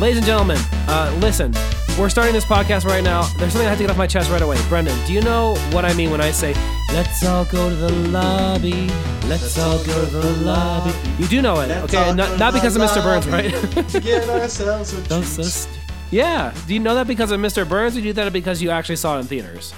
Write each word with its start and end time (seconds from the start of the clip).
Ladies 0.00 0.16
and 0.16 0.26
gentlemen, 0.26 0.56
uh, 0.88 1.14
listen. 1.20 1.52
We're 1.98 2.08
starting 2.08 2.32
this 2.32 2.46
podcast 2.46 2.86
right 2.86 3.04
now. 3.04 3.22
There's 3.36 3.52
something 3.52 3.66
I 3.66 3.68
have 3.68 3.76
to 3.78 3.84
get 3.84 3.90
off 3.90 3.98
my 3.98 4.06
chest 4.06 4.30
right 4.30 4.40
away. 4.40 4.56
Brendan, 4.68 4.96
do 5.06 5.12
you 5.12 5.20
know 5.20 5.56
what 5.72 5.84
I 5.84 5.92
mean 5.92 6.10
when 6.10 6.22
I 6.22 6.30
say, 6.30 6.54
let's 6.94 7.22
all 7.26 7.44
go 7.44 7.68
to 7.68 7.76
the 7.76 7.92
lobby? 8.08 8.88
Let's, 9.26 9.58
all 9.58 9.76
go 9.84 10.02
to 10.06 10.10
the 10.10 10.32
lobby. 10.42 10.96
You 11.18 11.28
do 11.28 11.42
know 11.42 11.60
it, 11.60 11.68
Let's 11.68 11.84
okay? 11.92 11.98
all 11.98 12.08
And 12.10 12.18
go 12.18 12.28
not, 12.28 12.38
not 12.38 12.54
because 12.54 12.76
of 12.76 12.82
Mr. 12.82 13.02
Burns, 13.02 13.28
right? 13.28 14.02
get 14.02 14.26
ourselves 14.30 14.94
a 14.94 14.96
Those- 15.02 15.34
treat. 15.34 15.44
those- 15.44 15.68
yeah. 16.10 16.54
Do 16.66 16.72
you 16.72 16.80
know 16.80 16.94
that 16.94 17.06
because 17.06 17.30
of 17.30 17.38
Mr. 17.38 17.68
Burns, 17.68 17.94
or 17.96 18.00
do 18.00 18.06
you 18.06 18.14
know 18.14 18.24
that 18.24 18.32
because 18.32 18.62
you 18.62 18.70
actually 18.70 18.96
saw 18.96 19.16
it 19.18 19.20
in 19.20 19.26
theaters? 19.26 19.74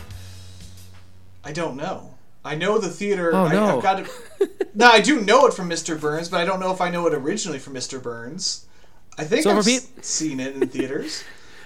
I 1.42 1.50
don't 1.52 1.76
know. 1.76 2.14
I 2.44 2.54
know 2.54 2.78
the 2.78 2.88
theater. 2.88 3.32
Oh, 3.34 3.46
I, 3.46 3.52
no. 3.52 3.76
I've 3.78 3.82
got 3.82 4.04
to. 4.04 4.50
no, 4.74 4.86
I 4.86 5.00
do 5.00 5.20
know 5.20 5.46
it 5.46 5.54
from 5.54 5.68
Mr. 5.68 6.00
Burns, 6.00 6.28
but 6.28 6.40
I 6.40 6.44
don't 6.44 6.60
know 6.60 6.72
if 6.72 6.80
I 6.80 6.90
know 6.90 7.06
it 7.08 7.14
originally 7.14 7.58
from 7.58 7.74
Mr. 7.74 8.00
Burns. 8.00 8.66
I 9.18 9.24
think 9.24 9.42
So 9.42 9.56
I've 9.56 9.64
peop- 9.64 9.82
seen 10.04 10.40
it 10.40 10.54
in 10.56 10.68
theaters. 10.68 11.22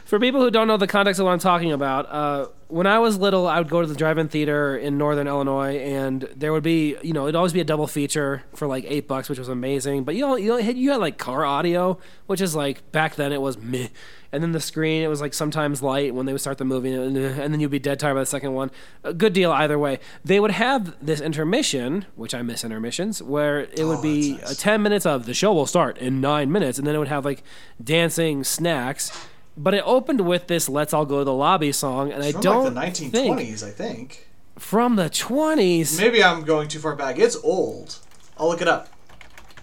For 0.06 0.20
people 0.20 0.40
who 0.40 0.52
don't 0.52 0.68
know 0.68 0.76
the 0.76 0.86
context 0.86 1.18
of 1.18 1.24
what 1.26 1.32
I'm 1.32 1.40
talking 1.40 1.72
about, 1.72 2.06
uh, 2.08 2.46
when 2.68 2.86
I 2.86 3.00
was 3.00 3.18
little, 3.18 3.48
I 3.48 3.58
would 3.58 3.68
go 3.68 3.80
to 3.80 3.88
the 3.88 3.94
drive-in 3.96 4.28
theater 4.28 4.76
in 4.76 4.96
Northern 4.98 5.26
Illinois, 5.26 5.78
and 5.78 6.22
there 6.36 6.52
would 6.52 6.62
be, 6.62 6.96
you 7.02 7.12
know, 7.12 7.24
it'd 7.24 7.34
always 7.34 7.52
be 7.52 7.60
a 7.60 7.64
double 7.64 7.88
feature 7.88 8.44
for 8.54 8.68
like 8.68 8.84
eight 8.86 9.08
bucks, 9.08 9.28
which 9.28 9.38
was 9.40 9.48
amazing. 9.48 10.04
But 10.04 10.14
you 10.14 10.20
know, 10.20 10.36
you 10.36 10.48
know, 10.50 10.58
you 10.58 10.92
had 10.92 11.00
like 11.00 11.18
car 11.18 11.44
audio, 11.44 11.98
which 12.26 12.40
is 12.40 12.54
like 12.54 12.92
back 12.92 13.16
then 13.16 13.32
it 13.32 13.40
was 13.40 13.58
meh, 13.58 13.88
and 14.30 14.44
then 14.44 14.52
the 14.52 14.60
screen 14.60 15.02
it 15.02 15.08
was 15.08 15.20
like 15.20 15.34
sometimes 15.34 15.82
light 15.82 16.14
when 16.14 16.24
they 16.26 16.32
would 16.32 16.40
start 16.40 16.58
the 16.58 16.64
movie, 16.64 16.92
and, 16.92 17.16
and 17.16 17.52
then 17.52 17.58
you'd 17.58 17.72
be 17.72 17.80
dead 17.80 17.98
tired 17.98 18.14
by 18.14 18.20
the 18.20 18.26
second 18.26 18.54
one. 18.54 18.70
A 19.02 19.12
good 19.12 19.32
deal 19.32 19.50
either 19.50 19.76
way. 19.76 19.98
They 20.24 20.38
would 20.38 20.52
have 20.52 20.94
this 21.04 21.20
intermission, 21.20 22.06
which 22.14 22.32
I 22.32 22.42
miss 22.42 22.62
intermissions, 22.62 23.20
where 23.20 23.60
it 23.62 23.82
would 23.84 23.98
Oh, 23.98 24.02
be 24.02 24.36
nice. 24.36 24.56
10 24.56 24.82
minutes 24.82 25.04
of 25.04 25.26
the 25.26 25.34
show 25.34 25.52
will 25.52 25.66
start 25.66 25.98
in 25.98 26.20
nine 26.20 26.52
minutes, 26.52 26.78
and 26.78 26.86
then 26.86 26.94
it 26.94 26.98
would 26.98 27.08
have 27.08 27.24
like 27.24 27.42
dancing 27.82 28.44
snacks. 28.44 29.10
But 29.56 29.74
it 29.74 29.82
opened 29.86 30.20
with 30.26 30.46
this 30.48 30.68
"Let's 30.68 30.92
All 30.92 31.06
Go 31.06 31.18
to 31.18 31.24
the 31.24 31.32
Lobby" 31.32 31.72
song, 31.72 32.12
and 32.12 32.22
I 32.22 32.32
From 32.32 32.40
don't 32.42 32.74
like 32.74 32.94
the 32.94 33.08
think 33.08 33.38
1920s, 33.38 33.66
I 33.66 33.70
think. 33.70 34.26
from 34.58 34.96
the 34.96 35.08
20s. 35.08 35.98
Maybe 35.98 36.22
I'm 36.22 36.42
going 36.44 36.68
too 36.68 36.78
far 36.78 36.94
back. 36.94 37.18
It's 37.18 37.36
old. 37.42 37.98
I'll 38.38 38.48
look 38.48 38.60
it 38.60 38.68
up. 38.68 38.88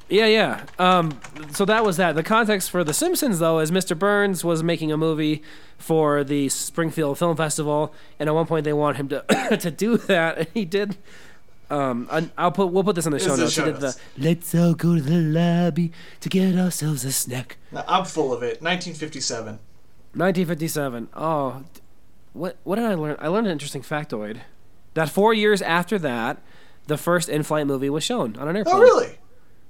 Yeah, 0.09 0.25
yeah. 0.25 0.65
Um, 0.79 1.19
so 1.53 1.63
that 1.65 1.83
was 1.85 1.97
that. 1.97 2.13
The 2.15 2.23
context 2.23 2.69
for 2.69 2.83
The 2.83 2.93
Simpsons, 2.93 3.39
though, 3.39 3.59
is 3.59 3.71
Mr. 3.71 3.97
Burns 3.97 4.43
was 4.43 4.61
making 4.61 4.91
a 4.91 4.97
movie 4.97 5.41
for 5.77 6.23
the 6.23 6.49
Springfield 6.49 7.17
Film 7.17 7.35
Festival, 7.37 7.93
and 8.19 8.27
at 8.29 8.33
one 8.35 8.45
point 8.45 8.63
they 8.65 8.73
want 8.73 8.97
him 8.97 9.07
to 9.09 9.57
to 9.59 9.71
do 9.71 9.97
that, 9.97 10.37
and 10.39 10.47
he 10.53 10.65
did. 10.65 10.97
Um, 11.69 12.07
I- 12.11 12.29
I'll 12.37 12.51
put 12.51 12.67
we'll 12.67 12.83
put 12.83 12.95
this 12.95 13.05
in 13.05 13.11
the 13.11 13.17
It's 13.17 13.25
show 13.25 13.35
the 13.35 13.43
notes. 13.43 13.53
show 13.53 13.65
notes. 13.65 13.95
the 13.95 13.99
"Let's 14.21 14.53
all 14.53 14.73
go 14.73 14.95
to 14.95 15.01
the 15.01 15.17
lobby 15.17 15.91
to 16.19 16.29
get 16.29 16.55
ourselves 16.57 17.05
a 17.05 17.11
snack." 17.11 17.57
Now, 17.71 17.85
I'm 17.87 18.05
full 18.05 18.33
of 18.33 18.43
it. 18.43 18.61
1957. 18.61 19.59
1957. 20.15 21.09
Oh, 21.15 21.63
what 22.33 22.57
what 22.63 22.75
did 22.75 22.85
I 22.85 22.93
learn? 22.93 23.15
I 23.19 23.27
learned 23.27 23.47
an 23.47 23.51
interesting 23.53 23.81
factoid. 23.81 24.41
That 24.93 25.09
four 25.09 25.33
years 25.33 25.61
after 25.61 25.97
that, 25.99 26.41
the 26.87 26.97
first 26.97 27.29
in-flight 27.29 27.65
movie 27.67 27.89
was 27.89 28.03
shown 28.03 28.35
on 28.37 28.47
an 28.47 28.55
airplane. 28.55 28.75
Oh, 28.75 28.79
really? 28.81 29.17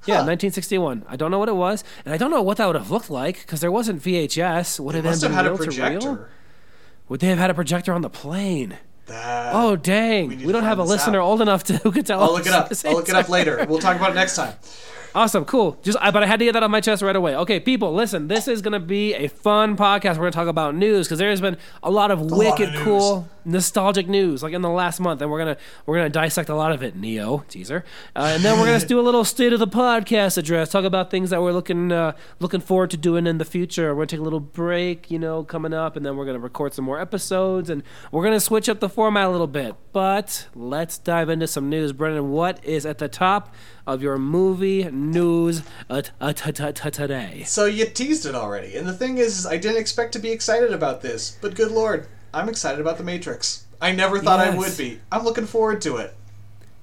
Yeah, 0.05 0.15
Huh. 0.15 0.25
1961. 0.27 1.05
I 1.07 1.15
don't 1.15 1.31
know 1.31 1.39
what 1.39 1.47
it 1.47 1.55
was, 1.55 1.83
and 2.03 2.13
I 2.13 2.17
don't 2.17 2.29
know 2.29 2.41
what 2.41 2.57
that 2.57 2.65
would 2.67 2.75
have 2.75 2.91
looked 2.91 3.09
like 3.09 3.39
because 3.39 3.61
there 3.61 3.71
wasn't 3.71 4.01
VHS. 4.03 4.79
Would 4.81 4.95
it 4.95 5.05
have 5.05 5.21
been 5.21 5.31
had 5.31 5.45
a 5.45 5.49
reel 5.53 5.57
to 5.57 5.63
reel? 5.63 5.69
projector. 6.01 6.29
Would 7.07 7.19
they 7.21 7.27
have 7.27 7.37
had 7.37 7.49
a 7.49 7.53
projector 7.53 7.93
on 7.93 8.01
the 8.01 8.09
plane? 8.09 8.77
That. 9.05 9.53
Oh 9.53 9.75
dang! 9.77 10.29
we 10.29 10.45
We, 10.45 10.51
don't 10.53 10.63
have 10.63 10.79
a 10.79 10.83
listener 10.83 11.19
out. 11.21 11.25
old 11.25 11.41
enough 11.41 11.63
to 11.65 11.77
who 11.83 11.91
could 11.91 12.05
tell. 12.05 12.21
I'll 12.21 12.33
look 12.33 12.45
it 12.47 12.53
up. 12.53 12.69
I'll 12.85 12.93
look 12.93 13.07
it 13.09 13.15
up 13.15 13.29
later. 13.29 13.65
We'll 13.69 13.79
talk 13.79 13.95
about 13.97 14.11
it 14.11 14.15
next 14.15 14.35
time. 14.35 14.53
Awesome, 15.15 15.45
cool. 15.45 15.77
Just, 15.83 15.97
I, 16.01 16.09
but 16.09 16.23
I 16.23 16.25
had 16.25 16.39
to 16.39 16.45
get 16.45 16.53
that 16.53 16.63
off 16.63 16.71
my 16.71 16.81
chest 16.81 17.03
right 17.03 17.15
away. 17.15 17.35
Okay, 17.35 17.59
people, 17.59 17.93
listen. 17.93 18.27
This 18.27 18.47
is 18.47 18.63
gonna 18.63 18.79
be 18.79 19.13
a 19.13 19.27
fun 19.27 19.77
podcast. 19.77 20.17
We're 20.17 20.23
gonna 20.23 20.31
talk 20.31 20.47
about 20.47 20.73
news 20.73 21.05
because 21.05 21.19
there's 21.19 21.39
been 21.39 21.57
a 21.83 21.91
lot 21.91 22.09
of 22.09 22.19
lot 22.19 22.37
wicked, 22.39 22.73
of 22.73 22.81
cool, 22.81 23.27
nostalgic 23.45 24.07
news 24.07 24.41
like 24.41 24.53
in 24.53 24.63
the 24.63 24.69
last 24.69 24.99
month, 24.99 25.21
and 25.21 25.29
we're 25.29 25.37
gonna 25.37 25.57
we're 25.85 25.97
gonna 25.97 26.09
dissect 26.09 26.49
a 26.49 26.55
lot 26.55 26.71
of 26.71 26.81
it. 26.81 26.95
Neo 26.95 27.45
teaser, 27.47 27.85
uh, 28.15 28.31
and 28.33 28.43
then 28.43 28.59
we're 28.59 28.65
gonna 28.65 28.83
do 28.87 28.99
a 28.99 29.03
little 29.03 29.23
state 29.23 29.53
of 29.53 29.59
the 29.59 29.67
podcast 29.67 30.39
address. 30.39 30.69
Talk 30.69 30.83
about 30.83 31.11
things 31.11 31.29
that 31.29 31.43
we're 31.43 31.51
looking 31.53 31.91
uh, 31.91 32.13
looking 32.39 32.61
forward 32.61 32.89
to 32.89 32.97
doing 32.97 33.27
in 33.27 33.37
the 33.37 33.45
future. 33.45 33.89
We're 33.93 34.05
gonna 34.05 34.07
take 34.07 34.19
a 34.19 34.23
little 34.23 34.39
break, 34.39 35.11
you 35.11 35.19
know, 35.19 35.43
coming 35.43 35.75
up, 35.75 35.95
and 35.95 36.03
then 36.03 36.17
we're 36.17 36.25
gonna 36.25 36.39
record 36.39 36.73
some 36.73 36.85
more 36.85 36.99
episodes, 36.99 37.69
and 37.69 37.83
we're 38.11 38.23
gonna 38.23 38.39
switch 38.39 38.67
up 38.67 38.79
the 38.79 38.89
format 38.89 39.27
a 39.27 39.29
little 39.29 39.45
bit. 39.45 39.75
But 39.91 40.47
let's 40.55 40.97
dive 40.97 41.29
into 41.29 41.45
some 41.45 41.69
news. 41.69 41.93
Brendan, 41.93 42.31
what 42.31 42.65
is 42.65 42.83
at 42.83 42.97
the 42.97 43.07
top 43.07 43.53
of 43.85 44.01
your 44.01 44.17
movie 44.17 44.89
news 45.11 45.61
uh, 45.89 46.01
uh, 46.21 46.33
today? 46.33 47.43
So 47.45 47.65
you 47.65 47.85
teased 47.85 48.25
it 48.25 48.35
already. 48.35 48.75
And 48.77 48.87
the 48.87 48.93
thing 48.93 49.17
is, 49.17 49.45
I 49.45 49.57
didn't 49.57 49.77
expect 49.79 50.13
to 50.13 50.19
be 50.19 50.31
excited 50.31 50.71
about 50.73 51.01
this, 51.01 51.37
but 51.41 51.55
good 51.55 51.71
lord, 51.71 52.07
I'm 52.33 52.49
excited 52.49 52.79
about 52.79 52.97
The 52.97 53.03
Matrix. 53.03 53.65
I 53.81 53.91
never 53.91 54.19
thought 54.19 54.39
I 54.39 54.55
would 54.55 54.77
be. 54.77 54.99
I'm 55.11 55.23
looking 55.23 55.45
forward 55.45 55.81
to 55.81 55.97
it. 55.97 56.15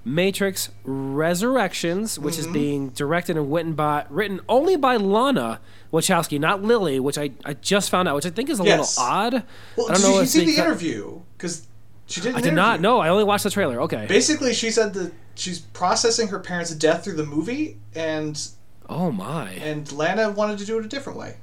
Matrix 0.04 0.70
Resurrections, 0.84 2.18
which 2.18 2.34
Mm-hmm. 2.36 2.40
is 2.48 2.52
being 2.52 2.88
directed 2.90 3.36
and 3.36 3.52
written 3.52 3.74
by 3.74 4.06
written 4.08 4.40
only 4.48 4.76
by 4.76 4.96
Lana 4.96 5.60
Wachowski, 5.92 6.38
not 6.40 6.62
Lily, 6.62 6.98
which 7.00 7.18
I, 7.18 7.30
I 7.44 7.54
just 7.54 7.90
found 7.90 8.08
out, 8.08 8.14
which 8.14 8.26
I 8.26 8.30
think 8.30 8.48
is 8.48 8.60
a 8.60 8.64
Yes. 8.64 8.96
little 8.98 9.10
odd. 9.12 9.32
Well, 9.76 9.90
I 9.90 9.92
don't 9.94 10.00
did 10.02 10.08
know 10.08 10.20
you 10.20 10.26
see 10.26 10.44
the 10.46 10.52
beca- 10.52 10.64
interview? 10.66 11.20
Because 11.36 11.66
she 12.10 12.20
did. 12.20 12.34
I 12.34 12.40
did 12.40 12.54
not 12.54 12.80
know. 12.80 12.98
I 12.98 13.08
only 13.08 13.24
watched 13.24 13.44
the 13.44 13.50
trailer. 13.50 13.80
Okay. 13.82 14.06
Basically, 14.06 14.52
she 14.52 14.70
said 14.70 14.94
that 14.94 15.12
she's 15.36 15.60
processing 15.60 16.28
her 16.28 16.40
parents' 16.40 16.74
death 16.74 17.04
through 17.04 17.16
the 17.16 17.24
movie, 17.24 17.78
and 17.94 18.48
oh 18.88 19.12
my. 19.12 19.50
and 19.52 19.90
Lana 19.92 20.30
wanted 20.30 20.58
to 20.58 20.66
do 20.66 20.78
it 20.78 20.84
a 20.84 20.88
different 20.88 21.18
way. 21.18 21.36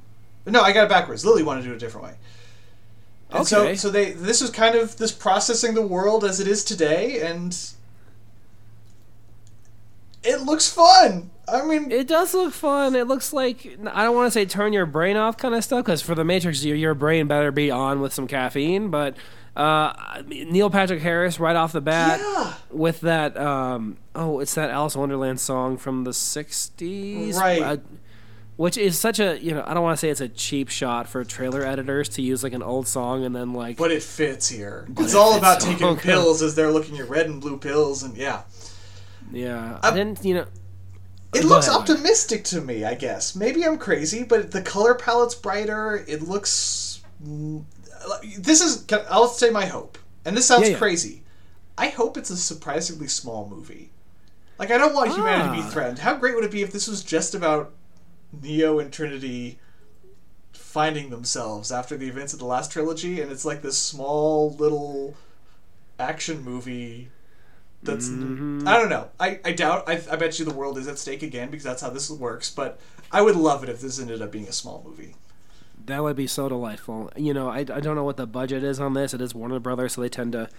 No, 0.46 0.62
I 0.62 0.74
got 0.74 0.84
it 0.84 0.90
backwards. 0.90 1.26
Lily 1.26 1.44
wanted 1.44 1.62
to 1.62 1.68
do 1.68 1.74
it 1.74 1.78
a 1.78 1.80
different 1.80 2.08
way. 2.08 2.14
And 3.32 3.48
so, 3.48 3.76
so 3.76 3.90
they 3.90 4.12
this 4.12 4.42
was 4.42 4.50
kind 4.50 4.76
of 4.76 4.98
this 4.98 5.12
processing 5.12 5.74
the 5.74 5.86
world 5.86 6.24
as 6.24 6.40
it 6.40 6.48
is 6.48 6.64
today, 6.64 7.22
and 7.22 7.58
it 10.24 10.42
looks 10.42 10.70
fun. 10.70 11.30
I 11.48 11.64
mean, 11.66 11.92
It 11.92 12.08
does 12.08 12.34
look 12.34 12.54
fun. 12.54 12.96
It 12.96 13.08
looks 13.08 13.32
like 13.32 13.78
I 13.94 14.04
don't 14.04 14.16
want 14.16 14.28
to 14.28 14.32
say 14.32 14.46
turn 14.46 14.74
your 14.74 14.86
brain 14.86 15.16
off 15.16 15.38
kind 15.38 15.56
of 15.56 15.64
stuff 15.64 15.86
because 15.86 16.02
for 16.02 16.14
the 16.16 16.24
Matrix, 16.26 16.64
your, 16.66 16.76
your 16.76 16.94
brain 16.94 17.28
better 17.28 17.52
be 17.52 17.72
on 17.72 18.02
with 18.02 18.14
some 18.14 18.28
caffeine. 18.28 18.90
But 18.90 19.16
uh, 19.56 19.94
Neil 20.28 20.70
Patrick 20.70 21.02
Harris 21.02 21.40
right 21.40 21.56
off 21.56 21.72
the 21.72 21.82
bat 21.82 22.20
Yeah. 22.22 22.54
with 22.70 23.02
that. 23.02 23.38
Um, 23.38 23.98
oh, 24.14 24.40
it's 24.40 24.54
that 24.56 24.70
Alice 24.70 24.96
in 24.96 25.00
Wonderland 25.00 25.40
song 25.40 25.78
from 25.78 26.04
the 26.04 26.12
'60s, 26.12 27.36
Right. 27.36 27.62
Uh, 27.62 27.78
which 28.58 28.76
is 28.78 28.98
such 29.00 29.20
a 29.20 29.38
you 29.40 29.54
know 29.54 29.64
I 29.68 29.74
don't 29.76 29.84
want 29.84 29.94
to 29.98 30.00
say 30.00 30.10
it's 30.10 30.20
a 30.22 30.28
cheap 30.28 30.68
shot 30.70 31.08
for 31.08 31.24
trailer 31.24 31.64
editors 31.64 32.10
to 32.10 32.22
use 32.24 32.44
like 32.44 32.54
an 32.54 32.64
old 32.64 32.88
song 32.88 33.24
and 33.24 33.36
then 33.36 33.54
like 33.54 33.78
but 33.78 33.92
it 33.92 34.02
fits 34.02 34.50
here. 34.50 34.88
it's 34.98 35.14
it 35.14 35.16
all 35.18 35.34
fits 35.34 35.38
about 35.40 35.62
so 35.62 35.68
taking 35.70 35.88
good. 35.94 36.00
pills 36.00 36.42
as 36.42 36.56
they're 36.56 36.72
looking 36.72 36.98
at 36.98 37.08
red 37.08 37.28
and 37.28 37.40
blue 37.40 37.58
pills, 37.60 38.02
and 38.04 38.18
yeah, 38.18 38.42
yeah 39.32 39.76
Uh, 39.76 39.80
I 39.92 39.92
didn't 39.96 40.26
you 40.26 40.34
know 40.34 40.46
it 41.34 41.46
looks 41.46 41.68
optimistic 41.70 42.44
to 42.46 42.62
me. 42.62 42.84
I 42.86 42.94
guess 42.96 43.36
maybe 43.36 43.66
I'm 43.66 43.78
crazy, 43.78 44.24
but 44.24 44.52
the 44.52 44.62
color 44.62 44.96
palette's 44.96 45.36
brighter. 45.36 46.04
It 46.08 46.22
looks. 46.24 47.02
This 48.40 48.62
is. 48.62 48.86
I'll 49.10 49.28
say 49.28 49.50
my 49.50 49.66
hope, 49.66 49.98
and 50.26 50.36
this 50.38 50.46
sounds 50.48 50.64
Yeah, 50.68 50.74
yeah. 50.74 50.78
crazy. 50.78 51.24
I 51.78 51.90
hope 51.90 52.18
it's 52.18 52.30
a 52.30 52.38
surprisingly 52.38 53.08
small 53.08 53.48
movie. 53.50 53.92
Like 54.58 54.72
I 54.72 54.78
don't 54.78 54.94
want 54.96 55.12
humanity 55.14 55.58
to 55.60 55.64
Ah. 55.64 55.66
be 55.68 55.72
threatened. 55.72 56.00
How 56.00 56.16
great 56.16 56.36
would 56.36 56.44
it 56.46 56.52
be 56.52 56.64
if 56.64 56.72
this 56.72 56.88
was 56.88 57.04
just 57.04 57.36
about 57.36 57.74
Neo 58.42 58.80
and 58.80 58.92
Trinity 58.92 59.60
finding 60.54 61.10
themselves 61.10 61.72
after 61.72 61.96
the 61.98 62.08
events 62.08 62.34
of 62.34 62.40
the 62.40 62.46
last 62.46 62.72
trilogy, 62.72 63.22
and 63.22 63.32
it's 63.32 63.46
like 63.46 63.62
this 63.62 63.78
small 63.78 64.54
little 64.56 65.16
action 66.00 66.44
movie. 66.44 67.10
That's 67.84 68.08
Mm-hmm. 68.10 68.68
I 68.68 68.78
don't 68.78 68.90
know. 68.90 69.10
I, 69.20 69.40
I 69.46 69.52
doubt. 69.52 69.88
I, 69.88 70.02
I 70.12 70.16
bet 70.16 70.40
you 70.40 70.46
the 70.46 70.54
world 70.54 70.78
is 70.78 70.88
at 70.88 70.98
stake 70.98 71.24
again 71.24 71.50
because 71.52 71.64
that's 71.64 71.82
how 71.82 71.90
this 71.90 72.10
works. 72.10 72.50
But 72.50 72.80
I 73.12 73.22
would 73.22 73.36
love 73.36 73.64
it 73.64 73.70
if 73.70 73.82
this 73.82 74.00
ended 74.00 74.22
up 74.22 74.32
being 74.32 74.48
a 74.48 74.52
small 74.52 74.84
movie. 74.86 75.16
That 75.86 76.04
would 76.04 76.16
be 76.18 76.28
so 76.28 76.50
delightful. 76.50 77.12
You 77.16 77.34
know, 77.34 77.50
I, 77.50 77.60
I 77.60 77.80
don't 77.80 77.96
know 77.96 78.04
what 78.04 78.18
the 78.18 78.28
budget 78.28 78.64
is 78.64 78.80
on 78.80 78.94
this. 78.94 79.14
It 79.14 79.22
is 79.22 79.34
Warner 79.34 79.60
Brothers, 79.60 79.94
so 79.94 80.02
they 80.02 80.10
tend 80.10 80.34
to 80.34 80.50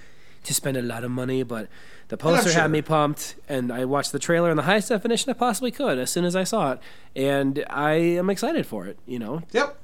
to 0.44 0.55
spend 0.55 0.76
a 0.76 0.82
lot 0.82 1.05
of 1.05 1.11
money. 1.11 1.43
But 1.43 1.69
the 2.06 2.17
poster 2.17 2.50
sure. 2.50 2.62
had 2.62 2.70
me 2.70 2.81
pumped, 2.81 3.35
and 3.49 3.71
I 3.73 3.85
watched 3.85 4.12
the 4.12 4.19
trailer 4.21 4.50
in 4.50 4.56
the 4.56 4.62
highest 4.62 4.88
definition 4.88 5.29
I 5.31 5.35
possibly 5.35 5.71
could 5.71 5.99
as 5.99 6.11
soon 6.11 6.25
as 6.25 6.35
I 6.37 6.44
saw 6.44 6.73
it, 6.73 6.79
and 7.14 7.64
I 7.69 7.94
am 7.94 8.31
excited 8.31 8.64
for 8.64 8.87
it. 8.87 8.99
You 9.06 9.19
know, 9.19 9.43
Yep. 9.53 9.76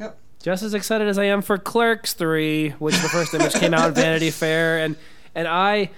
Yep. 0.00 0.18
just 0.42 0.62
as 0.62 0.74
excited 0.74 1.06
as 1.06 1.18
I 1.18 1.24
am 1.24 1.42
for 1.42 1.58
Clerks 1.58 2.14
Three, 2.14 2.70
which 2.80 2.96
the 2.96 3.08
first 3.10 3.34
image 3.34 3.54
came 3.54 3.74
out 3.74 3.88
in 3.88 3.94
Vanity 3.94 4.30
Fair, 4.30 4.78
and 4.78 4.96
and 5.34 5.46
I. 5.46 5.90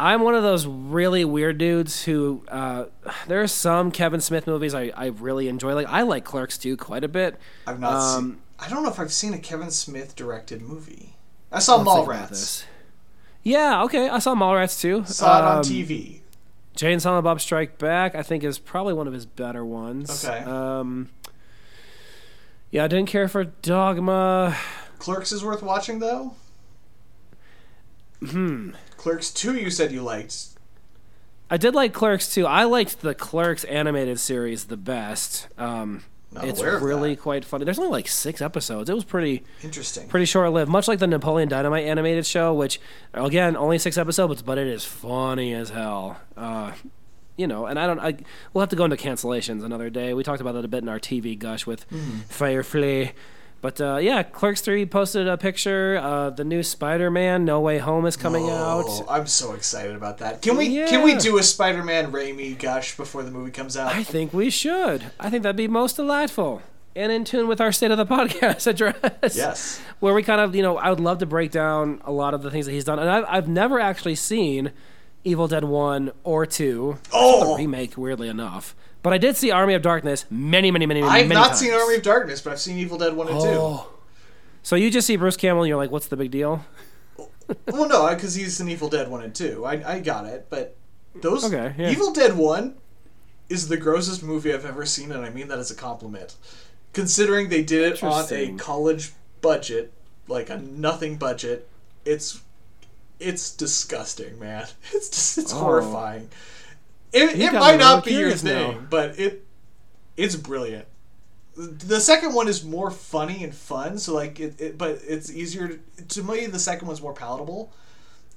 I'm 0.00 0.22
one 0.22 0.34
of 0.34 0.42
those 0.42 0.66
really 0.66 1.24
weird 1.24 1.58
dudes 1.58 2.04
who 2.04 2.42
uh, 2.48 2.86
there 3.28 3.42
are 3.42 3.46
some 3.46 3.90
Kevin 3.92 4.20
Smith 4.20 4.46
movies 4.46 4.74
I, 4.74 4.90
I 4.96 5.06
really 5.06 5.48
enjoy. 5.48 5.74
Like 5.74 5.86
I 5.88 6.02
like 6.02 6.24
Clerks 6.24 6.56
2 6.58 6.76
quite 6.76 7.04
a 7.04 7.08
bit. 7.08 7.38
I've 7.66 7.78
not 7.78 7.92
Um, 7.92 8.24
seen. 8.24 8.38
I 8.58 8.68
don't 8.68 8.82
know 8.82 8.90
if 8.90 8.98
I've 9.00 9.12
seen 9.12 9.34
a 9.34 9.38
Kevin 9.38 9.70
Smith 9.70 10.16
directed 10.16 10.62
movie. 10.62 11.14
I 11.52 11.58
saw 11.60 11.82
Mallrats. 11.84 12.64
Yeah, 13.42 13.82
okay. 13.84 14.08
I 14.08 14.18
saw 14.18 14.34
Mallrats 14.34 14.80
too. 14.80 15.04
Saw 15.06 15.38
it 15.38 15.44
on 15.44 15.58
Um, 15.58 15.64
TV. 15.64 16.20
Jay 16.76 16.92
and 16.92 17.02
Silent 17.02 17.24
Bob 17.24 17.40
Strike 17.40 17.78
Back, 17.78 18.14
I 18.14 18.22
think, 18.22 18.44
is 18.44 18.58
probably 18.58 18.94
one 18.94 19.06
of 19.06 19.12
his 19.12 19.26
better 19.26 19.64
ones. 19.64 20.24
Okay. 20.24 20.38
Um, 20.44 21.08
Yeah, 22.70 22.84
I 22.84 22.88
didn't 22.88 23.08
care 23.08 23.26
for 23.28 23.44
Dogma. 23.44 24.56
Clerks 24.98 25.32
is 25.32 25.44
worth 25.44 25.62
watching 25.62 25.98
though. 25.98 26.34
Hmm. 28.24 28.70
Clerks 28.96 29.30
two, 29.30 29.54
you 29.54 29.70
said 29.70 29.92
you 29.92 30.02
liked. 30.02 30.48
I 31.50 31.56
did 31.56 31.74
like 31.74 31.92
Clerks 31.92 32.32
too. 32.32 32.46
I 32.46 32.64
liked 32.64 33.00
the 33.00 33.14
Clerks 33.14 33.64
animated 33.64 34.20
series 34.20 34.66
the 34.66 34.76
best. 34.76 35.48
Um, 35.58 36.04
Not 36.30 36.44
it's 36.44 36.62
really 36.62 37.16
quite 37.16 37.44
funny. 37.44 37.64
There's 37.64 37.78
only 37.78 37.90
like 37.90 38.06
six 38.08 38.40
episodes. 38.40 38.88
It 38.88 38.94
was 38.94 39.04
pretty 39.04 39.42
Interesting. 39.62 40.06
pretty 40.08 40.26
short 40.26 40.52
lived, 40.52 40.70
much 40.70 40.86
like 40.86 40.98
the 41.00 41.06
Napoleon 41.08 41.48
Dynamite 41.48 41.86
animated 41.86 42.24
show, 42.26 42.54
which 42.54 42.80
again 43.14 43.56
only 43.56 43.78
six 43.78 43.98
episodes, 43.98 44.42
but 44.42 44.58
it 44.58 44.68
is 44.68 44.84
funny 44.84 45.52
as 45.54 45.70
hell. 45.70 46.20
Uh, 46.36 46.72
you 47.36 47.46
know, 47.46 47.66
and 47.66 47.78
I 47.78 47.86
don't. 47.86 47.98
I 47.98 48.16
we'll 48.52 48.60
have 48.60 48.68
to 48.70 48.76
go 48.76 48.84
into 48.84 48.96
cancellations 48.96 49.64
another 49.64 49.88
day. 49.90 50.12
We 50.14 50.22
talked 50.22 50.42
about 50.42 50.52
that 50.52 50.64
a 50.64 50.68
bit 50.68 50.82
in 50.82 50.88
our 50.88 51.00
TV 51.00 51.36
gush 51.38 51.66
with 51.66 51.84
Firefly. 52.28 53.12
But 53.62 53.80
uh, 53.80 53.96
yeah, 53.96 54.22
Clerks 54.22 54.62
Three 54.62 54.86
posted 54.86 55.28
a 55.28 55.36
picture. 55.36 55.98
Uh, 56.02 56.30
the 56.30 56.44
new 56.44 56.62
Spider-Man 56.62 57.44
No 57.44 57.60
Way 57.60 57.78
Home 57.78 58.06
is 58.06 58.16
coming 58.16 58.44
Oh, 58.48 58.52
out. 58.52 59.04
I'm 59.08 59.26
so 59.26 59.52
excited 59.52 59.94
about 59.94 60.18
that. 60.18 60.40
Can 60.40 60.56
we 60.56 60.68
can 60.86 61.02
we 61.02 61.14
do 61.16 61.36
a 61.38 61.42
Spider-Man 61.42 62.10
Raimi 62.10 62.58
gush 62.58 62.96
before 62.96 63.22
the 63.22 63.30
movie 63.30 63.50
comes 63.50 63.76
out? 63.76 63.94
I 63.94 64.02
think 64.02 64.32
we 64.32 64.48
should. 64.48 65.10
I 65.20 65.28
think 65.28 65.42
that'd 65.42 65.56
be 65.56 65.68
most 65.68 65.96
delightful 65.96 66.62
and 66.96 67.12
in 67.12 67.24
tune 67.24 67.46
with 67.48 67.60
our 67.60 67.70
state 67.70 67.90
of 67.90 67.98
the 67.98 68.06
podcast 68.16 68.66
address. 68.66 69.36
yes. 69.36 69.80
where 70.00 70.14
we 70.14 70.22
kind 70.22 70.40
of, 70.40 70.56
you 70.56 70.62
know, 70.62 70.76
I 70.78 70.88
would 70.90 70.98
love 70.98 71.18
to 71.18 71.26
break 71.26 71.50
down 71.50 72.00
a 72.04 72.10
lot 72.10 72.32
of 72.34 72.42
the 72.42 72.50
things 72.50 72.64
that 72.66 72.72
he's 72.72 72.84
done, 72.84 72.98
and 72.98 73.08
I've, 73.10 73.24
I've 73.28 73.48
never 73.48 73.78
actually 73.78 74.14
seen 74.16 74.72
Evil 75.22 75.46
Dead 75.48 75.64
one 75.64 76.12
or 76.24 76.46
two. 76.46 76.96
Oh! 77.12 77.50
the 77.52 77.58
remake, 77.62 77.96
weirdly 77.98 78.28
enough, 78.28 78.74
but 79.02 79.12
I 79.12 79.18
did 79.18 79.36
see 79.36 79.50
Army 79.50 79.74
of 79.74 79.82
Darkness 79.82 80.24
many, 80.30 80.70
many, 80.70 80.86
many, 80.86 81.00
many. 81.02 81.12
I've 81.12 81.28
not 81.28 81.48
times. 81.48 81.58
seen 81.60 81.72
Army 81.72 81.96
of 81.96 82.02
Darkness, 82.02 82.40
but 82.40 82.52
I've 82.52 82.60
seen 82.60 82.78
Evil 82.78 82.98
Dead 82.98 83.14
one 83.14 83.28
and 83.28 83.36
Oh. 83.38 83.88
So 84.62 84.76
you 84.76 84.90
just 84.90 85.06
see 85.06 85.16
Bruce 85.16 85.36
Campbell, 85.38 85.62
and 85.62 85.68
you're 85.68 85.78
like, 85.78 85.90
"What's 85.90 86.08
the 86.08 86.16
big 86.16 86.30
deal?" 86.30 86.64
Well, 87.66 87.88
no, 87.88 88.08
because 88.14 88.34
he's 88.36 88.60
in 88.60 88.68
Evil 88.68 88.88
Dead 88.88 89.10
one 89.10 89.22
and 89.24 89.34
two. 89.34 89.64
I 89.66 89.94
I 89.94 90.00
got 90.00 90.24
it, 90.26 90.46
but 90.50 90.76
those 91.20 91.44
Okay, 91.44 91.74
yeah. 91.76 91.90
Evil 91.90 92.12
Dead 92.12 92.36
one 92.36 92.74
is 93.48 93.66
the 93.66 93.76
grossest 93.76 94.22
movie 94.22 94.54
I've 94.54 94.64
ever 94.64 94.86
seen, 94.86 95.10
and 95.10 95.24
I 95.24 95.30
mean 95.30 95.48
that 95.48 95.58
as 95.58 95.70
a 95.70 95.74
compliment. 95.74 96.36
Considering 96.92 97.48
they 97.48 97.62
did 97.64 97.92
it 97.94 98.02
on 98.04 98.24
a 98.32 98.52
college 98.56 99.12
budget, 99.40 99.92
like 100.28 100.48
a 100.50 100.58
nothing 100.58 101.16
budget, 101.16 101.68
it's 102.04 102.40
it's 103.18 103.50
disgusting, 103.50 104.38
man. 104.38 104.66
It's 104.92 105.08
just 105.08 105.38
it's 105.38 105.52
Oh. 105.52 105.58
horrifying. 105.58 106.28
It, 107.12 107.38
it 107.40 107.52
might 107.52 107.78
not 107.78 108.04
be 108.04 108.12
your 108.12 108.20
curious 108.20 108.42
now. 108.42 108.72
thing, 108.72 108.86
but 108.90 109.18
it 109.18 109.44
it's 110.16 110.36
brilliant. 110.36 110.86
The 111.56 112.00
second 112.00 112.34
one 112.34 112.48
is 112.48 112.64
more 112.64 112.90
funny 112.90 113.42
and 113.44 113.54
fun, 113.54 113.98
so 113.98 114.14
like 114.14 114.38
it, 114.40 114.60
it 114.60 114.78
but 114.78 115.00
it's 115.06 115.30
easier 115.30 115.68
to, 115.68 116.04
to 116.08 116.22
me. 116.22 116.46
The 116.46 116.58
second 116.58 116.86
one's 116.88 117.02
more 117.02 117.12
palatable. 117.12 117.72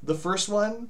The 0.01 0.15
first 0.15 0.49
one, 0.49 0.89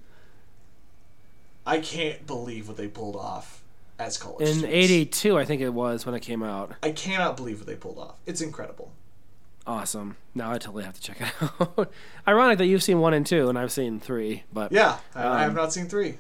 I 1.66 1.80
can't 1.80 2.26
believe 2.26 2.68
what 2.68 2.78
they 2.78 2.88
pulled 2.88 3.16
off 3.16 3.62
as 4.00 4.18
college 4.18 4.48
In 4.48 4.56
students. 4.56 4.74
'82, 4.74 5.38
I 5.38 5.46
think 5.46 5.62
it 5.62 5.70
was 5.70 6.06
when 6.06 6.16
it 6.16 6.22
came 6.22 6.42
out. 6.44 6.74
I 6.82 6.92
cannot 6.92 7.38
believe 7.38 7.60
what 7.60 7.68
they 7.68 7.76
pulled 7.76 8.00
off. 8.00 8.16
It's 8.26 8.42
incredible. 8.42 8.92
Awesome. 9.66 10.18
Now 10.36 10.52
I 10.52 10.58
totally 10.58 10.84
have 10.84 10.96
to 10.96 11.02
check 11.02 11.22
it 11.22 11.28
out. 11.62 11.92
Ironic 12.28 12.58
that 12.58 12.66
you've 12.66 12.84
seen 12.84 13.00
one 13.00 13.14
and 13.14 13.26
two, 13.26 13.48
and 13.50 13.58
I've 13.58 13.72
seen 13.72 14.00
three, 14.00 14.44
but 14.52 14.72
Yeah, 14.72 14.98
I, 15.16 15.28
I 15.28 15.42
have 15.42 15.52
Um, 15.52 15.56
not 15.56 15.72
seen 15.72 15.88
three. 15.88 16.16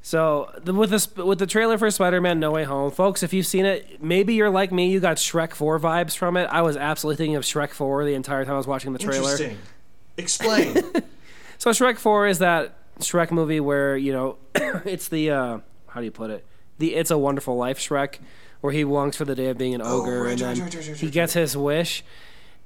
So 0.00 0.50
the, 0.62 0.72
with 0.72 0.90
this 0.90 1.14
with 1.16 1.38
the 1.38 1.46
trailer 1.46 1.76
for 1.76 1.90
Spider-Man: 1.90 2.40
No 2.40 2.52
Way 2.52 2.64
Home, 2.64 2.90
folks, 2.90 3.22
if 3.22 3.32
you've 3.32 3.46
seen 3.46 3.66
it, 3.66 4.02
maybe 4.02 4.34
you're 4.34 4.50
like 4.50 4.72
me. 4.72 4.90
You 4.90 5.00
got 5.00 5.16
Shrek 5.16 5.54
Four 5.54 5.78
vibes 5.78 6.16
from 6.16 6.36
it. 6.36 6.48
I 6.50 6.62
was 6.62 6.76
absolutely 6.76 7.16
thinking 7.16 7.36
of 7.36 7.44
Shrek 7.44 7.70
Four 7.70 8.04
the 8.04 8.14
entire 8.14 8.44
time 8.44 8.54
I 8.54 8.58
was 8.58 8.66
watching 8.66 8.92
the 8.92 8.98
trailer. 8.98 9.32
Interesting. 9.32 9.58
Explain. 10.16 10.82
So 11.58 11.70
Shrek 11.72 11.98
Four 11.98 12.28
is 12.28 12.38
that 12.38 12.76
Shrek 13.00 13.32
movie 13.32 13.58
where 13.58 13.96
you 13.96 14.12
know 14.12 14.36
it's 14.84 15.08
the 15.08 15.30
uh, 15.30 15.58
how 15.88 16.00
do 16.00 16.04
you 16.04 16.12
put 16.12 16.30
it? 16.30 16.46
The 16.78 16.94
It's 16.94 17.10
a 17.10 17.18
Wonderful 17.18 17.56
Life 17.56 17.80
Shrek, 17.80 18.18
where 18.60 18.72
he 18.72 18.84
longs 18.84 19.16
for 19.16 19.24
the 19.24 19.34
day 19.34 19.46
of 19.46 19.58
being 19.58 19.74
an 19.74 19.82
ogre 19.82 20.20
Oh, 20.20 20.22
right, 20.22 20.30
and 20.30 20.40
then 20.40 20.60
right, 20.60 20.74
right, 20.74 20.96
he 20.96 21.10
gets 21.10 21.32
his 21.32 21.56
wish. 21.56 22.04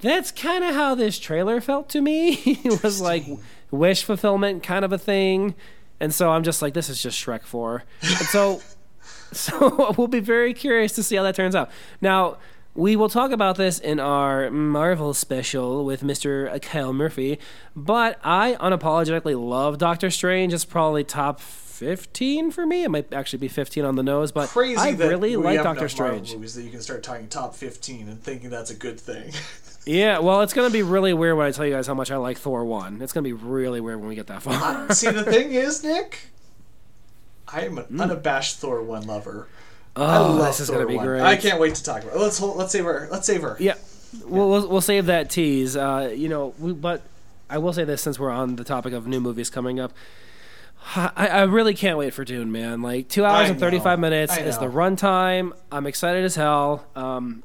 That's 0.00 0.30
kind 0.30 0.62
of 0.62 0.74
how 0.74 0.94
this 0.94 1.18
trailer 1.18 1.60
felt 1.62 1.88
to 1.90 2.02
me. 2.02 2.32
it 2.64 2.82
was 2.82 3.00
like 3.00 3.24
wish 3.70 4.04
fulfillment 4.04 4.62
kind 4.62 4.84
of 4.84 4.92
a 4.92 4.98
thing. 4.98 5.54
And 6.02 6.12
so 6.12 6.32
I'm 6.32 6.42
just 6.42 6.60
like, 6.60 6.74
this 6.74 6.88
is 6.88 7.00
just 7.00 7.16
Shrek 7.24 7.44
4. 7.44 7.84
And 8.02 8.10
so, 8.26 8.60
so 9.32 9.94
we'll 9.96 10.08
be 10.08 10.20
very 10.20 10.52
curious 10.52 10.92
to 10.96 11.02
see 11.02 11.14
how 11.14 11.22
that 11.22 11.36
turns 11.36 11.54
out. 11.54 11.70
Now, 12.00 12.38
we 12.74 12.96
will 12.96 13.08
talk 13.08 13.30
about 13.30 13.56
this 13.56 13.78
in 13.78 14.00
our 14.00 14.50
Marvel 14.50 15.14
special 15.14 15.84
with 15.84 16.02
Mr. 16.02 16.60
Kyle 16.60 16.92
Murphy, 16.92 17.38
but 17.76 18.18
I 18.24 18.56
unapologetically 18.58 19.40
love 19.40 19.78
Doctor 19.78 20.10
Strange. 20.10 20.52
It's 20.52 20.64
probably 20.64 21.04
top 21.04 21.38
15 21.38 22.50
for 22.50 22.66
me. 22.66 22.82
It 22.82 22.90
might 22.90 23.12
actually 23.12 23.38
be 23.38 23.48
15 23.48 23.84
on 23.84 23.94
the 23.94 24.02
nose, 24.02 24.32
but 24.32 24.48
Crazy 24.48 24.76
I 24.80 24.90
really 24.90 25.36
like 25.36 25.62
Doctor 25.62 25.86
enough 25.86 25.98
Marvel 25.98 26.18
Strange. 26.24 26.34
movies 26.34 26.54
that 26.54 26.62
you 26.62 26.70
can 26.70 26.80
start 26.80 27.02
talking 27.02 27.28
top 27.28 27.54
fifteen 27.54 28.08
and 28.08 28.22
thinking 28.22 28.50
that's 28.50 28.70
a 28.70 28.74
good 28.74 28.98
thing. 28.98 29.32
Yeah, 29.84 30.18
well, 30.20 30.42
it's 30.42 30.52
going 30.52 30.68
to 30.68 30.72
be 30.72 30.82
really 30.82 31.12
weird 31.12 31.36
when 31.36 31.46
I 31.46 31.50
tell 31.50 31.66
you 31.66 31.72
guys 31.74 31.86
how 31.86 31.94
much 31.94 32.10
I 32.10 32.16
like 32.16 32.38
Thor 32.38 32.64
1. 32.64 33.02
It's 33.02 33.12
going 33.12 33.24
to 33.24 33.28
be 33.28 33.32
really 33.32 33.80
weird 33.80 33.98
when 33.98 34.08
we 34.08 34.14
get 34.14 34.28
that 34.28 34.42
far. 34.42 34.92
See, 34.94 35.10
the 35.10 35.24
thing 35.24 35.50
is, 35.52 35.82
Nick, 35.82 36.20
I 37.48 37.62
am 37.66 37.78
an 37.78 37.84
Hmm. 37.84 38.00
unabashed 38.00 38.58
Thor 38.58 38.82
one 38.82 39.06
lover. 39.06 39.48
I 39.96 40.18
oh, 40.18 40.32
love 40.32 40.46
this 40.46 40.60
is 40.60 40.68
Thor 40.68 40.76
going 40.76 40.86
to 40.86 40.90
be 40.92 40.96
1. 40.98 41.06
great. 41.06 41.22
I 41.22 41.36
can't 41.36 41.58
wait 41.60 41.74
to 41.74 41.82
talk 41.82 42.02
about. 42.02 42.14
It. 42.16 42.20
Let's 42.20 42.38
hold, 42.38 42.56
let's 42.56 42.72
save 42.72 42.84
her. 42.84 43.08
Let's 43.10 43.26
save 43.26 43.42
her. 43.42 43.56
Yeah, 43.58 43.74
we'll, 44.24 44.48
we'll 44.48 44.68
we'll 44.68 44.80
save 44.80 45.06
that 45.06 45.28
tease. 45.30 45.76
Uh, 45.76 46.12
you 46.14 46.28
know, 46.28 46.54
we, 46.58 46.72
but 46.72 47.02
I 47.50 47.58
will 47.58 47.72
say 47.72 47.84
this 47.84 48.00
since 48.00 48.18
we're 48.18 48.30
on 48.30 48.56
the 48.56 48.64
topic 48.64 48.92
of 48.94 49.06
new 49.06 49.20
movies 49.20 49.50
coming 49.50 49.80
up. 49.80 49.92
I, 50.96 51.28
I 51.28 51.42
really 51.42 51.74
can't 51.74 51.98
wait 51.98 52.12
for 52.14 52.24
Dune, 52.24 52.50
man. 52.50 52.82
Like 52.82 53.08
two 53.08 53.24
hours 53.24 53.48
I 53.48 53.50
and 53.50 53.60
thirty 53.60 53.78
five 53.78 53.98
know. 53.98 54.08
minutes 54.08 54.36
is 54.38 54.58
the 54.58 54.66
runtime. 54.66 55.52
I'm 55.70 55.86
excited 55.86 56.24
as 56.24 56.34
hell. 56.36 56.86
Um, 56.96 57.42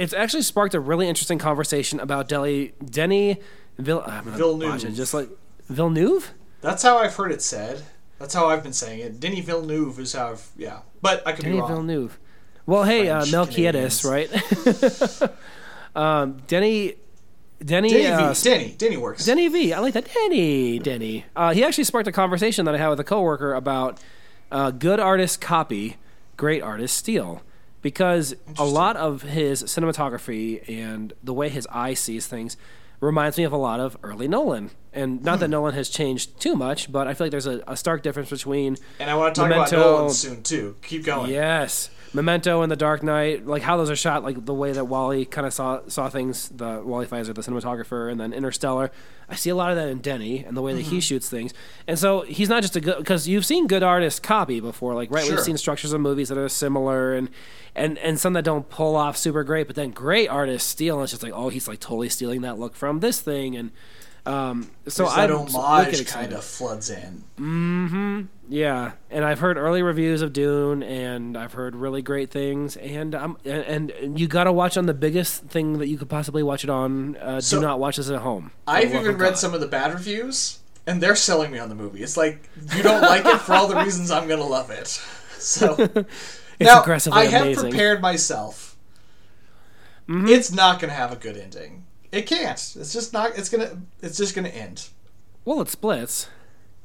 it's 0.00 0.14
actually 0.14 0.40
sparked 0.40 0.74
a 0.74 0.80
really 0.80 1.08
interesting 1.08 1.38
conversation 1.38 2.00
about 2.00 2.26
Deli 2.26 2.72
Denny 2.82 3.38
Vill- 3.78 4.00
Villeneuve. 4.00 4.82
it, 4.82 4.92
just 4.92 5.12
like 5.12 5.28
Villeneuve. 5.68 6.32
That's 6.62 6.82
how 6.82 6.96
I've 6.96 7.14
heard 7.14 7.32
it 7.32 7.42
said. 7.42 7.84
That's 8.18 8.32
how 8.32 8.46
I've 8.46 8.62
been 8.62 8.72
saying 8.72 9.00
it. 9.00 9.20
Denis 9.20 9.44
Villeneuve 9.44 9.98
is 9.98 10.14
how. 10.14 10.30
I've, 10.30 10.48
yeah, 10.56 10.80
but 11.02 11.26
I 11.26 11.32
could 11.32 11.44
be 11.44 11.50
Denny 11.50 11.60
wrong. 11.60 11.68
Villeneuve. 11.68 12.18
Well, 12.64 12.84
hey, 12.84 13.10
uh, 13.10 13.24
Melquiades, 13.26 14.08
right? 14.08 15.30
um, 15.94 16.38
Denny, 16.46 16.94
Denny, 17.62 17.90
Denny 17.90 18.06
uh, 18.06 18.32
V. 18.32 18.42
Denny. 18.42 18.74
Denny 18.78 18.96
works. 18.96 19.26
Denny 19.26 19.48
V. 19.48 19.74
I 19.74 19.80
like 19.80 19.92
that. 19.92 20.10
Denny. 20.10 20.78
Denny. 20.78 21.26
Uh, 21.36 21.52
he 21.52 21.62
actually 21.62 21.84
sparked 21.84 22.08
a 22.08 22.12
conversation 22.12 22.64
that 22.64 22.74
I 22.74 22.78
had 22.78 22.88
with 22.88 23.00
a 23.00 23.04
coworker 23.04 23.52
about 23.52 24.00
uh, 24.50 24.70
good 24.70 24.98
artists 24.98 25.36
copy, 25.36 25.98
great 26.38 26.62
artists 26.62 26.96
steal. 26.96 27.42
Because 27.82 28.34
a 28.58 28.64
lot 28.64 28.96
of 28.96 29.22
his 29.22 29.62
cinematography 29.62 30.68
and 30.68 31.12
the 31.22 31.32
way 31.32 31.48
his 31.48 31.66
eye 31.70 31.94
sees 31.94 32.26
things 32.26 32.56
reminds 33.00 33.38
me 33.38 33.44
of 33.44 33.52
a 33.52 33.56
lot 33.56 33.80
of 33.80 33.96
early 34.02 34.28
Nolan. 34.28 34.70
And 34.92 35.22
not 35.24 35.38
that 35.40 35.46
Hmm. 35.46 35.52
Nolan 35.52 35.74
has 35.74 35.88
changed 35.88 36.38
too 36.40 36.54
much, 36.54 36.92
but 36.92 37.06
I 37.06 37.14
feel 37.14 37.26
like 37.26 37.30
there's 37.30 37.46
a, 37.46 37.62
a 37.66 37.76
stark 37.76 38.02
difference 38.02 38.28
between 38.28 38.76
and 38.98 39.08
I 39.08 39.14
want 39.14 39.34
to 39.34 39.40
talk 39.40 39.48
Memento- 39.48 39.76
about 39.80 39.96
Nolan 39.98 40.10
soon 40.10 40.42
too. 40.42 40.76
Keep 40.82 41.04
going. 41.04 41.30
Yes, 41.30 41.88
Memento 42.12 42.62
and 42.62 42.70
The 42.72 42.76
Dark 42.76 43.02
Knight, 43.02 43.46
like 43.46 43.62
how 43.62 43.76
those 43.76 43.88
are 43.90 43.96
shot, 43.96 44.24
like 44.24 44.44
the 44.44 44.54
way 44.54 44.72
that 44.72 44.86
Wally 44.86 45.24
kind 45.24 45.46
of 45.46 45.52
saw 45.52 45.80
saw 45.86 46.08
things. 46.08 46.48
The 46.48 46.82
Wally 46.84 47.06
Pfister, 47.06 47.32
the 47.32 47.42
cinematographer, 47.42 48.10
and 48.10 48.20
then 48.20 48.32
Interstellar. 48.32 48.90
I 49.28 49.36
see 49.36 49.50
a 49.50 49.54
lot 49.54 49.70
of 49.70 49.76
that 49.76 49.88
in 49.88 49.98
Denny 49.98 50.44
and 50.44 50.56
the 50.56 50.62
way 50.62 50.72
that 50.74 50.80
Mm-hmm. 50.80 50.90
he 50.90 51.00
shoots 51.00 51.28
things. 51.28 51.54
And 51.86 51.96
so 51.96 52.22
he's 52.22 52.48
not 52.48 52.62
just 52.62 52.74
a 52.74 52.80
good 52.80 52.98
because 52.98 53.28
you've 53.28 53.46
seen 53.46 53.68
good 53.68 53.84
artists 53.84 54.18
copy 54.18 54.58
before, 54.58 54.94
like 54.94 55.10
right. 55.10 55.24
Sure. 55.24 55.36
We've 55.36 55.44
seen 55.44 55.56
structures 55.56 55.92
of 55.92 56.00
movies 56.00 56.28
that 56.30 56.38
are 56.38 56.48
similar 56.48 57.14
and. 57.14 57.30
And, 57.72 57.98
and 57.98 58.18
some 58.18 58.32
that 58.32 58.42
don't 58.42 58.68
pull 58.68 58.96
off 58.96 59.16
super 59.16 59.44
great, 59.44 59.68
but 59.68 59.76
then 59.76 59.92
great 59.92 60.26
artists 60.26 60.68
steal, 60.68 60.96
and 60.96 61.04
it's 61.04 61.12
just 61.12 61.22
like, 61.22 61.32
oh, 61.32 61.50
he's 61.50 61.68
like 61.68 61.78
totally 61.78 62.08
stealing 62.08 62.40
that 62.40 62.58
look 62.58 62.74
from 62.74 62.98
this 62.98 63.20
thing, 63.20 63.54
and 63.54 63.70
um, 64.26 64.70
so 64.86 65.06
I 65.06 65.26
that 65.26 65.32
homage 65.34 66.06
kind 66.06 66.32
of 66.32 66.44
floods 66.44 66.90
in. 66.90 68.28
yeah, 68.48 68.92
and 69.10 69.24
I've 69.24 69.38
heard 69.38 69.56
early 69.56 69.82
reviews 69.82 70.22
of 70.22 70.32
Dune, 70.32 70.82
and 70.82 71.36
I've 71.36 71.52
heard 71.54 71.74
really 71.74 72.02
great 72.02 72.30
things. 72.30 72.76
And 72.76 73.14
um, 73.14 73.38
and, 73.44 73.90
and 73.90 74.20
you 74.20 74.26
got 74.28 74.44
to 74.44 74.52
watch 74.52 74.76
on 74.76 74.86
the 74.86 74.94
biggest 74.94 75.44
thing 75.44 75.78
that 75.78 75.88
you 75.88 75.96
could 75.98 76.08
possibly 76.08 76.42
watch 76.42 76.64
it 76.64 76.70
on. 76.70 77.16
Uh, 77.16 77.40
So- 77.40 77.58
do 77.58 77.66
not 77.66 77.78
watch 77.80 77.96
this 77.96 78.10
at 78.10 78.20
home. 78.20 78.50
I've 78.66 78.94
even 78.94 79.16
read 79.16 79.18
God. 79.30 79.38
some 79.38 79.54
of 79.54 79.60
the 79.60 79.66
bad 79.68 79.92
reviews, 79.94 80.58
and 80.86 81.02
they're 81.02 81.16
selling 81.16 81.50
me 81.50 81.58
on 81.58 81.68
the 81.68 81.74
movie. 81.74 82.02
It's 82.02 82.16
like 82.16 82.48
you 82.76 82.82
don't 82.82 83.02
like 83.02 83.24
it 83.24 83.40
for 83.40 83.54
all 83.54 83.66
the 83.68 83.76
reasons 83.76 84.10
I'm 84.10 84.28
gonna 84.28 84.44
love 84.44 84.70
it. 84.70 84.88
So 85.38 85.74
It's 86.60 86.68
now 86.68 86.82
aggressively 86.82 87.20
I 87.22 87.24
have 87.26 87.42
amazing. 87.42 87.62
Mm-hmm. 87.64 87.70
prepared 87.70 88.02
myself. 88.02 88.76
It's 90.12 90.52
not 90.52 90.80
gonna 90.80 90.92
have 90.92 91.12
a 91.12 91.16
good 91.16 91.36
ending. 91.36 91.84
It 92.12 92.26
can't. 92.26 92.58
It's 92.76 92.92
just 92.92 93.12
not. 93.12 93.36
It's 93.38 93.48
gonna. 93.48 93.78
It's 94.02 94.16
just 94.16 94.34
gonna 94.34 94.48
end. 94.48 94.88
Well, 95.44 95.60
it 95.60 95.68
splits. 95.68 96.28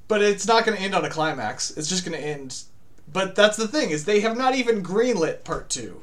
But 0.08 0.22
it's 0.22 0.48
not 0.48 0.66
gonna 0.66 0.78
end 0.78 0.94
on 0.94 1.04
a 1.04 1.10
climax. 1.10 1.72
It's 1.72 1.88
just 1.90 2.06
gonna 2.06 2.18
end. 2.18 2.64
But 3.12 3.36
that's 3.36 3.58
the 3.58 3.68
thing 3.68 3.90
is 3.90 4.06
they 4.06 4.20
have 4.22 4.38
not 4.38 4.56
even 4.56 4.84
greenlit 4.84 5.44
part 5.44 5.70
two. 5.70 6.02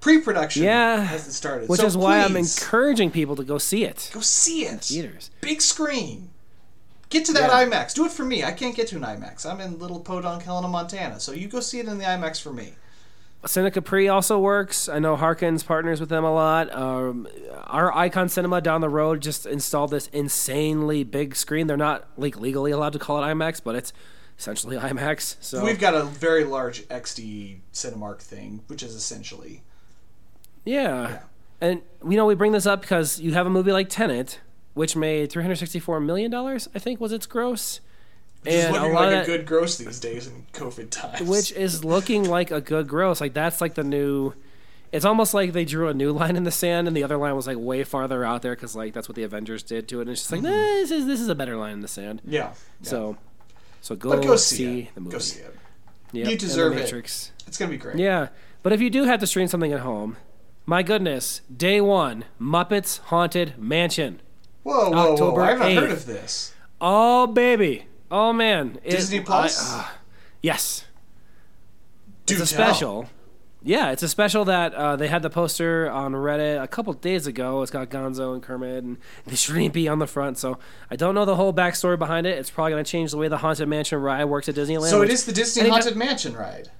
Pre-production 0.00 0.62
Yeah, 0.62 1.02
hasn't 1.02 1.34
started, 1.34 1.68
which 1.68 1.80
so 1.80 1.86
is 1.86 1.94
why 1.96 2.20
I'm 2.20 2.34
encouraging 2.34 3.10
people 3.10 3.36
to 3.36 3.44
go 3.44 3.58
see 3.58 3.84
it. 3.84 4.10
go 4.14 4.20
see 4.20 4.64
it. 4.64 4.80
Theaters. 4.84 5.30
Big 5.42 5.60
screen. 5.60 6.30
Get 7.10 7.26
to 7.26 7.32
that 7.34 7.50
Yeah. 7.50 7.66
IMAX. 7.66 7.92
Do 7.92 8.06
it 8.06 8.12
for 8.12 8.24
me. 8.24 8.42
I 8.42 8.52
can't 8.52 8.74
get 8.74 8.86
to 8.88 8.96
an 8.96 9.02
IMAX. 9.02 9.44
I'm 9.44 9.60
in 9.60 9.78
little 9.78 10.00
Podunk, 10.00 10.44
Helena, 10.44 10.68
Montana. 10.68 11.20
So 11.20 11.32
you 11.32 11.48
go 11.48 11.60
see 11.60 11.80
it 11.80 11.86
in 11.86 11.98
the 11.98 12.04
IMAX 12.04 12.40
for 12.40 12.52
me. 12.52 12.74
Cine 13.44 13.72
Capri 13.72 14.08
also 14.08 14.38
works. 14.38 14.88
I 14.88 14.98
know 14.98 15.16
Harkins 15.16 15.62
partners 15.62 15.98
with 15.98 16.10
them 16.10 16.24
a 16.24 16.32
lot. 16.32 16.72
Um, 16.74 17.26
our 17.66 17.94
Icon 17.96 18.28
Cinema 18.28 18.60
down 18.60 18.82
the 18.82 18.88
road 18.88 19.22
just 19.22 19.46
installed 19.46 19.90
this 19.90 20.08
insanely 20.08 21.04
big 21.04 21.34
screen. 21.34 21.66
They're 21.66 21.76
not 21.78 22.06
like 22.18 22.38
legally 22.38 22.70
allowed 22.70 22.92
to 22.92 22.98
call 22.98 23.22
it 23.22 23.26
IMAX, 23.26 23.62
but 23.64 23.74
it's 23.74 23.92
essentially 24.38 24.76
IMAX. 24.78 25.36
So 25.40 25.64
We've 25.64 25.80
got 25.80 25.94
a 25.94 26.02
very 26.04 26.44
large 26.44 26.86
XD 26.88 27.60
Cinemark 27.72 28.20
thing, 28.20 28.62
which 28.66 28.82
is 28.82 28.94
essentially 28.94 29.62
yeah. 30.64 31.08
Yeah. 31.08 31.18
and 31.62 31.82
you 32.06 32.16
know 32.16 32.26
we 32.26 32.34
bring 32.34 32.52
this 32.52 32.66
up 32.66 32.82
because 32.82 33.20
you 33.20 33.32
have 33.32 33.46
a 33.46 33.50
movie 33.50 33.72
like 33.72 33.88
Tenet, 33.88 34.40
which 34.74 34.94
made 34.96 35.32
364 35.32 35.98
million 36.00 36.30
dollars. 36.30 36.68
I 36.74 36.78
think 36.78 37.00
was 37.00 37.12
its 37.12 37.24
gross, 37.24 37.80
which 38.42 38.54
and 38.54 38.74
a 38.74 38.80
looking 38.80 38.94
lot 38.94 39.12
like 39.12 39.16
of 39.16 39.22
a 39.22 39.26
good 39.26 39.46
gross 39.46 39.76
these 39.76 40.00
days 40.00 40.26
in 40.26 40.46
COVID 40.52 40.90
times. 40.90 41.28
which 41.28 41.52
is 41.52 41.84
looking 41.84 42.28
like 42.28 42.50
a 42.50 42.60
good 42.60 42.88
gross. 42.88 43.20
Like 43.20 43.34
that's 43.34 43.60
like 43.60 43.74
the 43.74 43.84
new. 43.84 44.34
It's 44.92 45.04
almost 45.04 45.34
like 45.34 45.52
they 45.52 45.64
drew 45.64 45.88
a 45.88 45.94
new 45.94 46.10
line 46.12 46.34
in 46.36 46.44
the 46.44 46.50
sand, 46.50 46.88
and 46.88 46.96
the 46.96 47.04
other 47.04 47.16
line 47.16 47.36
was 47.36 47.46
like 47.46 47.58
way 47.58 47.84
farther 47.84 48.24
out 48.24 48.42
there 48.42 48.54
because 48.54 48.74
like 48.74 48.92
that's 48.92 49.08
what 49.08 49.16
the 49.16 49.22
Avengers 49.22 49.62
did 49.62 49.88
to 49.88 49.98
it. 49.98 50.02
And 50.02 50.10
it's 50.10 50.22
just 50.22 50.32
like, 50.32 50.40
mm-hmm. 50.40 50.50
nah, 50.50 50.80
this 50.80 50.90
is 50.90 51.06
this 51.06 51.20
is 51.20 51.28
a 51.28 51.34
better 51.34 51.56
line 51.56 51.74
in 51.74 51.80
the 51.80 51.88
sand. 51.88 52.22
yeah. 52.24 52.38
yeah. 52.38 52.52
So, 52.82 53.16
so 53.82 53.94
go, 53.94 54.10
but 54.10 54.22
go 54.24 54.36
see, 54.36 54.56
see, 54.56 54.90
the 54.94 55.00
movie. 55.00 55.12
Go 55.12 55.18
see 55.18 55.40
it. 55.40 55.56
Yep, 56.12 56.30
You 56.30 56.36
deserve 56.36 56.72
it. 56.72 56.80
Matrix. 56.80 57.32
It's 57.46 57.56
gonna 57.56 57.70
be 57.70 57.76
great. 57.76 57.96
Yeah, 57.96 58.28
but 58.62 58.72
if 58.72 58.80
you 58.80 58.90
do 58.90 59.04
have 59.04 59.20
to 59.20 59.26
stream 59.26 59.46
something 59.46 59.72
at 59.72 59.80
home, 59.80 60.16
my 60.66 60.82
goodness, 60.82 61.42
day 61.54 61.80
one, 61.80 62.24
Muppets 62.40 62.98
Haunted 63.00 63.54
Mansion. 63.58 64.20
Whoa, 64.62 64.90
whoa, 64.90 65.12
October 65.12 65.40
whoa! 65.40 65.46
I 65.46 65.50
haven't 65.50 65.66
8th. 65.68 65.80
heard 65.80 65.90
of 65.92 66.06
this. 66.06 66.54
Oh 66.80 67.26
baby, 67.26 67.86
oh 68.10 68.32
man, 68.32 68.78
It- 68.84 68.90
Disney 68.90 69.20
Plus? 69.20 69.72
I- 69.72 69.80
uh, 69.80 69.84
yes. 70.42 70.84
Do 72.26 72.34
it's 72.40 72.52
a 72.52 72.54
tell. 72.56 72.66
special. 72.66 73.10
Yeah, 73.62 73.90
it's 73.90 74.02
a 74.02 74.08
special 74.08 74.46
that 74.46 74.72
uh, 74.72 74.96
they 74.96 75.08
had 75.08 75.20
the 75.20 75.28
poster 75.28 75.90
on 75.90 76.12
Reddit 76.12 76.62
a 76.62 76.66
couple 76.66 76.94
days 76.94 77.26
ago. 77.26 77.60
It's 77.60 77.70
got 77.70 77.90
Gonzo 77.90 78.32
and 78.32 78.42
Kermit 78.42 78.82
and 78.84 78.96
the 79.26 79.32
Shrimpy 79.36 79.90
on 79.90 79.98
the 79.98 80.06
front. 80.06 80.38
So 80.38 80.58
I 80.90 80.96
don't 80.96 81.14
know 81.14 81.26
the 81.26 81.36
whole 81.36 81.52
backstory 81.52 81.98
behind 81.98 82.26
it. 82.26 82.38
It's 82.38 82.48
probably 82.50 82.72
going 82.72 82.84
to 82.84 82.90
change 82.90 83.10
the 83.10 83.18
way 83.18 83.28
the 83.28 83.36
Haunted 83.36 83.68
Mansion 83.68 84.00
ride 84.00 84.24
works 84.24 84.48
at 84.48 84.54
Disneyland. 84.54 84.88
So 84.88 85.02
it 85.02 85.10
is 85.10 85.26
the 85.26 85.32
Disney 85.32 85.68
Haunted 85.68 85.94
Mansion 85.94 86.34
ride. 86.34 86.70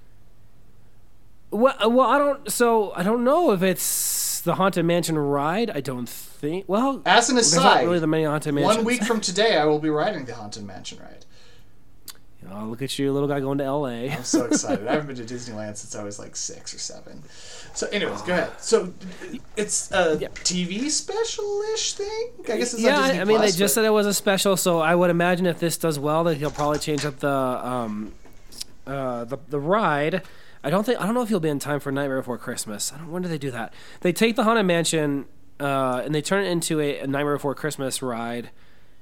Well, 1.51 1.75
uh, 1.85 1.89
well, 1.91 2.07
I 2.09 2.17
don't. 2.17 2.51
So 2.51 2.93
I 2.95 3.03
don't 3.03 3.25
know 3.25 3.51
if 3.53 3.63
it's 3.63 3.83
the 4.43 4.55
Haunted 4.57 4.85
Mansion 4.85 5.19
ride. 5.19 5.71
I 5.71 5.81
don't 5.81 6.09
think. 6.09 6.65
Well, 6.69 7.03
As 7.07 7.31
an 7.31 7.39
aside, 7.39 7.85
really 7.85 7.99
the 7.99 8.07
many 8.07 8.25
Haunted 8.25 8.55
Mansions. 8.55 8.77
one 8.77 8.85
week 8.85 9.03
from 9.05 9.21
today, 9.21 9.57
I 9.57 9.65
will 9.65 9.79
be 9.79 9.91
riding 9.91 10.25
the 10.25 10.35
Haunted 10.35 10.65
Mansion 10.65 10.99
ride. 10.99 11.25
Oh, 12.53 12.65
look 12.65 12.81
at 12.81 12.99
you, 12.99 13.13
little 13.13 13.29
guy 13.29 13.39
going 13.39 13.59
to 13.59 13.65
L.A. 13.65 14.11
I'm 14.11 14.25
so 14.25 14.47
excited. 14.47 14.89
I 14.89 14.93
haven't 14.93 15.15
been 15.15 15.25
to 15.25 15.35
Disneyland 15.35 15.77
since 15.77 15.95
I 15.95 16.03
was 16.03 16.19
like 16.19 16.35
six 16.35 16.73
or 16.75 16.79
seven. 16.79 17.23
So, 17.75 17.87
anyways, 17.89 18.23
go 18.23 18.33
ahead. 18.33 18.51
So, 18.59 18.95
it's 19.59 19.93
a 19.93 20.17
Yeah. 20.19 20.29
TV 20.29 20.89
special-ish 20.91 21.93
thing. 21.93 22.31
I 22.49 22.57
guess 22.57 22.73
it's 22.73 22.83
yeah, 22.83 22.97
on 22.97 23.03
Disney 23.03 23.19
I, 23.19 23.21
I 23.21 23.25
mean, 23.27 23.37
Plus, 23.37 23.53
they 23.53 23.59
just 23.59 23.75
but- 23.75 23.83
said 23.83 23.85
it 23.85 23.91
was 23.91 24.07
a 24.07 24.15
special, 24.15 24.57
so 24.57 24.81
I 24.81 24.95
would 24.95 25.11
imagine 25.11 25.45
if 25.45 25.61
this 25.61 25.77
does 25.77 25.99
well, 25.99 26.25
that 26.25 26.39
he'll 26.39 26.51
probably 26.51 26.79
change 26.79 27.05
up 27.05 27.19
the 27.21 27.29
um, 27.31 28.15
uh, 28.87 29.25
the 29.27 29.37
the 29.51 29.61
ride. 29.61 30.23
I 30.63 30.71
don't 30.71 30.85
think 30.85 31.01
I 31.01 31.07
don't 31.07 31.15
know 31.15 31.23
if 31.23 31.29
he'll 31.29 31.41
be 31.41 31.49
in 31.49 31.59
time 31.59 31.81
for 31.81 31.91
Nightmare 31.91 32.19
Before 32.19 32.39
Christmas. 32.39 32.93
I 32.93 32.99
don't. 32.99 33.11
When 33.11 33.23
do 33.23 33.29
they 33.29 33.39
do 33.39 33.51
that? 33.51 33.73
They 34.01 34.13
take 34.13 34.37
the 34.37 34.45
Haunted 34.45 34.67
Mansion 34.67 35.27
uh, 35.59 36.03
and 36.05 36.15
they 36.15 36.23
turn 36.23 36.45
it 36.45 36.49
into 36.51 36.81
a, 36.81 36.99
a 37.01 37.07
Nightmare 37.07 37.37
Before 37.37 37.55
Christmas 37.55 38.03
ride 38.03 38.51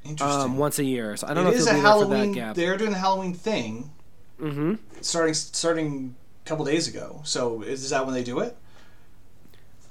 Interesting. 0.04 0.40
um, 0.40 0.56
once 0.58 0.78
a 0.78 0.84
year. 0.84 1.16
So 1.16 1.26
I 1.26 1.34
don't 1.34 1.44
it 1.46 1.50
know 1.50 1.52
if 1.54 1.58
is 1.60 1.68
he'll 1.68 1.78
a 1.78 1.80
Halloween. 1.80 2.32
that 2.32 2.38
gap. 2.38 2.56
They're 2.56 2.76
doing 2.76 2.92
the 2.92 2.98
Halloween 2.98 3.34
thing. 3.34 3.90
Mm-hmm. 4.40 4.74
Starting 5.00 5.34
starting 5.34 6.14
a 6.44 6.48
couple 6.48 6.64
days 6.64 6.86
ago. 6.86 7.22
So, 7.24 7.62
is 7.62 7.90
that 7.90 8.04
when 8.06 8.14
they 8.14 8.22
do 8.22 8.38
it? 8.38 8.56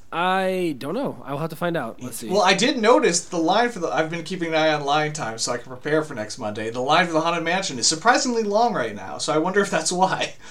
I 0.09 0.75
don't 0.77 0.93
know. 0.93 1.21
I 1.25 1.33
will 1.33 1.39
have 1.39 1.49
to 1.49 1.57
find 1.57 1.75
out. 1.75 2.01
Let's 2.01 2.15
see. 2.15 2.29
Well, 2.29 2.41
I 2.41 2.53
did 2.53 2.77
notice 2.77 3.25
the 3.25 3.37
line 3.37 3.69
for 3.69 3.79
the. 3.79 3.89
I've 3.89 4.09
been 4.09 4.23
keeping 4.23 4.47
an 4.49 4.55
eye 4.55 4.69
on 4.73 4.85
line 4.85 5.11
time 5.11 5.37
so 5.37 5.51
I 5.51 5.57
can 5.57 5.67
prepare 5.67 6.01
for 6.01 6.13
next 6.15 6.37
Monday. 6.37 6.69
The 6.69 6.79
line 6.79 7.07
for 7.07 7.11
the 7.11 7.19
Haunted 7.19 7.43
Mansion 7.43 7.77
is 7.77 7.87
surprisingly 7.87 8.43
long 8.43 8.73
right 8.73 8.95
now, 8.95 9.17
so 9.17 9.33
I 9.33 9.37
wonder 9.37 9.59
if 9.59 9.69
that's 9.69 9.91
why. 9.91 10.35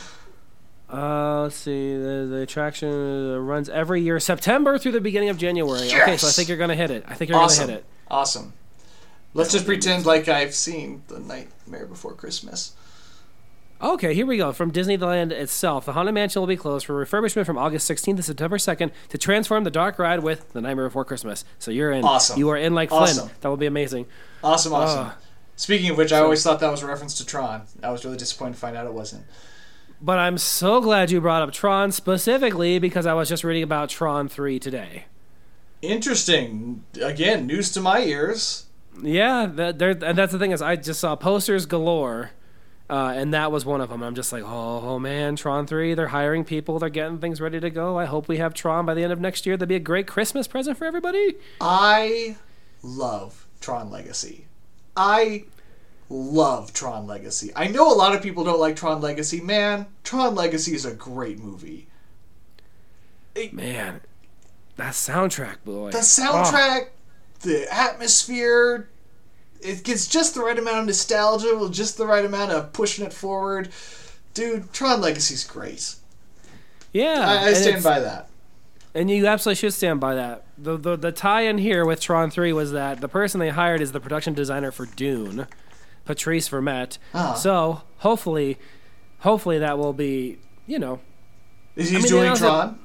Uh, 0.92 1.42
let's 1.42 1.56
see. 1.56 1.94
The, 1.96 2.28
the 2.30 2.36
attraction 2.42 2.88
uh, 3.34 3.38
runs 3.38 3.68
every 3.68 4.02
year, 4.02 4.20
September 4.20 4.78
through 4.78 4.92
the 4.92 5.00
beginning 5.00 5.28
of 5.30 5.38
January. 5.38 5.88
Okay, 5.88 6.16
so 6.16 6.28
I 6.28 6.30
think 6.30 6.48
you're 6.48 6.58
gonna 6.58 6.76
hit 6.76 6.90
it. 6.90 7.04
I 7.08 7.14
think 7.14 7.30
you're 7.30 7.38
Awesome. 7.38 7.64
gonna 7.64 7.72
hit 7.72 7.78
it. 7.80 7.86
Awesome. 8.08 8.52
Let's 9.34 9.52
just 9.52 9.66
pretend 9.66 10.06
like 10.06 10.28
I've 10.28 10.54
seen 10.54 11.02
the 11.08 11.18
Nightmare 11.18 11.86
Before 11.86 12.14
Christmas. 12.14 12.72
Okay, 13.82 14.14
here 14.14 14.24
we 14.24 14.38
go. 14.38 14.52
From 14.54 14.72
Disneyland 14.72 15.32
itself, 15.32 15.84
the 15.84 15.92
Haunted 15.92 16.14
Mansion 16.14 16.40
will 16.40 16.46
be 16.46 16.56
closed 16.56 16.86
for 16.86 17.04
refurbishment 17.04 17.44
from 17.44 17.58
August 17.58 17.90
16th 17.90 18.16
to 18.16 18.22
September 18.22 18.56
2nd 18.56 18.90
to 19.10 19.18
transform 19.18 19.64
the 19.64 19.70
dark 19.70 19.98
ride 19.98 20.20
with 20.20 20.50
The 20.54 20.62
Nightmare 20.62 20.86
Before 20.86 21.04
Christmas. 21.04 21.44
So 21.58 21.70
you're 21.70 21.92
in. 21.92 22.02
Awesome. 22.02 22.38
You 22.38 22.48
are 22.48 22.56
in 22.56 22.74
like 22.74 22.88
Flynn. 22.88 23.02
Awesome. 23.02 23.30
That 23.42 23.48
will 23.48 23.58
be 23.58 23.66
amazing. 23.66 24.06
Awesome, 24.42 24.72
awesome. 24.72 25.06
Ah. 25.08 25.18
Speaking 25.56 25.90
of 25.90 25.98
which, 25.98 26.12
I 26.12 26.20
always 26.20 26.42
thought 26.42 26.60
that 26.60 26.70
was 26.70 26.82
a 26.82 26.86
reference 26.86 27.14
to 27.18 27.26
Tron. 27.26 27.62
I 27.82 27.90
was 27.90 28.02
really 28.04 28.16
disappointed 28.16 28.54
to 28.54 28.58
find 28.60 28.76
out 28.76 28.86
it 28.86 28.94
wasn't. 28.94 29.24
But 30.00 30.18
I'm 30.18 30.38
so 30.38 30.80
glad 30.80 31.10
you 31.10 31.20
brought 31.20 31.42
up 31.42 31.52
Tron 31.52 31.90
specifically 31.90 32.78
because 32.78 33.06
I 33.06 33.14
was 33.14 33.28
just 33.28 33.44
reading 33.44 33.62
about 33.62 33.88
Tron 33.88 34.28
3 34.28 34.58
today. 34.58 35.06
Interesting. 35.82 36.84
Again, 37.00 37.46
news 37.46 37.70
to 37.72 37.80
my 37.80 38.00
ears. 38.00 38.66
Yeah, 39.02 39.46
that, 39.46 39.82
and 39.82 40.16
that's 40.16 40.32
the 40.32 40.38
thing 40.38 40.52
is 40.52 40.62
I 40.62 40.76
just 40.76 41.00
saw 41.00 41.16
posters 41.16 41.66
galore, 41.66 42.30
uh, 42.88 43.12
and 43.14 43.34
that 43.34 43.52
was 43.52 43.64
one 43.66 43.80
of 43.80 43.90
them. 43.90 44.02
I'm 44.02 44.14
just 44.14 44.32
like, 44.32 44.42
oh, 44.42 44.80
oh 44.82 44.98
man, 44.98 45.36
Tron 45.36 45.66
three. 45.66 45.94
They're 45.94 46.08
hiring 46.08 46.44
people. 46.44 46.78
They're 46.78 46.88
getting 46.88 47.18
things 47.18 47.40
ready 47.40 47.60
to 47.60 47.70
go. 47.70 47.98
I 47.98 48.06
hope 48.06 48.26
we 48.26 48.38
have 48.38 48.54
Tron 48.54 48.86
by 48.86 48.94
the 48.94 49.02
end 49.02 49.12
of 49.12 49.20
next 49.20 49.44
year. 49.44 49.56
That'd 49.56 49.68
be 49.68 49.76
a 49.76 49.80
great 49.80 50.06
Christmas 50.06 50.46
present 50.46 50.78
for 50.78 50.86
everybody. 50.86 51.34
I 51.60 52.36
love 52.82 53.46
Tron 53.60 53.90
Legacy. 53.90 54.46
I 54.96 55.44
love 56.08 56.72
Tron 56.72 57.06
Legacy. 57.06 57.52
I 57.56 57.68
know 57.68 57.92
a 57.92 57.94
lot 57.94 58.14
of 58.14 58.22
people 58.22 58.44
don't 58.44 58.60
like 58.60 58.76
Tron 58.76 59.00
Legacy. 59.00 59.40
Man, 59.40 59.86
Tron 60.04 60.34
Legacy 60.34 60.74
is 60.74 60.84
a 60.84 60.94
great 60.94 61.38
movie. 61.38 61.88
Man, 63.52 64.00
that 64.76 64.94
soundtrack, 64.94 65.56
boy. 65.64 65.90
The 65.90 65.98
soundtrack, 65.98 66.88
the 67.40 67.66
atmosphere, 67.70 68.88
it 69.60 69.84
gets 69.84 70.06
just 70.06 70.34
the 70.34 70.40
right 70.40 70.58
amount 70.58 70.78
of 70.78 70.86
nostalgia 70.86 71.56
with 71.58 71.72
just 71.72 71.98
the 71.98 72.06
right 72.06 72.24
amount 72.24 72.52
of 72.52 72.72
pushing 72.72 73.04
it 73.04 73.12
forward. 73.12 73.68
Dude, 74.32 74.72
Tron 74.72 75.00
Legacy's 75.00 75.44
great. 75.44 75.96
yeah, 76.92 77.24
I, 77.26 77.34
I 77.34 77.48
and 77.48 77.56
stand 77.56 77.84
by 77.84 78.00
that. 78.00 78.28
And 78.94 79.10
you 79.10 79.26
absolutely 79.26 79.56
should 79.56 79.74
stand 79.74 80.00
by 80.00 80.14
that. 80.14 80.44
The, 80.56 80.78
the 80.78 80.96
the 80.96 81.12
tie-in 81.12 81.58
here 81.58 81.84
with 81.84 82.00
Tron 82.00 82.30
3 82.30 82.54
was 82.54 82.72
that 82.72 83.02
the 83.02 83.08
person 83.08 83.40
they 83.40 83.50
hired 83.50 83.82
is 83.82 83.92
the 83.92 84.00
production 84.00 84.32
designer 84.32 84.70
for 84.70 84.86
Dune, 84.86 85.46
Patrice 86.06 86.48
Vermette. 86.48 86.96
Ah. 87.12 87.34
So 87.34 87.82
hopefully, 87.98 88.56
hopefully 89.20 89.58
that 89.58 89.76
will 89.78 89.92
be, 89.92 90.38
you 90.66 90.78
know, 90.78 91.00
Is 91.74 91.90
he 91.90 91.96
I 91.96 91.98
mean, 92.00 92.08
doing 92.08 92.20
they 92.22 92.26
announced 92.28 92.42
Tron? 92.42 92.78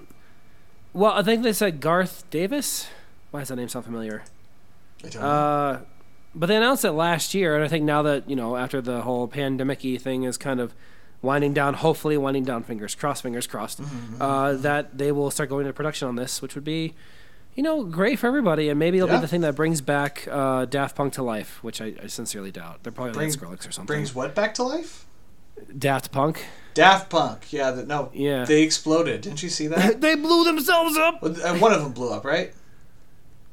well, 0.93 1.13
I 1.13 1.23
think 1.23 1.43
they 1.43 1.53
said 1.53 1.79
Garth 1.79 2.29
Davis. 2.29 2.87
Why 3.31 3.39
does 3.41 3.49
that 3.49 3.55
name 3.55 3.69
sound 3.69 3.85
familiar? 3.85 4.23
I 5.05 5.09
don't 5.09 5.21
know. 5.21 5.27
Uh, 5.27 5.79
but 6.35 6.45
they 6.47 6.55
announced 6.55 6.83
it 6.85 6.91
last 6.91 7.33
year, 7.33 7.55
and 7.55 7.63
I 7.63 7.67
think 7.67 7.83
now 7.85 8.01
that 8.03 8.29
you 8.29 8.35
know, 8.35 8.55
after 8.57 8.81
the 8.81 9.01
whole 9.01 9.27
pandemic-y 9.27 9.97
thing 9.97 10.23
is 10.23 10.37
kind 10.37 10.59
of 10.59 10.73
winding 11.21 11.53
down, 11.53 11.75
hopefully 11.75 12.17
winding 12.17 12.43
down, 12.45 12.63
fingers 12.63 12.95
crossed, 12.95 13.21
fingers 13.23 13.45
crossed, 13.47 13.81
Mm-hmm, 13.81 14.21
uh, 14.21 14.53
that 14.53 14.97
they 14.97 15.11
will 15.11 15.29
start 15.29 15.49
going 15.49 15.61
into 15.65 15.73
production 15.73 16.07
on 16.07 16.15
this, 16.15 16.41
which 16.41 16.55
would 16.55 16.63
be, 16.63 16.93
you 17.55 17.63
know, 17.63 17.83
great 17.83 18.17
for 18.19 18.27
everybody, 18.27 18.69
and 18.69 18.79
maybe 18.79 18.97
it'll 18.97 19.09
Yeah. 19.09 19.17
be 19.17 19.21
the 19.21 19.27
thing 19.27 19.41
that 19.41 19.55
brings 19.55 19.81
back 19.81 20.27
uh, 20.31 20.65
Daft 20.65 20.95
Punk 20.95 21.13
to 21.13 21.23
life, 21.23 21.63
which 21.63 21.81
I, 21.81 21.93
I 22.01 22.07
sincerely 22.07 22.51
doubt. 22.51 22.83
They're 22.83 22.91
probably 22.91 23.13
Bring- 23.13 23.29
like 23.29 23.39
Skrillex 23.39 23.67
or 23.67 23.71
something. 23.71 23.87
Brings 23.87 24.15
what 24.15 24.33
back 24.35 24.53
to 24.55 24.63
life? 24.63 25.05
Daft 25.77 26.11
Punk. 26.11 26.45
Daft 26.73 27.09
Punk. 27.09 27.51
Yeah, 27.51 27.71
the, 27.71 27.85
no. 27.85 28.09
Yeah. 28.13 28.45
They 28.45 28.63
exploded. 28.63 29.21
Didn't 29.21 29.43
you 29.43 29.49
see 29.49 29.67
that? 29.67 30.01
they 30.01 30.15
blew 30.15 30.43
themselves 30.45 30.97
up. 30.97 31.19
Uh, 31.21 31.57
One 31.57 31.73
of 31.73 31.81
them 31.83 31.91
blew 31.91 32.09
up, 32.11 32.23
right? 32.25 32.53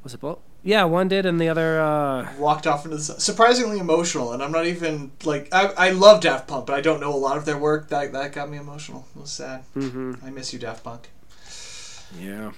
Was 0.03 0.13
it 0.13 0.21
both? 0.21 0.39
Yeah, 0.63 0.83
one 0.85 1.07
did, 1.07 1.25
and 1.25 1.39
the 1.39 1.47
other. 1.47 1.79
Uh, 1.79 2.33
Walked 2.37 2.67
off 2.67 2.83
into 2.83 2.97
the 2.97 3.03
sun. 3.03 3.19
Surprisingly 3.19 3.79
emotional, 3.79 4.33
and 4.33 4.41
I'm 4.43 4.51
not 4.51 4.65
even 4.65 5.11
like 5.23 5.47
I, 5.53 5.67
I 5.77 5.89
love 5.91 6.21
Daft 6.21 6.47
Punk, 6.49 6.65
but 6.65 6.73
I 6.75 6.81
don't 6.81 6.99
know 6.99 7.13
a 7.13 7.17
lot 7.17 7.37
of 7.37 7.45
their 7.45 7.57
work. 7.57 7.87
That 7.89 8.11
that 8.11 8.33
got 8.33 8.49
me 8.49 8.57
emotional. 8.57 9.05
It 9.15 9.19
was 9.21 9.31
sad. 9.31 9.61
hmm 9.73 10.15
I 10.23 10.31
miss 10.31 10.51
you, 10.51 10.59
Daft 10.59 10.83
Punk. 10.83 11.09
Yeah. 12.19 12.51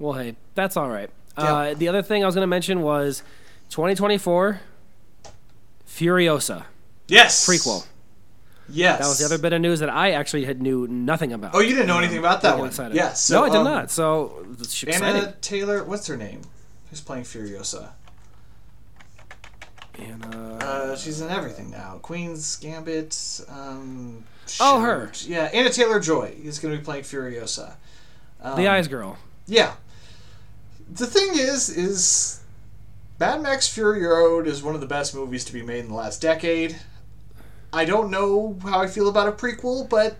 Well, 0.00 0.14
hey, 0.14 0.34
that's 0.56 0.76
all 0.76 0.88
right. 0.88 1.10
Uh, 1.36 1.74
the 1.74 1.86
other 1.88 2.02
thing 2.02 2.22
I 2.24 2.26
was 2.26 2.34
going 2.34 2.42
to 2.42 2.48
mention 2.48 2.82
was 2.82 3.22
2024 3.70 4.60
Furiosa 5.86 6.64
Yes. 7.06 7.46
prequel. 7.46 7.86
Yes. 8.68 8.98
That 9.00 9.08
was 9.08 9.18
the 9.18 9.24
other 9.24 9.38
bit 9.38 9.52
of 9.52 9.60
news 9.60 9.80
that 9.80 9.90
I 9.90 10.12
actually 10.12 10.44
had 10.44 10.60
knew 10.62 10.86
nothing 10.88 11.32
about. 11.32 11.54
Oh, 11.54 11.60
you 11.60 11.70
didn't 11.74 11.86
know 11.86 11.98
anything 11.98 12.18
about 12.18 12.42
that 12.42 12.54
I'm 12.54 12.58
one? 12.60 12.68
excited. 12.68 12.94
Yes. 12.96 13.30
no, 13.30 13.44
I 13.44 13.48
did 13.48 13.58
um, 13.58 13.64
not. 13.64 13.90
So 13.90 14.44
it's 14.58 14.82
exciting. 14.82 15.22
Anna 15.22 15.34
Taylor, 15.40 15.84
what's 15.84 16.06
her 16.06 16.16
name? 16.16 16.42
Who's 16.90 17.00
playing 17.00 17.24
Furiosa? 17.24 17.90
Anna- 19.98 20.58
Uh, 20.60 20.96
she's 20.96 21.20
in 21.20 21.30
everything 21.30 21.70
now. 21.70 21.98
Queen's 22.02 22.56
Gambit. 22.56 23.40
Um, 23.48 24.24
Oh, 24.60 24.80
her. 24.80 25.12
Yeah, 25.26 25.44
Anna 25.52 25.70
Taylor 25.70 26.00
Joy 26.00 26.34
is 26.42 26.58
going 26.58 26.72
to 26.74 26.78
be 26.78 26.84
playing 26.84 27.04
Furiosa. 27.04 27.74
Um, 28.42 28.56
the 28.56 28.66
Eyes 28.68 28.88
Girl. 28.88 29.16
Yeah. 29.46 29.74
The 30.92 31.06
thing 31.06 31.30
is, 31.34 31.68
is 31.68 32.40
Mad 33.18 33.42
Max 33.42 33.68
Fury 33.68 34.04
Road 34.04 34.46
is 34.46 34.62
one 34.62 34.74
of 34.74 34.80
the 34.80 34.86
best 34.86 35.14
movies 35.14 35.44
to 35.44 35.52
be 35.52 35.62
made 35.62 35.80
in 35.80 35.88
the 35.88 35.94
last 35.94 36.20
decade. 36.20 36.76
I 37.72 37.84
don't 37.84 38.10
know 38.10 38.58
how 38.64 38.80
I 38.80 38.88
feel 38.88 39.08
about 39.08 39.28
a 39.28 39.32
prequel, 39.32 39.88
but 39.88 40.16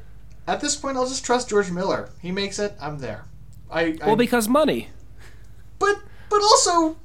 at 0.47 0.61
this 0.61 0.77
point, 0.77 0.97
I'll 0.97 1.09
just 1.09 1.25
trust 1.25 1.49
George 1.49 1.71
Miller. 1.71 2.11
He 2.21 2.31
makes 2.31 2.59
it. 2.59 2.75
I'm 2.81 2.99
there. 2.99 3.25
I, 3.71 3.99
I 4.01 4.07
Well, 4.07 4.17
because 4.17 4.49
money. 4.49 4.89
but 5.79 5.97
but 6.29 6.41
also 6.43 6.97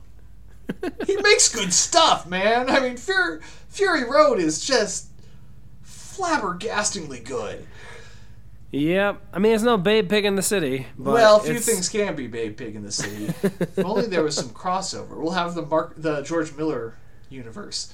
he 1.06 1.16
makes 1.18 1.54
good 1.54 1.74
stuff, 1.74 2.28
man. 2.28 2.70
I 2.70 2.80
mean, 2.80 2.98
Fury, 2.98 3.40
Fury 3.70 4.04
Road 4.04 4.40
is 4.40 4.64
just 4.64 5.08
flabbergastingly 5.86 7.24
good. 7.24 7.66
Yep. 8.76 9.22
I 9.32 9.40
mean, 9.40 9.52
there's 9.52 9.64
no 9.64 9.78
Babe 9.78 10.10
Pig 10.10 10.26
in 10.26 10.36
the 10.36 10.42
City. 10.42 10.86
But 10.98 11.14
well, 11.14 11.38
a 11.38 11.40
few 11.40 11.52
it's- 11.52 11.66
things 11.66 11.88
can 11.88 12.16
be 12.16 12.28
Babe 12.28 12.58
Pig 12.58 12.76
in 12.76 12.84
the 12.84 12.92
City. 12.92 13.28
if 13.44 13.80
only 13.80 14.08
there 14.08 14.24
was 14.24 14.36
some 14.36 14.50
crossover. 14.50 15.18
We'll 15.18 15.32
have 15.32 15.56
the 15.56 15.62
Mark, 15.66 15.94
the 15.98 16.22
George 16.24 16.54
Miller 16.56 16.96
universe. 17.30 17.94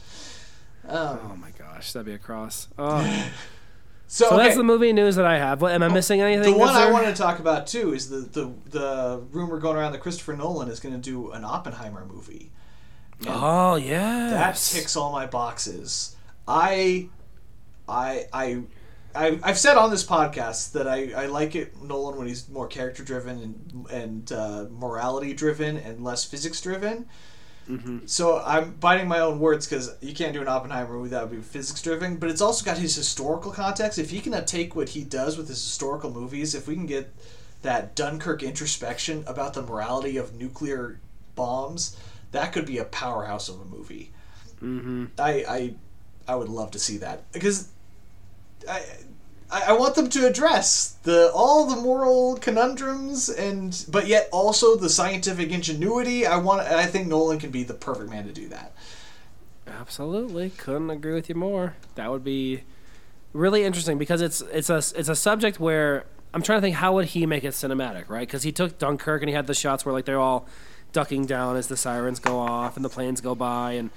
Um, 0.87 1.19
Oh 1.31 1.35
my 1.35 1.51
gosh, 1.51 1.93
that'd 1.93 2.05
be 2.07 2.13
a 2.13 2.17
cross. 2.17 2.67
Oh. 2.79 2.99
so 4.07 4.25
So 4.25 4.35
okay, 4.35 4.43
that's 4.45 4.57
the 4.57 4.63
movie 4.63 4.91
news 4.91 5.15
that 5.17 5.25
I 5.25 5.37
have. 5.37 5.61
What, 5.61 5.71
am 5.73 5.83
I 5.83 5.87
missing 5.87 6.19
anything? 6.19 6.53
the 6.53 6.57
one 6.57 6.75
I 6.75 6.89
wanted 6.91 7.15
to 7.15 7.21
talk 7.21 7.37
about 7.37 7.67
too 7.67 7.93
is 7.93 8.09
the 8.09 8.21
the, 8.21 8.51
the 8.71 9.23
rumor 9.31 9.59
going 9.59 9.77
around 9.77 9.91
that 9.91 10.01
Christopher 10.01 10.35
Nolan 10.35 10.67
is 10.69 10.79
going 10.79 10.95
to 10.95 11.01
do 11.01 11.31
an 11.31 11.45
Oppenheimer 11.45 12.05
movie. 12.05 12.49
And 13.19 13.29
Oh 13.29 13.75
yeah. 13.75 14.29
That 14.31 14.55
ticks 14.55 14.95
all 14.95 15.11
my 15.11 15.27
boxes. 15.27 16.15
I, 16.47 17.09
I, 17.87 18.25
I, 18.33 18.63
I, 19.15 19.39
I've 19.43 19.57
said 19.57 19.77
on 19.77 19.91
this 19.91 20.05
podcast 20.05 20.71
that 20.73 20.87
I, 20.87 21.11
I 21.13 21.25
like 21.27 21.55
it 21.55 21.81
Nolan 21.81 22.17
when 22.17 22.27
he's 22.27 22.47
more 22.49 22.67
character 22.67 23.03
driven 23.03 23.39
and 23.39 23.89
and 23.91 24.31
uh, 24.31 24.65
morality 24.71 25.33
driven 25.33 25.77
and 25.77 26.03
less 26.03 26.23
physics 26.23 26.61
driven. 26.61 27.07
So 28.07 28.41
I'm 28.43 28.73
biting 28.73 29.07
my 29.07 29.19
own 29.19 29.39
words 29.39 29.67
because 29.67 29.95
you 30.01 30.13
can't 30.13 30.33
do 30.33 30.41
an 30.41 30.47
Oppenheimer 30.47 30.91
movie 30.93 31.09
that 31.09 31.21
would 31.21 31.31
be 31.31 31.41
physics 31.41 31.81
driven, 31.81 32.17
but 32.17 32.29
it's 32.29 32.41
also 32.41 32.65
got 32.65 32.77
his 32.77 32.95
historical 32.95 33.51
context. 33.51 33.97
If 33.97 34.09
he 34.09 34.19
can 34.19 34.43
take 34.45 34.75
what 34.75 34.89
he 34.89 35.03
does 35.03 35.37
with 35.37 35.47
his 35.47 35.63
historical 35.63 36.11
movies, 36.11 36.53
if 36.53 36.67
we 36.67 36.75
can 36.75 36.85
get 36.85 37.13
that 37.61 37.95
Dunkirk 37.95 38.43
introspection 38.43 39.23
about 39.27 39.53
the 39.53 39.61
morality 39.61 40.17
of 40.17 40.35
nuclear 40.35 40.99
bombs, 41.35 41.95
that 42.31 42.51
could 42.51 42.65
be 42.65 42.77
a 42.79 42.85
powerhouse 42.85 43.47
of 43.47 43.61
a 43.61 43.65
movie. 43.65 44.11
Mm-hmm. 44.61 45.05
I 45.17 45.31
I 45.47 45.73
I 46.27 46.35
would 46.35 46.49
love 46.49 46.71
to 46.71 46.79
see 46.79 46.97
that 46.97 47.31
because 47.31 47.69
I 48.69 48.83
I 49.51 49.73
want 49.73 49.95
them 49.95 50.09
to 50.09 50.27
address 50.27 50.95
the 51.03 51.29
all 51.33 51.65
the 51.65 51.75
moral 51.75 52.37
conundrums 52.37 53.29
and 53.29 53.85
but 53.89 54.07
yet 54.07 54.29
also 54.31 54.77
the 54.77 54.89
scientific 54.89 55.51
ingenuity. 55.51 56.25
I 56.25 56.37
want 56.37 56.61
I 56.61 56.85
think 56.85 57.07
Nolan 57.07 57.39
can 57.39 57.51
be 57.51 57.63
the 57.63 57.73
perfect 57.73 58.09
man 58.09 58.25
to 58.27 58.33
do 58.33 58.47
that. 58.49 58.73
Absolutely, 59.67 60.51
couldn't 60.51 60.89
agree 60.89 61.13
with 61.13 61.29
you 61.29 61.35
more. 61.35 61.75
That 61.95 62.11
would 62.11 62.23
be 62.23 62.63
really 63.33 63.63
interesting 63.63 63.97
because 63.97 64.21
it's 64.21 64.41
it's 64.41 64.69
a 64.69 64.77
it's 64.77 65.09
a 65.09 65.15
subject 65.15 65.59
where 65.59 66.05
I'm 66.33 66.41
trying 66.41 66.57
to 66.57 66.61
think 66.61 66.77
how 66.77 66.93
would 66.93 67.07
he 67.07 67.25
make 67.25 67.43
it 67.43 67.53
cinematic, 67.53 68.09
right? 68.09 68.27
Because 68.27 68.43
he 68.43 68.53
took 68.53 68.79
Dunkirk 68.79 69.21
and 69.21 69.29
he 69.29 69.35
had 69.35 69.47
the 69.47 69.53
shots 69.53 69.85
where 69.85 69.93
like 69.93 70.05
they're 70.05 70.19
all 70.19 70.47
ducking 70.93 71.25
down 71.25 71.55
as 71.55 71.67
the 71.67 71.77
sirens 71.77 72.19
go 72.19 72.39
off 72.39 72.75
and 72.75 72.85
the 72.85 72.89
planes 72.89 73.21
go 73.21 73.35
by 73.35 73.73
and 73.73 73.89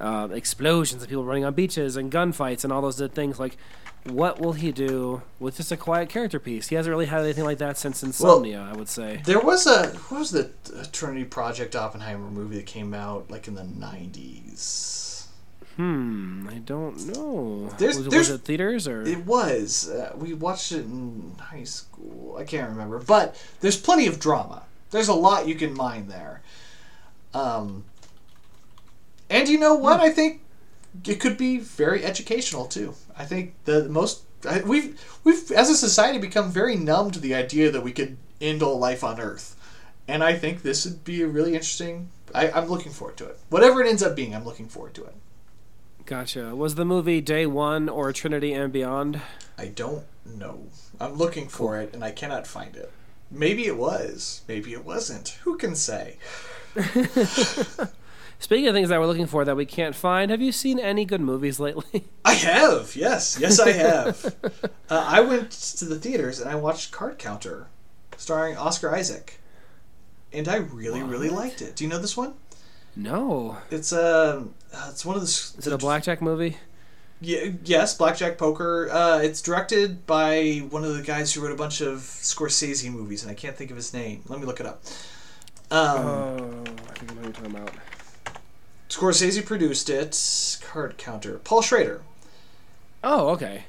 uh, 0.00 0.28
explosions 0.32 1.02
and 1.02 1.08
people 1.08 1.24
running 1.24 1.44
on 1.44 1.54
beaches 1.54 1.96
and 1.96 2.10
gunfights 2.10 2.64
and 2.64 2.72
all 2.72 2.80
those 2.80 3.00
things. 3.12 3.38
Like, 3.38 3.56
what 4.04 4.40
will 4.40 4.52
he 4.54 4.72
do 4.72 5.22
with 5.38 5.56
just 5.58 5.70
a 5.72 5.76
quiet 5.76 6.08
character 6.08 6.38
piece? 6.40 6.68
He 6.68 6.74
hasn't 6.76 6.90
really 6.90 7.06
had 7.06 7.22
anything 7.22 7.44
like 7.44 7.58
that 7.58 7.76
since 7.76 8.02
Insomnia, 8.02 8.66
I 8.72 8.76
would 8.76 8.88
say. 8.88 9.20
There 9.24 9.40
was 9.40 9.66
a 9.66 9.88
what 10.08 10.20
was 10.20 10.30
the 10.30 10.50
Trinity 10.92 11.24
Project 11.24 11.76
Oppenheimer 11.76 12.30
movie 12.30 12.56
that 12.56 12.66
came 12.66 12.94
out 12.94 13.30
like 13.30 13.46
in 13.48 13.54
the 13.54 13.64
nineties. 13.64 15.28
Hmm, 15.76 16.48
I 16.50 16.54
don't 16.58 17.06
know. 17.14 17.70
There's- 17.78 17.96
was, 17.96 18.08
there's- 18.08 18.28
was 18.28 18.40
it 18.40 18.42
theaters 18.42 18.88
or? 18.88 19.02
It 19.02 19.24
was. 19.24 19.88
Uh, 19.88 20.12
we 20.16 20.34
watched 20.34 20.72
it 20.72 20.84
in 20.84 21.36
high 21.38 21.64
school. 21.64 22.36
I 22.38 22.44
can't 22.44 22.68
remember, 22.70 22.98
but 22.98 23.40
there's 23.60 23.76
plenty 23.78 24.06
of 24.06 24.18
drama. 24.18 24.62
There's 24.90 25.08
a 25.08 25.14
lot 25.14 25.46
you 25.46 25.54
can 25.54 25.72
mine 25.74 26.08
there. 26.08 26.42
Um, 27.32 27.84
and 29.30 29.48
you 29.48 29.58
know 29.58 29.74
what? 29.76 30.00
I 30.00 30.10
think 30.10 30.42
it 31.06 31.20
could 31.20 31.36
be 31.36 31.58
very 31.58 32.04
educational 32.04 32.66
too. 32.66 32.94
I 33.16 33.24
think 33.24 33.54
the 33.64 33.88
most 33.88 34.22
I, 34.48 34.60
we've 34.62 35.00
we've 35.24 35.50
as 35.52 35.70
a 35.70 35.76
society 35.76 36.18
become 36.18 36.50
very 36.50 36.76
numb 36.76 37.10
to 37.12 37.20
the 37.20 37.34
idea 37.34 37.70
that 37.70 37.82
we 37.82 37.92
could 37.92 38.16
end 38.40 38.62
all 38.62 38.78
life 38.78 39.04
on 39.04 39.20
Earth, 39.20 39.56
and 40.08 40.24
I 40.24 40.34
think 40.34 40.62
this 40.62 40.84
would 40.84 41.04
be 41.04 41.22
a 41.22 41.28
really 41.28 41.54
interesting. 41.54 42.10
I, 42.34 42.50
I'm 42.50 42.68
looking 42.68 42.92
forward 42.92 43.16
to 43.18 43.26
it. 43.26 43.38
Whatever 43.48 43.82
it 43.82 43.88
ends 43.88 44.02
up 44.02 44.14
being, 44.14 44.34
I'm 44.34 44.44
looking 44.44 44.68
forward 44.68 44.94
to 44.94 45.04
it. 45.04 45.14
Gotcha. 46.06 46.56
Was 46.56 46.74
the 46.74 46.84
movie 46.84 47.20
Day 47.20 47.46
One 47.46 47.88
or 47.88 48.12
Trinity 48.12 48.52
and 48.52 48.72
Beyond? 48.72 49.20
I 49.58 49.66
don't 49.66 50.04
know. 50.24 50.66
I'm 50.98 51.14
looking 51.14 51.48
for 51.48 51.78
it 51.80 51.94
and 51.94 52.02
I 52.02 52.10
cannot 52.10 52.46
find 52.46 52.74
it. 52.76 52.90
Maybe 53.30 53.66
it 53.66 53.76
was. 53.76 54.42
Maybe 54.48 54.72
it 54.72 54.84
wasn't. 54.84 55.38
Who 55.44 55.56
can 55.56 55.76
say? 55.76 56.16
Speaking 58.40 58.68
of 58.68 58.74
things 58.74 58.88
that 58.88 58.98
we're 58.98 59.06
looking 59.06 59.26
for 59.26 59.44
that 59.44 59.54
we 59.54 59.66
can't 59.66 59.94
find, 59.94 60.30
have 60.30 60.40
you 60.40 60.50
seen 60.50 60.78
any 60.78 61.04
good 61.04 61.20
movies 61.20 61.60
lately? 61.60 62.06
I 62.24 62.32
have. 62.32 62.96
Yes. 62.96 63.38
Yes, 63.38 63.60
I 63.60 63.72
have. 63.72 64.34
uh, 64.90 65.04
I 65.06 65.20
went 65.20 65.50
to 65.50 65.84
the 65.84 65.96
theaters 65.96 66.40
and 66.40 66.50
I 66.50 66.54
watched 66.54 66.90
Card 66.90 67.18
Counter, 67.18 67.66
starring 68.16 68.56
Oscar 68.56 68.94
Isaac, 68.94 69.40
and 70.32 70.48
I 70.48 70.56
really, 70.56 71.02
really 71.02 71.28
liked 71.28 71.60
it. 71.60 71.76
Do 71.76 71.84
you 71.84 71.90
know 71.90 71.98
this 71.98 72.16
one? 72.16 72.34
no. 72.96 73.58
It's 73.70 73.92
um, 73.92 74.54
uh, 74.74 74.88
it's 74.90 75.04
one 75.04 75.16
of 75.16 75.22
the. 75.22 75.26
Is 75.28 75.66
it 75.66 75.72
a 75.72 75.78
blackjack 75.78 76.22
movie? 76.22 76.56
Yeah, 77.22 77.50
yes, 77.64 77.94
Blackjack 77.94 78.38
Poker. 78.38 78.88
Uh, 78.90 79.18
it's 79.18 79.42
directed 79.42 80.06
by 80.06 80.62
one 80.70 80.84
of 80.84 80.96
the 80.96 81.02
guys 81.02 81.34
who 81.34 81.42
wrote 81.42 81.52
a 81.52 81.56
bunch 81.56 81.82
of 81.82 81.98
Scorsese 81.98 82.90
movies, 82.90 83.22
and 83.22 83.30
I 83.30 83.34
can't 83.34 83.54
think 83.54 83.70
of 83.70 83.76
his 83.76 83.92
name. 83.92 84.22
Let 84.28 84.40
me 84.40 84.46
look 84.46 84.58
it 84.58 84.64
up. 84.64 84.82
Um, 85.70 86.06
oh, 86.06 86.64
I 86.88 86.92
think 86.94 87.12
I 87.12 87.14
know 87.14 87.20
what 87.20 87.24
you're 87.24 87.32
talking 87.32 87.56
about. 87.56 87.72
Scorsese 89.00 89.44
produced 89.46 89.88
it. 89.88 90.60
Card 90.62 90.98
Counter. 90.98 91.38
Paul 91.38 91.62
Schrader. 91.62 92.02
Oh, 93.02 93.30
okay. 93.30 93.64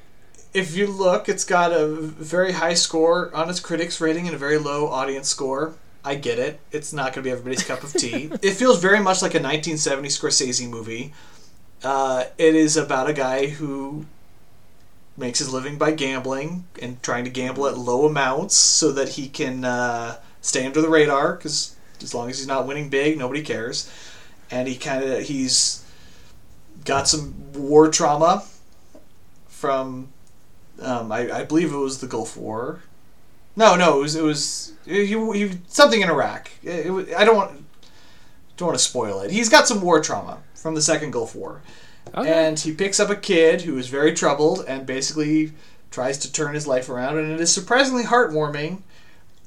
If 0.53 0.75
you 0.75 0.87
look, 0.87 1.29
it's 1.29 1.45
got 1.45 1.71
a 1.71 1.87
very 1.87 2.51
high 2.51 2.73
score 2.73 3.33
on 3.33 3.49
its 3.49 3.61
critics 3.61 4.01
rating 4.01 4.25
and 4.25 4.35
a 4.35 4.37
very 4.37 4.57
low 4.57 4.89
audience 4.89 5.29
score. 5.29 5.75
I 6.03 6.15
get 6.15 6.37
it. 6.37 6.59
It's 6.73 6.91
not 6.91 7.13
going 7.13 7.23
to 7.23 7.29
be 7.29 7.31
everybody's 7.31 7.63
cup 7.63 7.81
of 7.81 7.93
tea. 7.93 8.29
It 8.41 8.55
feels 8.55 8.81
very 8.81 8.99
much 8.99 9.21
like 9.21 9.33
a 9.33 9.39
1970 9.39 10.09
Scorsese 10.09 10.69
movie. 10.69 11.13
Uh, 11.81 12.25
it 12.37 12.53
is 12.53 12.75
about 12.75 13.09
a 13.09 13.13
guy 13.13 13.47
who 13.47 14.05
makes 15.15 15.39
his 15.39 15.53
living 15.53 15.77
by 15.77 15.91
gambling 15.91 16.65
and 16.81 17.01
trying 17.01 17.23
to 17.23 17.29
gamble 17.29 17.67
at 17.67 17.77
low 17.77 18.05
amounts 18.05 18.57
so 18.57 18.91
that 18.91 19.09
he 19.09 19.29
can 19.29 19.63
uh, 19.63 20.17
stay 20.41 20.65
under 20.65 20.81
the 20.81 20.89
radar 20.89 21.35
because 21.35 21.77
as 22.01 22.13
long 22.13 22.29
as 22.29 22.39
he's 22.39 22.47
not 22.47 22.67
winning 22.67 22.89
big, 22.89 23.17
nobody 23.17 23.41
cares. 23.41 23.89
And 24.51 24.67
he 24.67 24.75
kind 24.75 25.03
of 25.03 25.23
he's 25.23 25.83
got 26.85 27.07
some 27.07 27.33
war 27.53 27.89
trauma 27.89 28.43
from 29.47 30.09
um, 30.81 31.11
I, 31.11 31.31
I 31.31 31.43
believe 31.43 31.71
it 31.71 31.77
was 31.77 31.99
the 31.99 32.07
Gulf 32.07 32.35
War. 32.35 32.81
No, 33.55 33.75
no, 33.75 33.97
it 33.99 34.01
was 34.01 34.15
it 34.15 34.23
was 34.23 34.73
he, 34.85 35.05
he, 35.07 35.51
something 35.67 36.01
in 36.01 36.09
Iraq. 36.09 36.49
It, 36.63 36.87
it, 36.87 37.15
I 37.15 37.23
don't 37.23 37.35
want 37.35 37.63
don't 38.57 38.67
want 38.67 38.79
to 38.79 38.83
spoil 38.83 39.21
it. 39.21 39.31
He's 39.31 39.49
got 39.49 39.67
some 39.67 39.81
war 39.81 40.01
trauma 40.01 40.39
from 40.55 40.75
the 40.75 40.81
second 40.81 41.11
Gulf 41.11 41.35
War, 41.35 41.61
Okay. 42.15 42.47
and 42.47 42.59
he 42.59 42.73
picks 42.73 42.99
up 42.99 43.09
a 43.09 43.15
kid 43.15 43.61
who 43.61 43.77
is 43.77 43.87
very 43.87 44.13
troubled 44.13 44.65
and 44.67 44.85
basically 44.85 45.53
tries 45.91 46.17
to 46.19 46.31
turn 46.31 46.53
his 46.53 46.67
life 46.67 46.89
around. 46.89 47.17
And 47.17 47.31
it 47.31 47.39
is 47.41 47.53
surprisingly 47.53 48.03
heartwarming. 48.03 48.81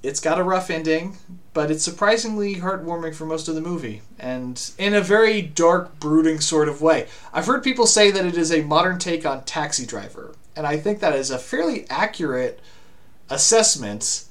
It's 0.03 0.21
got 0.21 0.38
a 0.38 0.43
rough 0.43 0.71
ending, 0.71 1.17
but 1.55 1.71
it's 1.71 1.85
surprisingly 1.85 2.57
heartwarming 2.57 3.14
for 3.14 3.25
most 3.25 3.49
of 3.49 3.55
the 3.55 3.61
movie, 3.61 4.03
and 4.19 4.73
in 4.77 4.93
a 4.93 5.01
very 5.01 5.40
dark, 5.40 5.99
brooding 6.01 6.40
sort 6.40 6.69
of 6.69 6.83
way. 6.83 7.07
I've 7.33 7.47
heard 7.47 7.62
people 7.62 7.87
say 7.87 8.11
that 8.11 8.27
it 8.27 8.37
is 8.37 8.53
a 8.53 8.62
modern 8.62 8.99
take 8.99 9.25
on 9.25 9.45
Taxi 9.45 9.87
Driver, 9.87 10.35
and 10.57 10.67
I 10.67 10.77
think 10.77 10.99
that 11.01 11.14
is 11.14 11.31
a 11.31 11.38
fairly 11.38 11.87
accurate 11.88 12.61
assessment. 13.31 14.25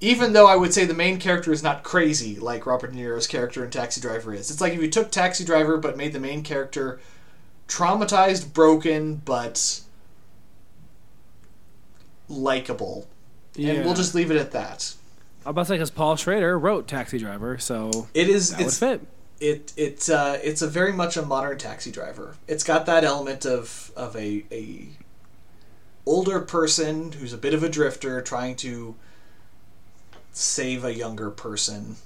Even 0.00 0.32
though 0.32 0.46
I 0.46 0.56
would 0.56 0.72
say 0.74 0.84
the 0.84 0.94
main 0.94 1.18
character 1.18 1.52
is 1.52 1.62
not 1.62 1.82
crazy 1.82 2.36
like 2.36 2.66
Robert 2.66 2.92
De 2.92 2.98
Niro's 2.98 3.26
character 3.26 3.64
in 3.64 3.70
Taxi 3.70 4.00
Driver 4.00 4.32
is. 4.34 4.50
It's 4.50 4.60
like 4.60 4.74
if 4.74 4.80
you 4.82 4.90
took 4.90 5.10
Taxi 5.10 5.42
Driver 5.44 5.76
but 5.78 5.96
made 5.96 6.12
the 6.12 6.20
main 6.20 6.42
character 6.42 7.00
traumatized, 7.66 8.52
broken, 8.52 9.16
but 9.24 9.80
likable, 12.28 13.06
Yeah. 13.54 13.72
and 13.72 13.84
we'll 13.84 13.94
just 13.94 14.14
leave 14.14 14.30
it 14.30 14.36
at 14.36 14.52
that. 14.52 14.92
I'm 15.46 15.50
about 15.50 15.62
to 15.62 15.66
say 15.68 15.74
because 15.76 15.90
Paul 15.92 16.16
Schrader 16.16 16.58
wrote 16.58 16.88
Taxi 16.88 17.18
Driver, 17.18 17.56
so 17.58 18.08
It 18.14 18.28
is. 18.28 18.50
that 18.50 18.60
it's 18.60 18.80
would 18.80 18.98
fit. 19.00 19.06
it 19.40 19.72
it 19.76 20.10
uh, 20.10 20.38
it's 20.42 20.60
a 20.60 20.66
very 20.66 20.92
much 20.92 21.16
a 21.16 21.22
modern 21.22 21.56
taxi 21.56 21.92
driver. 21.92 22.34
It's 22.48 22.64
got 22.64 22.84
that 22.86 23.04
element 23.04 23.46
of 23.46 23.92
of 23.96 24.16
a 24.16 24.44
a 24.50 24.88
older 26.04 26.40
person 26.40 27.12
who's 27.12 27.32
a 27.32 27.38
bit 27.38 27.54
of 27.54 27.62
a 27.62 27.68
drifter 27.68 28.20
trying 28.22 28.56
to 28.56 28.96
save 30.32 30.84
a 30.84 30.92
younger 30.94 31.30
person 31.30 31.96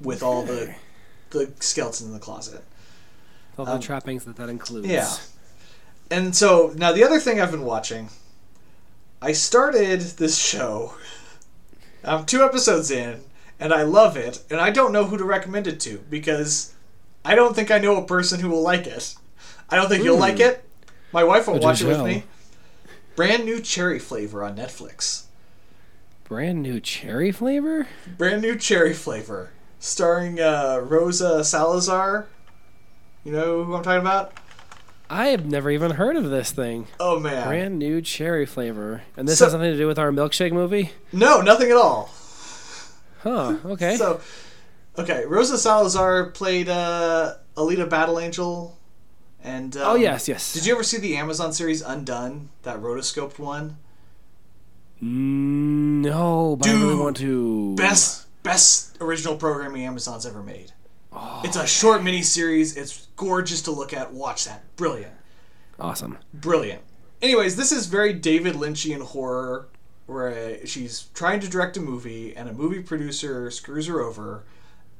with 0.00 0.22
all 0.22 0.42
the 0.42 0.74
the 1.30 1.52
skeletons 1.60 2.02
in 2.08 2.12
the 2.14 2.18
closet. 2.18 2.64
All 3.58 3.66
the 3.66 3.72
Um, 3.72 3.80
trappings 3.80 4.24
that 4.24 4.36
that 4.36 4.48
includes. 4.48 4.88
Yeah. 4.88 5.14
And 6.10 6.34
so 6.34 6.72
now 6.76 6.92
the 6.92 7.04
other 7.04 7.20
thing 7.20 7.40
I've 7.42 7.50
been 7.50 7.64
watching, 7.64 8.08
I 9.20 9.32
started 9.32 10.00
this 10.00 10.38
show. 10.38 10.94
I'm 12.06 12.24
two 12.24 12.42
episodes 12.42 12.90
in, 12.90 13.20
and 13.58 13.72
I 13.72 13.82
love 13.82 14.16
it, 14.16 14.42
and 14.50 14.60
I 14.60 14.70
don't 14.70 14.92
know 14.92 15.04
who 15.04 15.16
to 15.18 15.24
recommend 15.24 15.66
it 15.66 15.80
to 15.80 15.98
because 16.10 16.72
I 17.24 17.34
don't 17.34 17.54
think 17.54 17.70
I 17.70 17.78
know 17.78 17.96
a 17.96 18.06
person 18.06 18.40
who 18.40 18.48
will 18.48 18.62
like 18.62 18.86
it. 18.86 19.14
I 19.70 19.76
don't 19.76 19.88
think 19.88 20.04
you'll 20.04 20.16
Hmm. 20.16 20.20
like 20.22 20.40
it. 20.40 20.64
My 21.12 21.24
wife 21.24 21.46
will 21.48 21.58
watch 21.58 21.82
it 21.82 21.86
with 21.86 22.02
me. 22.02 22.24
Brand 23.16 23.44
new 23.44 23.60
cherry 23.60 23.98
flavor 23.98 24.44
on 24.44 24.56
Netflix. 24.56 25.22
Brand 26.24 26.62
new 26.62 26.80
cherry 26.80 27.32
flavor. 27.32 27.86
Brand 28.18 28.42
new 28.42 28.56
cherry 28.56 28.92
flavor, 28.92 29.50
starring 29.78 30.40
uh, 30.40 30.80
Rosa 30.84 31.42
Salazar. 31.44 32.26
You 33.24 33.32
know 33.32 33.64
who 33.64 33.74
I'm 33.74 33.82
talking 33.82 34.00
about? 34.00 34.32
I 35.08 35.26
have 35.28 35.46
never 35.46 35.70
even 35.70 35.92
heard 35.92 36.16
of 36.16 36.30
this 36.30 36.50
thing. 36.50 36.88
Oh 36.98 37.18
man, 37.20 37.46
Brand 37.46 37.78
new 37.78 38.00
cherry 38.02 38.44
flavor, 38.46 39.02
and 39.16 39.28
this 39.28 39.38
So- 39.38 39.44
has 39.46 39.52
something 39.52 39.70
to 39.70 39.76
do 39.76 39.86
with 39.86 39.98
our 39.98 40.10
milkshake 40.10 40.52
movie. 40.52 40.92
no, 41.12 41.40
nothing 41.40 41.70
at 41.70 41.76
all. 41.76 42.10
Huh? 43.20 43.56
Okay. 43.64 43.96
So, 43.96 44.20
okay, 44.98 45.24
Rosa 45.26 45.58
Salazar 45.58 46.26
played 46.30 46.68
uh, 46.68 47.34
Alita 47.56 47.88
Battle 47.88 48.18
Angel, 48.20 48.78
and 49.42 49.76
um, 49.76 49.82
oh 49.84 49.94
yes, 49.94 50.28
yes. 50.28 50.52
Did 50.52 50.66
you 50.66 50.74
ever 50.74 50.82
see 50.84 50.98
the 50.98 51.16
Amazon 51.16 51.52
series 51.52 51.82
Undone, 51.82 52.50
that 52.62 52.80
rotoscoped 52.80 53.38
one? 53.38 53.78
Mm, 55.02 56.02
No, 56.02 56.56
but 56.56 56.68
I 56.68 56.72
really 56.72 56.94
want 56.94 57.16
to. 57.18 57.74
Best 57.76 58.26
best 58.42 58.96
original 59.00 59.36
programming 59.36 59.84
Amazon's 59.84 60.24
ever 60.26 60.42
made. 60.42 60.72
Oh, 61.16 61.40
It's 61.44 61.56
a 61.56 61.66
short 61.66 62.02
mini 62.02 62.22
series. 62.22 62.76
It's 62.76 63.06
gorgeous 63.16 63.62
to 63.62 63.70
look 63.70 63.92
at. 63.92 64.12
Watch 64.12 64.44
that. 64.44 64.62
Brilliant, 64.76 65.14
awesome. 65.80 66.18
brilliant. 66.34 66.82
Anyways, 67.22 67.56
this 67.56 67.72
is 67.72 67.86
very 67.86 68.12
David 68.12 68.54
Lynchian 68.56 69.00
horror, 69.00 69.68
where 70.06 70.28
uh, 70.28 70.66
she's 70.66 71.04
trying 71.14 71.40
to 71.40 71.48
direct 71.48 71.76
a 71.76 71.80
movie, 71.80 72.36
and 72.36 72.48
a 72.48 72.52
movie 72.52 72.82
producer 72.82 73.50
screws 73.50 73.86
her 73.86 74.00
over. 74.00 74.44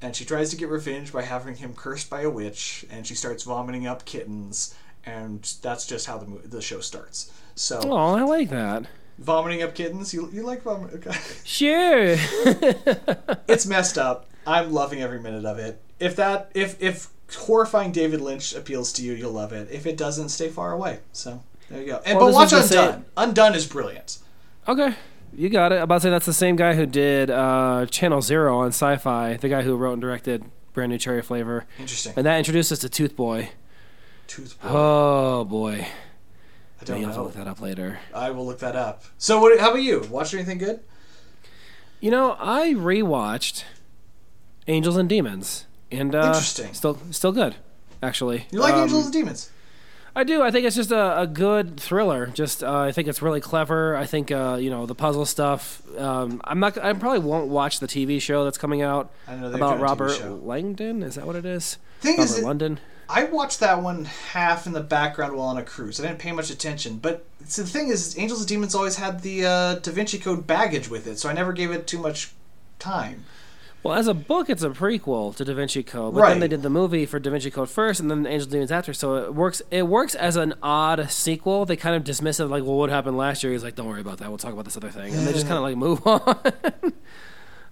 And 0.02 0.14
she 0.14 0.24
tries 0.26 0.50
to 0.50 0.56
get 0.56 0.68
revenge 0.68 1.12
by 1.12 1.22
having 1.22 1.56
him 1.56 1.72
cursed 1.74 2.10
by 2.10 2.20
a 2.22 2.30
witch, 2.30 2.84
and 2.90 3.06
she 3.06 3.14
starts 3.14 3.44
vomiting 3.44 3.86
up 3.86 4.04
kittens, 4.04 4.74
and 5.04 5.42
that's 5.62 5.86
just 5.86 6.06
how 6.06 6.18
the 6.18 6.26
the 6.48 6.60
show 6.62 6.80
starts. 6.80 7.30
So 7.54 7.80
Oh, 7.82 8.14
I 8.14 8.22
like 8.22 8.50
that. 8.50 8.86
vomiting 9.18 9.62
up 9.62 9.74
kittens, 9.74 10.12
you 10.12 10.28
you 10.32 10.42
like 10.42 10.62
vomit? 10.62 10.94
Okay, 10.94 11.16
Sure. 11.44 12.16
it's 13.48 13.66
messed 13.66 13.96
up. 13.98 14.28
I'm 14.46 14.72
loving 14.72 15.00
every 15.00 15.20
minute 15.20 15.44
of 15.46 15.58
it. 15.58 15.82
If 15.98 16.16
that 16.16 16.50
if 16.54 16.80
if 16.82 17.08
horrifying 17.34 17.92
David 17.92 18.20
Lynch 18.20 18.54
appeals 18.54 18.92
to 18.94 19.02
you, 19.02 19.12
you'll 19.12 19.32
love 19.32 19.52
it. 19.52 19.68
If 19.70 19.86
it 19.86 19.96
doesn't, 19.96 20.28
stay 20.28 20.48
far 20.48 20.72
away. 20.72 21.00
So 21.12 21.42
there 21.70 21.80
you 21.80 21.86
go. 21.86 22.02
And 22.04 22.18
Well, 22.18 22.28
but 22.28 22.34
watch 22.34 22.52
Undone. 22.52 23.04
Undone 23.16 23.54
is 23.54 23.66
brilliant. 23.66 24.18
okay, 24.68 24.94
you 25.34 25.48
got 25.48 25.72
it. 25.72 25.76
I'm 25.76 25.82
about 25.82 25.96
to 25.96 26.00
say 26.02 26.10
that's 26.10 26.26
the 26.26 26.32
same 26.32 26.56
guy 26.56 26.74
who 26.74 26.86
did 26.86 27.30
uh, 27.30 27.86
Channel 27.90 28.22
Zero 28.22 28.58
on 28.58 28.68
Sci-Fi. 28.68 29.34
The 29.38 29.48
guy 29.48 29.62
who 29.62 29.74
wrote 29.76 29.94
and 29.94 30.02
directed 30.02 30.44
Brand 30.72 30.92
New 30.92 30.98
Cherry 30.98 31.22
Flavor, 31.22 31.64
Interesting. 31.78 32.12
and 32.16 32.26
that 32.26 32.38
introduced 32.38 32.70
us 32.70 32.78
to 32.80 32.88
Tooth 32.88 33.16
Boy. 33.16 33.50
Tooth 34.26 34.60
Boy. 34.60 34.68
Oh 34.70 35.44
boy, 35.44 35.86
I 36.80 36.84
don't 36.84 36.96
know. 36.96 37.00
you'll 37.00 37.06
have 37.06 37.14
to 37.14 37.18
know. 37.20 37.24
look 37.24 37.34
that 37.34 37.46
up 37.48 37.60
later. 37.60 37.98
I 38.14 38.30
will 38.32 38.44
look 38.44 38.58
that 38.58 38.76
up. 38.76 39.04
So 39.18 39.40
what? 39.40 39.58
How 39.58 39.70
about 39.70 39.82
you? 39.82 40.02
Watch 40.10 40.34
anything 40.34 40.58
good? 40.58 40.80
You 42.00 42.10
know, 42.10 42.36
I 42.38 42.74
rewatched 42.74 43.64
Angels 44.68 44.96
and 44.96 45.08
Demons, 45.08 45.64
and 45.90 46.14
uh, 46.14 46.26
Interesting. 46.28 46.74
Still, 46.74 46.98
still 47.10 47.32
good, 47.32 47.56
actually. 48.02 48.46
You 48.50 48.60
like 48.60 48.74
Um, 48.74 48.82
Angels 48.82 49.04
and 49.04 49.12
Demons? 49.12 49.50
I 50.14 50.24
do. 50.24 50.42
I 50.42 50.50
think 50.50 50.66
it's 50.66 50.76
just 50.76 50.90
a, 50.92 51.20
a 51.20 51.26
good 51.26 51.78
thriller. 51.78 52.28
Just 52.28 52.64
uh, 52.64 52.78
I 52.78 52.90
think 52.92 53.06
it's 53.06 53.20
really 53.20 53.40
clever. 53.42 53.94
I 53.96 54.06
think 54.06 54.30
uh, 54.32 54.56
you 54.58 54.70
know 54.70 54.86
the 54.86 54.94
puzzle 54.94 55.26
stuff. 55.26 55.82
Um, 55.98 56.40
I'm 56.44 56.58
not. 56.58 56.78
I 56.78 56.94
probably 56.94 57.18
won't 57.18 57.48
watch 57.48 57.80
the 57.80 57.86
TV 57.86 58.18
show 58.20 58.42
that's 58.44 58.56
coming 58.56 58.80
out 58.80 59.10
know 59.28 59.48
about 59.52 59.52
doing 59.52 59.60
a 59.62 59.76
TV 59.76 59.82
Robert. 59.82 60.46
Langdon. 60.46 61.02
Is 61.02 61.16
that 61.16 61.26
what 61.26 61.36
it 61.36 61.44
is? 61.44 61.76
Thing 62.00 62.16
Robert 62.16 62.30
is, 62.30 62.42
London. 62.42 62.80
I 63.10 63.24
watched 63.24 63.60
that 63.60 63.82
one 63.82 64.06
half 64.06 64.66
in 64.66 64.72
the 64.72 64.80
background 64.80 65.36
while 65.36 65.48
on 65.48 65.58
a 65.58 65.62
cruise. 65.62 66.00
I 66.00 66.06
didn't 66.06 66.18
pay 66.18 66.32
much 66.32 66.50
attention, 66.50 66.96
but 66.96 67.24
so 67.46 67.62
the 67.62 67.68
thing 67.68 67.88
is, 67.88 68.18
Angels 68.18 68.40
and 68.40 68.48
Demons 68.48 68.74
always 68.74 68.96
had 68.96 69.20
the 69.20 69.44
uh, 69.44 69.74
Da 69.76 69.92
Vinci 69.92 70.18
Code 70.18 70.46
baggage 70.46 70.88
with 70.88 71.06
it, 71.06 71.18
so 71.18 71.28
I 71.28 71.34
never 71.34 71.52
gave 71.52 71.70
it 71.70 71.86
too 71.86 71.98
much 71.98 72.32
time. 72.78 73.24
Well, 73.88 73.96
as 73.98 74.08
a 74.08 74.14
book, 74.14 74.50
it's 74.50 74.62
a 74.62 74.70
prequel 74.70 75.34
to 75.36 75.44
Da 75.44 75.54
Vinci 75.54 75.82
Code, 75.82 76.14
but 76.14 76.20
Right. 76.22 76.28
then 76.30 76.40
they 76.40 76.48
did 76.48 76.62
the 76.62 76.70
movie 76.70 77.06
for 77.06 77.18
Da 77.18 77.30
Vinci 77.30 77.50
Code 77.50 77.70
first, 77.70 78.00
and 78.00 78.10
then 78.10 78.26
Angels 78.26 78.44
and 78.44 78.52
Demons 78.52 78.72
after. 78.72 78.92
So 78.92 79.16
it 79.16 79.34
works. 79.34 79.62
It 79.70 79.86
works 79.86 80.14
as 80.14 80.36
an 80.36 80.54
odd 80.62 81.10
sequel. 81.10 81.64
They 81.66 81.76
kind 81.76 81.94
of 81.96 82.02
dismiss 82.04 82.40
it 82.40 82.46
like, 82.46 82.64
"Well, 82.64 82.76
what 82.76 82.90
happened 82.90 83.16
last 83.16 83.42
year?" 83.44 83.52
He's 83.52 83.62
like, 83.64 83.74
"Don't 83.76 83.86
worry 83.88 84.00
about 84.00 84.18
that. 84.18 84.28
We'll 84.28 84.38
talk 84.38 84.52
about 84.52 84.64
this 84.64 84.76
other 84.76 84.90
thing," 84.90 85.14
and 85.14 85.26
they 85.26 85.32
just 85.32 85.46
kind 85.46 85.56
of 85.58 85.62
like 85.62 85.76
move 85.76 86.00
on. 86.06 86.20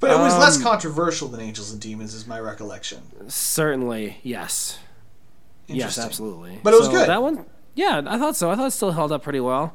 But 0.00 0.10
it 0.10 0.18
was 0.18 0.36
less 0.38 0.56
Um, 0.58 0.62
controversial 0.62 1.28
than 1.28 1.40
Angels 1.40 1.72
and 1.72 1.80
Demons, 1.80 2.14
is 2.14 2.26
my 2.26 2.38
recollection. 2.38 2.98
Certainly, 3.28 4.18
yes. 4.22 4.78
Yes, 5.66 5.98
absolutely. 5.98 6.60
But 6.62 6.74
it 6.74 6.76
was 6.78 6.86
So 6.86 6.92
good. 6.92 7.08
That 7.08 7.22
one, 7.22 7.46
yeah, 7.74 8.02
I 8.06 8.18
thought 8.18 8.36
so. 8.36 8.50
I 8.50 8.56
thought 8.56 8.66
it 8.66 8.72
still 8.72 8.90
held 8.92 9.12
up 9.12 9.22
pretty 9.22 9.40
well. 9.40 9.74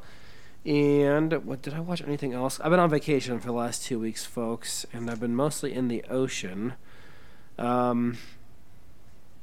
And 0.66 1.32
what 1.44 1.62
did 1.62 1.72
I 1.74 1.80
watch? 1.80 2.02
Anything 2.02 2.34
else? 2.34 2.60
I've 2.60 2.70
been 2.70 2.80
on 2.80 2.90
vacation 2.90 3.38
for 3.40 3.46
the 3.46 3.52
last 3.52 3.84
two 3.84 3.98
weeks, 3.98 4.24
folks, 4.26 4.84
and 4.92 5.10
I've 5.10 5.20
been 5.20 5.34
mostly 5.34 5.72
in 5.72 5.88
the 5.88 6.04
ocean. 6.10 6.74
Um, 7.58 8.18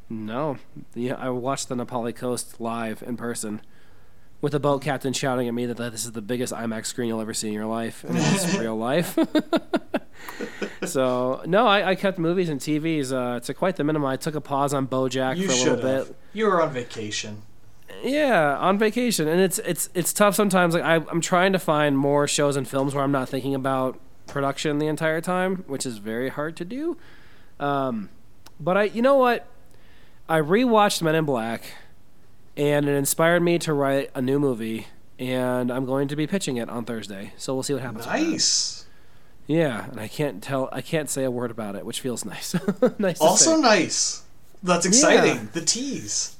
no, 0.09 0.57
yeah, 0.93 1.15
I 1.15 1.29
watched 1.29 1.69
the 1.69 1.75
Na 1.75 1.85
Pali 1.85 2.13
coast 2.13 2.61
live 2.61 3.01
in 3.03 3.17
person 3.17 3.61
with 4.41 4.51
the 4.51 4.59
boat 4.59 4.83
captain 4.83 5.11
shouting 5.13 5.47
at 5.47 5.53
me 5.53 5.65
that 5.65 5.77
this 5.77 6.05
is 6.05 6.11
the 6.11 6.21
biggest 6.21 6.53
IMAX 6.53 6.85
screen 6.85 7.07
you'll 7.07 7.19
ever 7.21 7.33
see 7.33 7.47
in 7.47 7.53
your 7.53 7.65
life, 7.65 8.03
and 8.03 8.15
it's 8.17 8.55
real 8.55 8.77
life. 8.77 9.17
so 10.85 11.41
no, 11.45 11.65
I, 11.67 11.89
I 11.91 11.95
kept 11.95 12.19
movies 12.19 12.49
and 12.49 12.59
TVs 12.59 13.11
uh, 13.11 13.39
to 13.41 13.53
quite 13.53 13.75
the 13.75 13.83
minimum. 13.83 14.07
I 14.07 14.17
took 14.17 14.35
a 14.35 14.41
pause 14.41 14.73
on 14.73 14.87
BoJack 14.87 15.37
You 15.37 15.47
for 15.47 15.53
a 15.53 15.55
little 15.73 15.87
have. 15.89 16.07
bit. 16.07 16.15
You 16.33 16.45
were 16.45 16.61
on 16.61 16.71
vacation. 16.71 17.41
Yeah, 18.03 18.57
on 18.57 18.77
vacation, 18.77 19.27
and 19.27 19.41
it's 19.41 19.59
it's 19.59 19.89
it's 19.93 20.13
tough 20.13 20.35
sometimes. 20.35 20.73
Like 20.73 20.83
I, 20.83 20.95
I'm 20.95 21.21
trying 21.21 21.53
to 21.53 21.59
find 21.59 21.97
more 21.97 22.27
shows 22.27 22.55
and 22.55 22.67
films 22.67 22.93
where 22.93 23.03
I'm 23.03 23.11
not 23.11 23.29
thinking 23.29 23.55
about 23.55 23.99
production 24.27 24.77
the 24.79 24.87
entire 24.87 25.21
time, 25.21 25.63
which 25.67 25.85
is 25.85 25.97
very 25.97 26.29
hard 26.29 26.55
to 26.57 26.65
do. 26.65 26.97
Um, 27.59 28.09
but 28.59 28.77
I, 28.77 28.83
you 28.83 29.01
know 29.01 29.15
what, 29.15 29.47
I 30.29 30.39
rewatched 30.39 31.01
Men 31.01 31.15
in 31.15 31.25
Black, 31.25 31.63
and 32.55 32.87
it 32.87 32.93
inspired 32.93 33.41
me 33.41 33.57
to 33.59 33.73
write 33.73 34.11
a 34.13 34.21
new 34.21 34.39
movie, 34.39 34.87
and 35.17 35.71
I'm 35.71 35.85
going 35.85 36.07
to 36.09 36.15
be 36.15 36.27
pitching 36.27 36.57
it 36.57 36.69
on 36.69 36.85
Thursday. 36.85 37.33
So 37.37 37.53
we'll 37.53 37.63
see 37.63 37.73
what 37.73 37.81
happens. 37.81 38.05
Nice. 38.05 38.85
Yeah, 39.47 39.85
and 39.89 39.99
I 39.99 40.07
can't 40.07 40.43
tell, 40.43 40.69
I 40.71 40.81
can't 40.81 41.09
say 41.09 41.23
a 41.23 41.31
word 41.31 41.51
about 41.51 41.75
it, 41.75 41.85
which 41.85 42.01
feels 42.01 42.25
nice. 42.25 42.55
nice. 42.99 43.19
Also 43.21 43.55
say. 43.55 43.61
nice. 43.61 44.23
That's 44.63 44.85
exciting. 44.85 45.49
The 45.53 45.61
tease. 45.61 46.35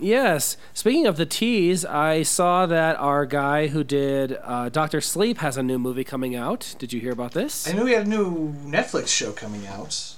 Yes. 0.00 0.56
Speaking 0.74 1.06
of 1.06 1.16
the 1.16 1.26
tease, 1.26 1.84
I 1.84 2.22
saw 2.22 2.66
that 2.66 2.96
our 2.96 3.26
guy 3.26 3.68
who 3.68 3.84
did 3.84 4.38
uh, 4.42 4.68
Doctor 4.68 5.00
Sleep 5.00 5.38
has 5.38 5.56
a 5.56 5.62
new 5.62 5.78
movie 5.78 6.04
coming 6.04 6.34
out. 6.34 6.74
Did 6.78 6.92
you 6.92 7.00
hear 7.00 7.12
about 7.12 7.32
this? 7.32 7.68
I 7.68 7.72
knew 7.72 7.84
we 7.84 7.92
had 7.92 8.06
a 8.06 8.10
new 8.10 8.52
Netflix 8.64 9.08
show 9.08 9.32
coming 9.32 9.66
out. 9.66 10.14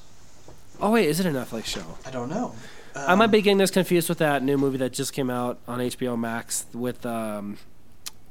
Oh 0.81 0.91
wait, 0.91 1.09
is 1.09 1.21
it 1.21 1.27
a 1.27 1.31
Netflix 1.31 1.67
show? 1.67 1.97
I 2.07 2.11
don't 2.11 2.29
know. 2.31 2.55
I 2.95 3.15
might 3.15 3.29
be 3.29 3.41
getting 3.41 3.59
this 3.59 3.71
confused 3.71 4.09
with 4.09 4.19
that 4.19 4.43
new 4.43 4.59
movie 4.59 4.77
that 4.79 4.93
just 4.93 5.13
came 5.13 5.31
out 5.31 5.59
on 5.67 5.79
HBO 5.79 6.19
Max 6.19 6.67
with 6.75 7.07
um, 7.07 7.57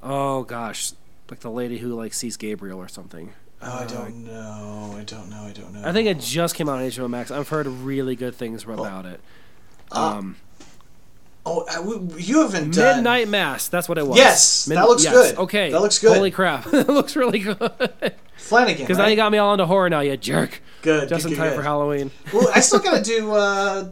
oh 0.03 0.43
gosh, 0.43 0.91
like 1.29 1.39
the 1.39 1.49
lady 1.51 1.79
who 1.79 1.93
like 1.95 2.13
sees 2.13 2.37
Gabriel 2.37 2.79
or 2.79 2.87
something. 2.87 3.33
Oh, 3.63 3.67
I 3.79 3.83
Uh, 3.83 3.87
don't 3.87 4.25
know. 4.25 4.95
I 4.97 5.03
don't 5.03 5.29
know. 5.29 5.43
I 5.43 5.51
don't 5.51 5.73
know. 5.73 5.81
I 5.87 5.91
think 5.93 6.07
it 6.07 6.19
just 6.19 6.55
came 6.55 6.67
out 6.69 6.77
on 6.79 6.83
HBO 6.83 7.09
Max. 7.09 7.31
I've 7.31 7.49
heard 7.49 7.67
really 7.67 8.15
good 8.15 8.35
things 8.35 8.63
about 8.63 9.05
it. 9.05 9.19
Uh, 9.91 10.15
Um, 10.17 10.35
Oh, 11.45 11.65
I- 11.67 12.17
you 12.17 12.41
haven't 12.41 12.75
done. 12.75 12.97
Midnight 12.97 13.27
Mass. 13.27 13.67
That's 13.67 13.89
what 13.89 13.97
it 13.97 14.05
was. 14.05 14.17
Yes, 14.17 14.65
that 14.65 14.83
looks 14.87 15.03
yes, 15.03 15.13
good. 15.13 15.37
Okay, 15.39 15.71
That 15.71 15.81
looks 15.81 15.97
good. 15.99 16.15
Holy 16.15 16.29
crap, 16.31 16.65
that 16.71 16.87
looks 16.87 17.15
really 17.15 17.39
good. 17.39 17.57
Flanagan. 18.37 18.83
Because 18.83 18.97
right? 18.97 19.05
now 19.05 19.09
you 19.09 19.15
got 19.15 19.31
me 19.31 19.37
all 19.39 19.53
into 19.53 19.65
horror 19.65 19.89
now, 19.89 20.01
you 20.01 20.15
jerk. 20.17 20.61
good. 20.81 21.09
Just 21.09 21.23
good, 21.25 21.33
in 21.33 21.37
time 21.39 21.49
good. 21.49 21.55
for 21.57 21.61
Halloween. 21.63 22.11
well, 22.33 22.49
I 22.53 22.59
still 22.59 22.79
gotta 22.79 23.01
do 23.03 23.31
uh, 23.31 23.89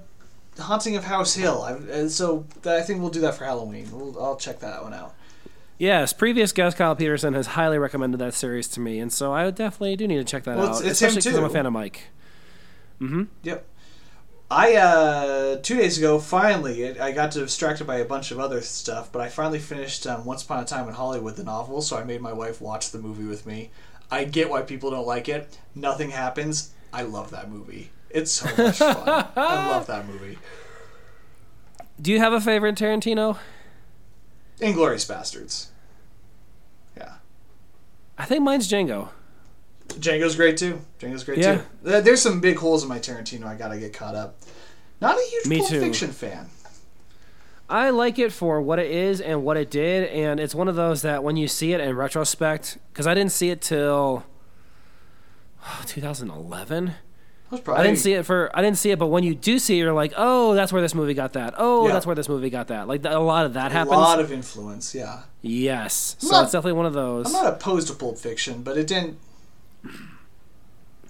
Haunting 0.60 0.96
of 0.96 1.04
House 1.06 1.34
Hill. 1.34 1.62
I, 1.64 1.72
and 1.92 2.12
so 2.12 2.46
I 2.66 2.82
think 2.82 3.02
we'll 3.02 3.10
do 3.10 3.22
that 3.22 3.36
for 3.36 3.46
Halloween. 3.46 3.88
We'll, 3.92 4.22
I'll 4.22 4.36
check 4.38 4.60
that 4.60 4.84
one 4.84 4.94
out. 4.94 5.16
Yes, 5.80 6.12
previous 6.14 6.52
guest 6.52 6.76
Kyle 6.78 6.96
Peterson 6.96 7.34
has 7.36 7.48
highly 7.48 7.78
recommended 7.80 8.18
that 8.20 8.34
series 8.34 8.68
to 8.70 8.80
me, 8.82 9.00
and 9.00 9.12
so 9.14 9.32
I 9.34 9.50
definitely 9.50 9.96
do 9.96 10.08
need 10.08 10.18
to 10.18 10.24
check 10.26 10.44
that 10.44 10.58
Well, 10.58 10.68
out. 10.68 10.76
it's- 10.82 10.92
it's 10.92 11.02
him 11.02 11.08
especially 11.08 11.30
because 11.32 11.38
I'm 11.40 11.46
a 11.46 11.50
fan 11.50 11.66
of 11.66 11.72
Mike. 11.74 12.08
Mm-hmm. 13.02 13.24
Yep. 13.44 13.66
I 14.52 14.76
uh 14.76 15.58
two 15.62 15.78
days 15.78 15.98
ago 16.00 16.18
finally 16.20 17.00
I 17.00 17.12
got 17.12 17.32
distracted 17.32 17.86
by 17.86 17.98
a 17.98 18.06
bunch 18.06 18.32
of 18.32 18.40
other 18.40 18.62
stuff, 18.62 19.12
but 19.12 19.22
I 19.22 19.30
finally 19.30 19.60
finished 19.60 20.08
um, 20.08 20.26
Once 20.26 20.44
Upon 20.44 20.64
a 20.64 20.66
Time 20.66 20.88
in 20.88 20.96
Hollywood 20.96 21.36
the 21.36 21.44
novel. 21.44 21.82
So 21.82 21.98
I 21.98 22.04
made 22.04 22.22
my 22.22 22.34
wife 22.34 22.60
watch 22.60 22.92
the 22.92 22.98
movie 22.98 23.26
with 23.26 23.46
me. 23.46 23.70
I 24.10 24.24
get 24.24 24.50
why 24.50 24.64
people 24.64 24.90
don't 24.90 25.06
like 25.06 25.30
it. 25.30 25.58
Nothing 25.76 26.10
happens. 26.10 26.72
I 26.92 27.04
love 27.04 27.30
that 27.30 27.52
movie. 27.52 27.92
It's 28.10 28.32
so 28.32 28.46
much 28.58 28.78
fun. 28.78 29.28
I 29.36 29.70
love 29.70 29.86
that 29.86 30.08
movie. 30.08 30.40
Do 32.02 32.12
you 32.12 32.18
have 32.18 32.34
a 32.34 32.42
favorite 32.42 32.76
Tarantino? 32.76 33.38
Inglourious 34.60 35.08
Basterds. 35.08 35.68
Yeah. 36.98 37.16
I 38.18 38.26
think 38.26 38.42
mine's 38.42 38.68
Django. 38.68 39.10
Django's 39.90 40.36
great 40.36 40.58
too. 40.58 40.82
Django's 41.00 41.24
great 41.24 41.40
Yeah. 41.40 41.56
too. 41.58 41.62
There- 41.84 42.02
There's 42.02 42.22
some 42.22 42.40
big 42.40 42.58
holes 42.58 42.84
in 42.84 42.90
my 42.90 43.00
Tarantino. 43.00 43.46
I 43.46 43.56
gotta 43.56 43.78
get 43.78 43.94
caught 43.94 44.16
up. 44.16 44.36
Not 45.02 45.18
a 45.18 45.22
huge 45.30 45.46
Me 45.46 45.58
Pulp 45.60 45.70
too. 45.70 45.80
Fiction 45.80 46.12
fan. 46.12 46.48
I 47.70 47.92
like 47.92 48.18
it 48.18 48.32
for 48.34 48.60
what 48.62 48.80
it 48.80 48.90
is 48.90 49.22
and 49.22 49.44
what 49.44 49.56
it 49.56 49.70
did, 49.70 50.10
and 50.10 50.40
it's 50.40 50.56
one 50.56 50.68
of 50.68 50.76
those 50.76 51.04
that 51.04 51.24
when 51.24 51.38
you 51.38 51.48
see 51.48 51.72
it 51.74 51.80
in 51.80 51.96
retrospect, 51.96 52.80
because 52.92 53.06
I 53.06 53.14
didn't 53.14 53.32
see 53.32 53.50
it 53.52 53.62
till 53.62 54.24
2011. 55.86 56.94
was 57.52 57.62
probably 57.62 57.82
I 57.82 57.84
didn't 57.86 58.00
see 58.00 58.14
it 58.14 58.26
for 58.26 58.50
I 58.54 58.62
didn't 58.62 58.78
see 58.78 58.92
it, 58.92 59.00
but 59.00 59.08
when 59.08 59.24
you 59.24 59.36
do 59.36 59.60
see 59.60 59.76
it, 59.76 59.84
you're 59.84 59.94
like, 59.94 60.14
oh, 60.18 60.54
that's 60.56 60.72
where 60.74 60.82
this 60.82 60.94
movie 60.96 61.14
got 61.14 61.34
that. 61.34 61.54
Oh, 61.58 61.88
Yeah. 61.88 61.94
that's 61.94 62.06
where 62.06 62.16
this 62.16 62.30
movie 62.30 62.50
got 62.50 62.68
that. 62.68 62.88
Like 62.88 63.04
a 63.06 63.20
lot 63.20 63.46
of 63.46 63.54
that 63.54 63.72
a 63.72 63.74
happens. 63.74 63.96
A 63.96 64.00
lot 64.00 64.20
of 64.20 64.32
influence. 64.32 64.94
Yeah. 64.96 65.22
yes, 65.42 66.16
so 66.20 66.30
not- 66.32 66.44
it's 66.44 66.52
definitely 66.52 66.74
one 66.78 66.86
of 66.86 66.94
those. 66.94 67.26
I'm 67.28 67.32
not 67.34 67.48
opposed 67.54 67.88
to 67.88 67.94
Pulp 67.94 68.18
Fiction, 68.18 68.62
but 68.64 68.78
it 68.78 68.88
didn't 68.88 69.18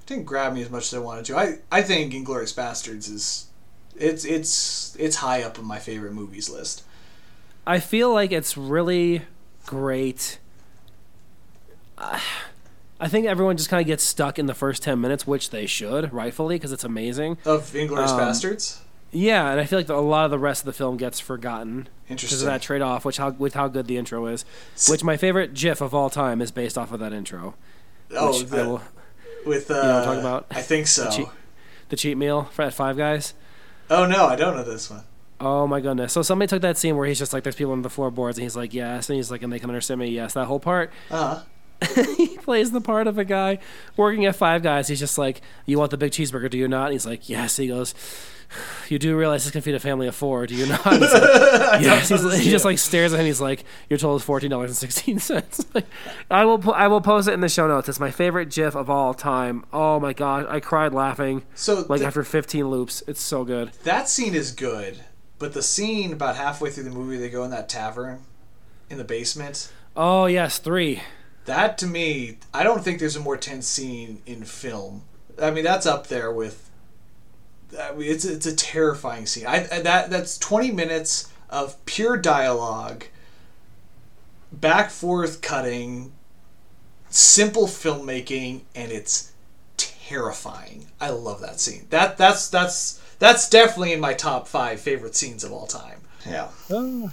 didn't 0.05 0.25
grab 0.25 0.53
me 0.53 0.61
as 0.61 0.69
much 0.69 0.83
as 0.85 0.93
I 0.93 0.99
wanted 0.99 1.25
to. 1.25 1.37
I 1.37 1.59
I 1.71 1.81
think 1.81 2.13
Inglourious 2.13 2.53
Basterds 2.55 3.11
is 3.11 3.47
it's 3.95 4.25
it's 4.25 4.95
it's 4.97 5.17
high 5.17 5.43
up 5.43 5.59
on 5.59 5.65
my 5.65 5.79
favorite 5.79 6.13
movies 6.13 6.49
list. 6.49 6.83
I 7.67 7.79
feel 7.79 8.11
like 8.13 8.31
it's 8.31 8.57
really 8.57 9.23
great. 9.65 10.39
I 11.97 12.21
I 12.99 13.07
think 13.07 13.27
everyone 13.27 13.55
just 13.55 13.69
kind 13.69 13.79
of 13.81 13.87
gets 13.87 14.03
stuck 14.03 14.37
in 14.37 14.45
the 14.45 14.53
first 14.53 14.83
10 14.83 14.99
minutes, 14.99 15.25
which 15.25 15.51
they 15.51 15.65
should, 15.65 16.11
rightfully, 16.11 16.55
because 16.55 16.73
it's 16.73 16.83
amazing. 16.83 17.37
Of 17.45 17.71
Inglourious 17.71 18.09
Um, 18.09 18.19
Basterds. 18.19 18.79
Yeah, 19.11 19.49
and 19.51 19.59
I 19.59 19.65
feel 19.65 19.79
like 19.79 19.87
the, 19.87 19.95
a 19.95 20.01
lot 20.01 20.25
of 20.25 20.31
the 20.31 20.37
rest 20.37 20.61
of 20.61 20.65
the 20.65 20.73
film 20.73 20.97
gets 20.97 21.19
forgotten 21.19 21.87
because 22.09 22.41
of 22.41 22.45
that 22.45 22.61
trade 22.61 22.81
off, 22.81 23.05
which 23.05 23.17
how 23.17 23.31
with 23.31 23.53
how 23.53 23.67
good 23.67 23.87
the 23.87 23.97
intro 23.97 24.25
is. 24.27 24.43
Which 24.87 25.03
my 25.03 25.17
favorite 25.17 25.53
GIF 25.53 25.81
of 25.81 25.95
all 25.95 26.09
time 26.09 26.41
is 26.41 26.51
based 26.51 26.77
off 26.77 26.91
of 26.91 26.99
that 26.99 27.13
intro. 27.13 27.55
Oh, 28.15 28.39
I 28.39 28.43
the, 28.43 28.69
will- 28.69 28.81
with 29.45 29.69
uh, 29.71 29.73
know 29.75 29.79
what 29.81 29.95
I'm 29.95 30.03
talking 30.05 30.19
about? 30.19 30.45
I 30.51 30.61
think 30.61 30.87
so. 30.87 31.09
cheat- 31.09 31.27
the 31.89 31.95
cheat 31.95 32.17
meal 32.17 32.43
for 32.45 32.61
at 32.63 32.73
Five 32.73 32.97
Guys. 32.97 33.33
Oh 33.89 34.05
no, 34.05 34.25
I 34.27 34.35
don't 34.35 34.55
know 34.55 34.63
this 34.63 34.89
one. 34.89 35.03
Oh 35.41 35.65
my 35.65 35.79
goodness! 35.79 36.11
So 36.13 36.21
somebody 36.21 36.47
took 36.47 36.61
that 36.61 36.77
scene 36.77 36.97
where 36.97 37.07
he's 37.07 37.17
just 37.17 37.31
like, 37.33 37.43
"There's 37.43 37.55
people 37.55 37.71
on 37.71 37.81
the 37.81 37.89
floorboards," 37.89 38.37
and 38.37 38.43
he's 38.43 38.55
like, 38.57 38.73
"Yes," 38.73 39.09
and 39.09 39.15
he's 39.15 39.31
like, 39.31 39.41
"And 39.41 39.51
they 39.53 39.57
can 39.59 39.69
understand 39.69 39.99
me." 40.01 40.07
Yes, 40.09 40.33
that 40.33 40.45
whole 40.45 40.59
part. 40.59 40.91
Uh 41.09 41.41
he 42.17 42.37
plays 42.39 42.71
the 42.71 42.81
part 42.81 43.07
of 43.07 43.17
a 43.17 43.25
guy 43.25 43.59
working 43.95 44.25
at 44.25 44.35
Five 44.35 44.63
Guys. 44.63 44.87
He's 44.87 44.99
just 44.99 45.17
like, 45.17 45.41
"You 45.65 45.77
want 45.79 45.91
the 45.91 45.97
big 45.97 46.11
cheeseburger, 46.11 46.49
do 46.49 46.57
you 46.57 46.67
not?" 46.67 46.85
And 46.85 46.93
he's 46.93 47.05
like, 47.05 47.29
"Yes." 47.29 47.55
He 47.57 47.67
goes, 47.67 47.93
"You 48.89 48.99
do 48.99 49.15
realize 49.17 49.43
this 49.45 49.51
can 49.51 49.61
feed 49.61 49.75
a 49.75 49.79
family 49.79 50.07
of 50.07 50.15
four, 50.15 50.45
do 50.45 50.55
you 50.55 50.65
not?" 50.65 50.81
He's 50.83 51.13
like, 51.13 51.23
yes. 51.81 52.09
He's, 52.09 52.39
he 52.39 52.49
just 52.49 52.65
like 52.65 52.79
stares 52.79 53.13
at 53.13 53.19
him. 53.19 53.25
He's 53.25 53.39
like, 53.39 53.63
"Your 53.89 53.97
total 53.97 54.17
is 54.17 54.23
fourteen 54.23 54.49
dollars 54.49 54.71
and 54.71 54.77
sixteen 54.77 55.19
cents." 55.19 55.65
like, 55.73 55.85
I 56.29 56.43
will. 56.45 56.59
po- 56.59 56.71
I 56.71 56.87
will 56.87 56.99
post 57.01 57.27
it 57.29 57.33
in 57.33 57.39
the 57.41 57.47
show 57.49 57.67
notes. 57.67 57.87
It's 57.87 57.99
my 57.99 58.11
favorite 58.11 58.49
GIF 58.49 58.75
of 58.75 58.89
all 58.89 59.13
time. 59.13 59.63
Oh 59.71 59.99
my 59.99 60.11
god, 60.13 60.47
I 60.49 60.59
cried 60.59 60.93
laughing 60.93 61.43
So 61.55 61.85
like 61.87 62.01
after 62.01 62.23
fifteen 62.23 62.67
loops. 62.69 63.03
It's 63.07 63.21
so 63.21 63.45
good. 63.45 63.71
that 63.83 64.09
scene 64.09 64.35
is 64.35 64.51
good, 64.51 64.99
but 65.37 65.53
the 65.53 65.63
scene 65.63 66.11
about 66.11 66.35
halfway 66.35 66.71
through 66.71 66.83
the 66.83 66.89
movie, 66.89 67.17
they 67.17 67.29
go 67.29 67.43
in 67.45 67.51
that 67.51 67.69
tavern 67.69 68.23
in 68.89 68.97
the 68.97 69.03
basement. 69.05 69.71
Oh 69.95 70.25
yes, 70.25 70.57
three. 70.59 71.01
That 71.49 71.79
to 71.79 71.87
me, 71.87 72.37
I 72.53 72.61
don't 72.63 72.83
think 72.83 72.99
there's 72.99 73.15
a 73.15 73.19
more 73.19 73.35
tense 73.37 73.67
scene 73.67 74.21
in 74.27 74.43
film. 74.43 75.01
I 75.41 75.49
mean, 75.49 75.63
that's 75.63 75.87
up 75.87 76.05
there 76.07 76.31
with. 76.31 76.69
I 77.79 77.91
mean, 77.93 78.11
it's 78.11 78.23
it's 78.23 78.45
a 78.45 78.55
terrifying 78.55 79.25
scene. 79.25 79.47
I 79.47 79.67
I- 79.71 79.81
that 79.81 80.11
that's 80.11 80.37
20 80.37 80.71
minutes 80.71 81.27
of 81.49 81.83
pure 81.85 82.17
dialogue, 82.17 83.05
back 84.51 84.91
forth 84.91 85.41
cutting, 85.41 86.11
simple 87.09 87.65
filmmaking, 87.65 88.61
and 88.75 88.91
it's 88.91 89.31
terrifying. 89.77 90.87
I 91.01 91.09
love 91.09 91.41
that 91.41 91.59
scene. 91.59 91.87
That 91.89 92.17
that's 92.17 92.47
that's 92.49 93.01
that's 93.17 93.49
definitely 93.49 93.93
in 93.93 93.99
my 93.99 94.13
top 94.13 94.47
five 94.47 94.79
favorite 94.79 95.15
scenes 95.15 95.43
of 95.43 95.51
all 95.51 95.65
time. 95.65 96.01
Yeah. 96.27 96.49
Ah. 96.71 97.11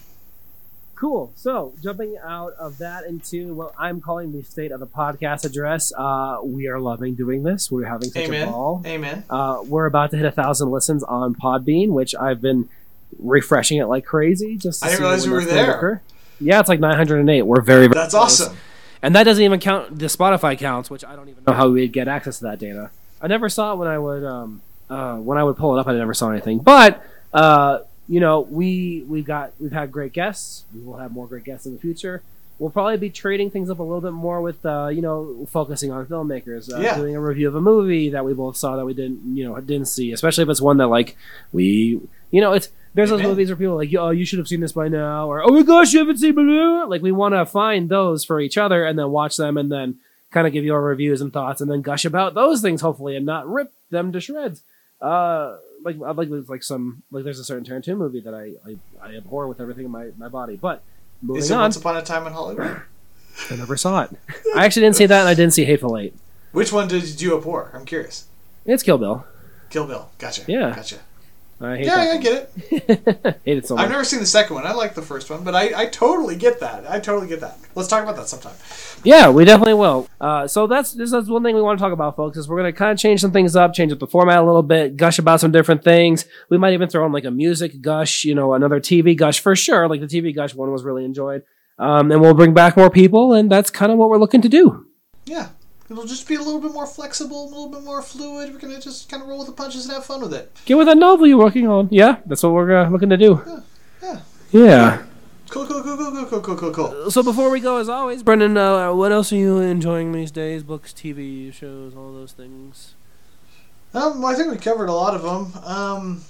Cool. 0.97 1.31
So, 1.37 1.75
jumping 1.83 2.17
out 2.25 2.55
of 2.59 2.79
that 2.79 3.05
into 3.05 3.53
what 3.55 3.75
I'm 3.79 4.01
calling 4.01 4.33
the 4.33 4.43
state 4.43 4.73
of 4.73 4.81
the 4.81 4.87
podcast 4.87 5.45
address, 5.45 5.93
uh, 5.97 6.39
we 6.43 6.69
are 6.69 6.81
loving 6.81 7.15
doing 7.15 7.43
this. 7.43 7.71
We're 7.71 7.85
having 7.85 8.11
such 8.11 8.29
a 8.31 8.47
ball. 8.47 8.83
Amen. 8.87 9.23
Uh, 9.29 9.63
we're 9.67 9.85
about 9.85 10.11
to 10.13 10.17
hit 10.17 10.25
a 10.25 10.31
thousand 10.33 10.71
listens 10.71 11.03
on 11.05 11.35
Podbean, 11.35 11.91
which 11.91 12.15
I've 12.15 12.41
been 12.41 12.71
refreshing 13.19 13.77
it 13.79 13.85
like 13.87 14.07
crazy. 14.07 14.57
Just 14.57 14.81
to 14.81 14.87
I 14.87 14.91
didn't 14.91 15.03
realize 15.03 15.27
we 15.27 15.33
were 15.35 15.45
there. 15.45 15.77
occur. 15.77 16.01
Yeah, 16.41 16.61
it's 16.61 16.69
like 16.69 16.81
908. 16.81 17.43
We're 17.43 17.61
very, 17.61 17.89
very 17.89 17.89
That's 17.95 18.15
close. 18.15 18.41
awesome. 18.41 18.57
And 19.03 19.15
that 19.15 19.25
doesn't 19.25 19.45
even 19.45 19.61
count 19.61 19.99
the 19.99 20.07
Spotify 20.07 20.59
counts, 20.59 20.89
which 20.91 21.05
I 21.05 21.15
don't 21.15 21.29
even 21.29 21.45
know 21.47 21.53
how 21.53 21.69
we'd 21.69 21.93
get 21.93 22.09
access 22.09 22.39
to 22.39 22.45
that 22.45 22.59
data. 22.59 22.91
I 23.21 23.27
never 23.27 23.49
saw 23.51 23.75
it 23.75 23.77
when 23.77 23.89
I 23.89 23.99
would 23.99 24.25
um, 24.25 24.63
uh, 24.89 25.17
when 25.17 25.37
I 25.37 25.45
would 25.45 25.57
pull 25.59 25.77
it 25.77 25.81
up. 25.81 25.87
I 25.87 25.93
never 25.93 26.15
saw 26.15 26.31
anything. 26.31 26.59
But 26.59 27.05
uh, 27.35 27.81
you 28.09 28.21
know, 28.21 28.41
we 28.41 29.05
we 29.09 29.23
got 29.23 29.53
we've 29.61 29.73
had 29.73 29.91
great 29.93 30.13
guests. 30.13 30.65
We 30.75 30.81
will 30.83 30.97
have 30.99 31.13
more 31.13 31.27
great 31.27 31.45
guests 31.45 31.67
in 31.67 31.73
the 31.75 31.79
future. 31.81 32.23
We'll 32.59 32.71
probably 32.71 32.97
be 32.97 33.11
trading 33.11 33.51
things 33.51 33.69
up 33.69 33.81
a 33.81 33.83
little 33.83 34.01
bit 34.01 34.13
more 34.13 34.41
with 34.41 34.65
uh, 34.65 34.89
you 34.89 35.03
know 35.03 35.47
focusing 35.51 35.91
on 35.93 36.07
filmmakers, 36.07 36.73
uh, 36.73 36.81
Yeah. 36.81 36.97
doing 36.97 37.15
a 37.15 37.21
review 37.21 37.49
of 37.49 37.55
a 37.55 37.61
movie 37.61 38.11
that 38.11 38.25
we 38.25 38.33
both 38.33 38.57
saw 38.57 38.77
that 38.77 38.87
we 38.87 38.95
didn't 38.95 39.37
you 39.37 39.45
know 39.47 39.61
didn't 39.61 39.89
see, 39.89 40.13
especially 40.13 40.43
if 40.45 40.49
it's 40.49 40.61
one 40.63 40.79
that 40.79 40.87
like 40.89 41.17
we 41.53 42.01
you 42.31 42.41
know 42.41 42.53
it's 42.53 42.71
there's 42.95 43.11
those 43.11 43.21
movies 43.23 43.49
where 43.51 43.57
people 43.57 43.75
are 43.75 43.77
like 43.85 43.95
oh 43.99 44.09
you 44.11 44.25
should 44.25 44.39
have 44.39 44.49
seen 44.49 44.61
this 44.61 44.73
by 44.73 44.89
now 44.89 45.31
or 45.31 45.43
oh 45.43 45.51
my 45.51 45.63
gosh 45.63 45.93
you 45.93 45.99
haven't 45.99 46.17
seen 46.17 46.35
blah, 46.35 46.45
blah." 46.45 46.85
like 46.85 47.03
we 47.03 47.13
want 47.13 47.35
to 47.35 47.45
find 47.45 47.91
those 47.91 48.25
for 48.25 48.41
each 48.41 48.57
other 48.57 48.87
and 48.87 48.99
then 48.99 49.11
watch 49.11 49.37
them 49.37 49.59
and 49.59 49.71
then 49.71 49.97
kind 50.31 50.47
of 50.47 50.53
give 50.55 50.65
you 50.65 50.73
our 50.73 50.81
reviews 50.83 51.21
and 51.21 51.31
thoughts 51.33 51.61
and 51.61 51.71
then 51.71 51.83
gush 51.83 52.07
about 52.07 52.33
those 52.33 52.63
things 52.63 52.81
hopefully 52.81 53.15
and 53.17 53.27
not 53.27 53.47
rip 53.47 53.71
them 53.91 54.13
to 54.13 54.21
shreds 54.21 54.63
uh 55.03 55.57
like 55.87 55.97
I'd 56.05 56.17
like 56.17 56.29
like 56.49 56.63
some 56.63 57.03
like 57.11 57.25
there's 57.25 57.39
a 57.39 57.45
certain 57.45 57.65
Tarantino 57.65 57.97
movie 57.97 58.21
that 58.21 58.35
I 58.35 58.55
I, 58.69 58.77
I 59.01 59.17
abhor 59.17 59.47
with 59.47 59.61
everything 59.61 59.87
in 59.87 59.91
my, 59.91 60.11
my 60.19 60.29
body 60.29 60.57
but 60.57 60.83
moving 61.23 61.43
Is 61.43 61.51
it 61.51 61.55
on 61.55 61.61
Once 61.61 61.77
Upon 61.77 61.97
a 61.97 62.03
Time 62.03 62.27
in 62.27 62.33
Hollywood? 62.33 62.83
I 63.51 63.57
never 63.57 63.77
saw 63.77 64.03
it 64.03 64.11
I 64.55 64.65
actually 64.67 64.83
didn't 64.83 64.97
see 64.97 65.07
that 65.07 65.21
and 65.21 65.29
I 65.29 65.35
didn't 65.35 65.55
see 65.55 65.65
Hateful 65.65 65.97
Eight 65.97 66.15
Which 66.53 66.73
one 66.73 66.89
did 66.89 67.21
you 67.21 67.37
abhor? 67.37 67.71
I'm 67.73 67.85
curious. 67.87 68.27
it's 68.67 68.83
Kill 68.83 68.99
Bill 68.99 69.25
Kill 69.71 69.87
Bill. 69.87 70.11
Gotcha. 70.19 70.43
Yeah. 70.47 70.75
Gotcha. 70.75 70.99
I 71.59 71.77
hate 71.79 71.87
Yeah, 71.87 71.97
that 71.97 72.17
I 72.17 72.17
get 72.19 72.51
it. 72.59 73.41
hate 73.45 73.59
it 73.59 73.67
so 73.67 73.79
I've 73.79 73.89
never 73.89 74.05
seen 74.05 74.21
the 74.21 74.27
second 74.27 74.57
one. 74.57 74.67
I 74.67 74.73
like 74.73 74.95
the 74.95 75.03
first 75.03 75.31
one, 75.31 75.43
but 75.43 75.55
I, 75.55 75.83
I 75.83 75.87
totally 75.87 76.37
get 76.37 76.61
that. 76.61 76.91
I 76.91 77.01
totally 77.01 77.29
get 77.29 77.41
that. 77.41 77.59
Let's 77.75 77.89
talk 77.89 78.03
about 78.03 78.17
that 78.17 78.29
sometime. 78.29 78.55
Yeah, 79.05 79.31
we 79.31 79.47
definitely 79.47 79.75
will. 79.75 80.07
Uh, 80.21 80.47
so 80.47 80.67
that's 80.67 80.93
this 80.93 81.13
is 81.13 81.31
one 81.31 81.43
thing 81.43 81.55
we 81.55 81.63
want 81.63 81.79
to 81.79 81.83
talk 81.83 81.95
about, 81.95 82.15
folks. 82.15 82.37
Is 82.37 82.47
we're 82.47 82.59
going 82.61 82.73
to 82.73 82.77
kind 82.77 82.93
of 82.93 82.99
change 82.99 83.21
some 83.23 83.33
things 83.33 83.57
up, 83.57 83.73
change 83.73 83.91
up 83.91 84.01
the 84.01 84.07
format 84.07 84.39
a 84.39 84.45
little 84.45 84.63
bit, 84.63 84.97
gush 84.97 85.19
about 85.19 85.41
some 85.41 85.51
different 85.51 85.83
things. 85.83 86.27
We 86.51 86.59
might 86.59 86.75
even 86.75 86.91
throw 86.91 87.07
in 87.07 87.13
like 87.13 87.25
a 87.25 87.31
music 87.31 87.81
gush, 87.81 88.25
you 88.25 88.35
know, 88.35 88.53
another 88.53 88.79
TV 88.81 89.17
gush 89.17 89.41
for 89.41 89.57
sure. 89.57 89.89
Like 89.89 90.01
the 90.01 90.07
TV 90.07 90.35
gush 90.35 90.55
one 90.55 90.71
was 90.71 90.85
really 90.85 91.07
enjoyed, 91.07 91.43
um, 91.79 92.13
and 92.13 92.21
we'll 92.21 92.35
bring 92.35 92.53
back 92.53 92.77
more 92.77 92.91
people, 92.91 93.33
and 93.33 93.51
that's 93.51 93.71
kind 93.71 93.91
of 93.91 93.97
what 93.97 94.11
we're 94.11 94.19
looking 94.19 94.43
to 94.43 94.49
do. 94.51 94.87
Yeah. 95.25 95.49
It'll 95.89 96.07
just 96.07 96.27
be 96.27 96.35
a 96.35 96.43
little 96.43 96.61
bit 96.61 96.73
more 96.73 96.87
flexible, 96.87 97.45
a 97.45 97.49
little 97.49 97.69
bit 97.69 97.83
more 97.83 98.03
fluid. 98.03 98.53
We're 98.53 98.59
gonna 98.59 98.81
just 98.81 99.09
kind 99.09 99.23
of 99.23 99.29
roll 99.29 99.39
with 99.39 99.47
the 99.47 99.53
punches 99.53 99.87
and 99.87 99.95
have 99.95 100.05
fun 100.05 100.21
with 100.21 100.35
it. 100.35 100.57
Get 100.65 100.77
with 100.77 100.89
that 100.89 100.99
novel 100.99 101.27
you're 101.27 101.39
working 101.39 101.69
on. 101.69 101.89
Yeah, 101.91 102.17
that's 102.27 102.43
what 102.43 102.53
we're 102.53 102.77
uh, 102.77 102.91
looking 102.91 103.11
to 103.11 103.17
do. 103.17 103.43
Yeah. 104.03 104.21
yeah. 104.51 104.61
yeah. 104.61 105.03
Cool, 105.49 105.65
cool, 105.67 105.83
cool, 105.83 105.97
cool, 105.97 106.27
cool, 106.27 106.41
cool, 106.41 106.57
cool, 106.57 106.71
cool. 106.73 107.11
So 107.11 107.23
before 107.23 107.51
we 107.51 107.61
go, 107.61 107.77
as 107.77 107.89
always, 107.89 108.25
Brendan, 108.25 108.57
uh, 108.57 108.93
what 108.93 109.13
else 109.13 109.33
are 109.33 109.37
you 109.37 109.59
enjoying 109.59 110.11
these 110.11 110.33
days? 110.33 110.65
Books, 110.65 110.93
TV 110.93 111.53
shows, 111.53 111.95
all 111.95 112.13
those 112.13 112.33
things. 112.33 112.95
Um, 113.95 114.21
well, 114.21 114.33
I 114.33 114.35
think 114.35 114.51
we 114.51 114.59
covered 114.59 114.89
a 114.89 114.93
lot 114.93 115.15
of 115.15 115.23
them. 115.23 115.63
Um, 115.65 116.25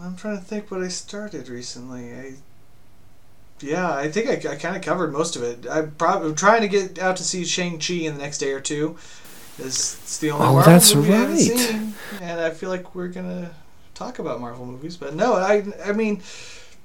I'm 0.00 0.16
trying 0.16 0.38
to 0.38 0.44
think 0.44 0.70
what 0.70 0.82
I 0.82 0.88
started 0.88 1.48
recently. 1.48 2.12
I 2.12 2.32
yeah, 3.60 3.92
I 3.92 4.10
think 4.10 4.28
I, 4.46 4.52
I 4.52 4.56
kind 4.56 4.76
of 4.76 4.82
covered 4.82 5.12
most 5.12 5.36
of 5.36 5.42
it. 5.42 5.66
I'm 5.70 5.92
probably 5.92 6.34
trying 6.34 6.62
to 6.62 6.68
get 6.68 6.98
out 6.98 7.16
to 7.16 7.24
see 7.24 7.44
Shang 7.44 7.78
Chi 7.78 7.94
in 7.94 8.14
the 8.14 8.20
next 8.22 8.38
day 8.38 8.52
or 8.52 8.60
two. 8.60 8.96
It's, 9.58 9.94
it's 10.02 10.18
the 10.18 10.30
only 10.32 10.48
Oh, 10.48 10.52
Marvel 10.52 10.72
that's 10.72 10.94
movie 10.94 11.12
I 11.14 11.16
haven't 11.16 11.34
right. 11.36 11.58
seen, 11.58 11.94
and 12.20 12.40
I 12.40 12.50
feel 12.50 12.68
like 12.70 12.94
we're 12.94 13.08
gonna 13.08 13.54
talk 13.94 14.18
about 14.18 14.40
Marvel 14.40 14.66
movies. 14.66 14.96
But 14.96 15.14
no, 15.14 15.34
I 15.34 15.64
I 15.84 15.92
mean 15.92 16.22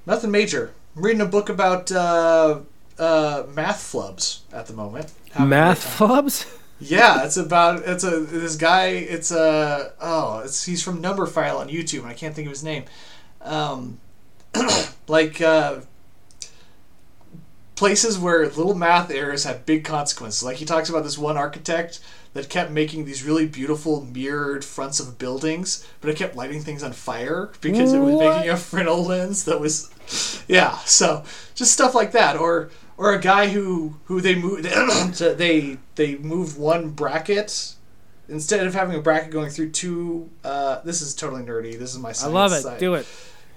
nothing 0.06 0.30
major. 0.30 0.72
I'm 0.96 1.02
reading 1.02 1.20
a 1.20 1.26
book 1.26 1.48
about 1.50 1.92
uh, 1.92 2.60
uh, 2.98 3.42
Math 3.54 3.78
Flubs 3.92 4.40
at 4.52 4.66
the 4.66 4.72
moment. 4.74 5.12
Math 5.38 5.98
flubs? 5.98 6.46
Yeah, 6.84 7.24
it's 7.24 7.36
about 7.36 7.82
it's 7.86 8.02
a 8.02 8.18
this 8.22 8.56
guy. 8.56 8.86
It's 8.88 9.30
a 9.30 9.92
oh, 10.00 10.40
it's 10.40 10.64
he's 10.64 10.82
from 10.82 11.00
Numberphile 11.00 11.58
on 11.60 11.68
YouTube, 11.68 12.00
and 12.00 12.08
I 12.08 12.12
can't 12.14 12.34
think 12.34 12.46
of 12.46 12.50
his 12.50 12.64
name. 12.64 12.86
Um, 13.40 14.00
like 15.06 15.40
uh, 15.40 15.76
places 17.74 18.18
where 18.18 18.48
little 18.48 18.74
math 18.74 19.10
errors 19.10 19.44
have 19.44 19.66
big 19.66 19.84
consequences. 19.84 20.42
Like 20.42 20.56
he 20.56 20.64
talks 20.64 20.88
about 20.88 21.04
this 21.04 21.18
one 21.18 21.36
architect 21.36 22.00
that 22.34 22.48
kept 22.48 22.70
making 22.70 23.04
these 23.04 23.24
really 23.24 23.46
beautiful 23.46 24.04
mirrored 24.04 24.64
fronts 24.64 25.00
of 25.00 25.18
buildings, 25.18 25.86
but 26.00 26.10
it 26.10 26.16
kept 26.16 26.34
lighting 26.34 26.60
things 26.60 26.82
on 26.82 26.92
fire 26.92 27.52
because 27.60 27.92
it 27.92 27.98
was 27.98 28.14
making 28.16 28.50
a 28.50 28.56
Fresnel 28.56 29.04
lens 29.04 29.44
that 29.44 29.60
was, 29.60 29.90
yeah. 30.48 30.76
So 30.78 31.24
just 31.54 31.72
stuff 31.72 31.94
like 31.94 32.12
that, 32.12 32.36
or 32.36 32.70
or 32.96 33.12
a 33.14 33.20
guy 33.20 33.48
who 33.48 33.96
who 34.04 34.20
they 34.20 34.34
moved 34.34 34.64
they 35.18 35.78
they 35.94 36.16
moved 36.16 36.58
one 36.58 36.90
bracket 36.90 37.74
instead 38.28 38.66
of 38.66 38.74
having 38.74 38.96
a 38.96 39.02
bracket 39.02 39.30
going 39.30 39.50
through 39.50 39.70
two. 39.70 40.30
Uh, 40.44 40.80
this 40.82 41.02
is 41.02 41.14
totally 41.14 41.42
nerdy. 41.42 41.78
This 41.78 41.94
is 41.94 41.98
my 41.98 42.14
I 42.22 42.28
love 42.28 42.52
it. 42.52 42.78
Do 42.78 42.94
it. 42.94 43.06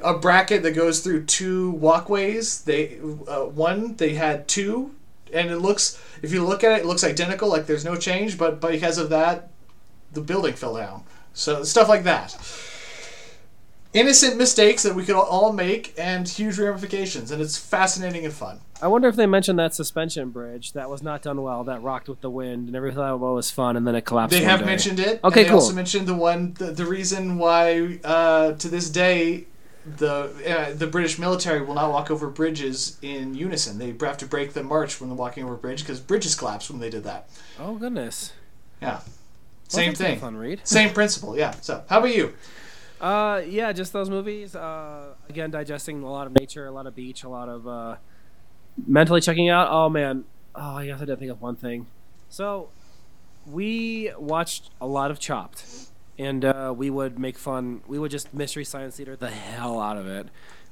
A 0.04 0.14
bracket 0.18 0.64
that 0.64 0.72
goes 0.72 1.00
through 1.02 1.26
two 1.26 1.72
walkways. 1.72 2.62
They 2.62 2.98
uh, 3.28 3.46
one 3.46 3.96
they 3.96 4.16
had 4.16 4.48
two, 4.48 4.96
and 5.34 5.50
it 5.50 5.58
looks 5.58 6.02
if 6.22 6.32
you 6.32 6.44
look 6.46 6.64
at 6.64 6.72
it, 6.80 6.82
it 6.82 6.86
looks 6.86 7.04
identical, 7.04 7.50
like 7.50 7.66
there's 7.66 7.86
no 7.86 7.96
change. 7.96 8.38
But 8.38 8.60
but 8.60 8.72
because 8.72 8.98
of 8.98 9.10
that, 9.10 9.50
the 10.12 10.22
building 10.22 10.54
fell 10.54 10.76
down. 10.76 11.04
So 11.34 11.64
stuff 11.64 11.90
like 11.90 12.04
that. 12.04 12.36
Innocent 13.94 14.36
mistakes 14.36 14.84
that 14.84 14.94
we 14.94 15.06
could 15.06 15.16
all- 15.16 15.54
make, 15.54 15.94
and 15.98 16.28
huge 16.28 16.60
ramifications, 16.60 17.32
and 17.32 17.42
it's 17.42 17.58
fascinating 17.58 18.26
and 18.26 18.34
fun. 18.34 18.60
I 18.82 18.88
wonder 18.88 19.08
if 19.08 19.16
they 19.16 19.26
mentioned 19.26 19.58
that 19.58 19.74
suspension 19.74 20.32
bridge 20.32 20.74
that 20.74 20.90
was 20.90 21.02
not 21.02 21.22
done 21.22 21.42
well, 21.42 21.64
that 21.64 21.82
rocked 21.82 22.10
with 22.10 22.20
the 22.20 22.30
wind, 22.30 22.68
and 22.68 22.76
everything 22.76 23.00
well 23.00 23.18
was 23.36 23.52
fun, 23.52 23.78
and 23.78 23.88
then 23.88 23.96
it 23.96 24.02
collapsed. 24.02 24.38
They 24.38 24.44
have 24.44 24.60
day. 24.60 24.66
mentioned 24.66 25.00
it. 25.00 25.22
Okay, 25.24 25.44
they 25.44 25.50
cool. 25.50 25.60
also 25.60 25.74
mentioned 25.74 26.08
the 26.08 26.14
one 26.14 26.56
the, 26.56 26.72
the 26.72 26.86
reason 26.86 27.38
why 27.38 28.00
uh, 28.04 28.52
to 28.54 28.68
this 28.68 28.90
day 28.90 29.46
the 29.98 30.32
uh, 30.48 30.74
the 30.74 30.88
British 30.88 31.20
military 31.20 31.62
will 31.62 31.76
not 31.76 31.92
walk 31.92 32.10
over 32.10 32.30
bridges 32.30 32.98
in 33.02 33.36
unison. 33.36 33.78
They 33.78 33.94
have 34.06 34.18
to 34.18 34.26
break 34.26 34.54
the 34.54 34.64
march 34.64 35.00
when 35.00 35.10
they're 35.10 35.18
walking 35.18 35.44
over 35.44 35.54
a 35.54 35.58
bridge 35.58 35.82
because 35.82 36.00
bridges 36.00 36.36
collapsed 36.36 36.70
when 36.72 36.80
they 36.80 36.90
did 36.90 37.04
that. 37.04 37.30
Oh 37.60 37.76
goodness. 37.76 38.34
Yeah, 38.82 38.96
Well, 38.96 39.04
same 39.68 39.90
that's 39.92 40.02
a 40.02 40.04
thing, 40.04 40.20
Fun 40.20 40.38
read. 40.38 40.62
same 40.68 40.94
principle. 40.94 41.38
Yeah. 41.38 41.52
So 41.62 41.84
how 41.88 42.00
about 42.00 42.16
you? 42.16 42.34
Uh, 43.00 43.42
yeah, 43.48 43.72
just 43.72 43.94
those 43.94 44.10
movies. 44.10 44.56
Uh, 44.56 45.14
again, 45.30 45.52
digesting 45.52 46.02
a 46.02 46.10
lot 46.12 46.28
of 46.28 46.34
nature, 46.34 46.66
a 46.66 46.72
lot 46.72 46.88
of 46.88 46.96
beach, 46.96 47.24
a 47.24 47.30
lot 47.30 47.48
of 47.50 47.68
uh, 47.68 47.96
mentally 48.88 49.22
checking 49.22 49.50
out. 49.50 49.68
Oh 49.70 49.90
man, 49.90 50.24
oh 50.56 50.76
I 50.78 50.88
guess 50.88 50.98
I 50.98 51.06
didn't 51.06 51.20
think 51.20 51.32
of 51.32 51.42
one 51.42 51.56
thing. 51.56 51.88
So, 52.30 52.70
we 53.46 54.12
watched 54.18 54.72
a 54.82 54.88
lot 54.88 55.12
of 55.12 55.20
Chopped, 55.20 55.64
and 56.18 56.46
uh, 56.46 56.74
we 56.76 56.90
would 56.90 57.20
make 57.20 57.38
fun. 57.38 57.82
We 57.88 58.00
would 58.00 58.12
just 58.12 58.34
mystery 58.34 58.66
science 58.66 58.98
theater 58.98 59.16
the 59.16 59.30
hell 59.30 59.80
out 59.80 59.98
of 59.98 60.08
it. 60.08 60.28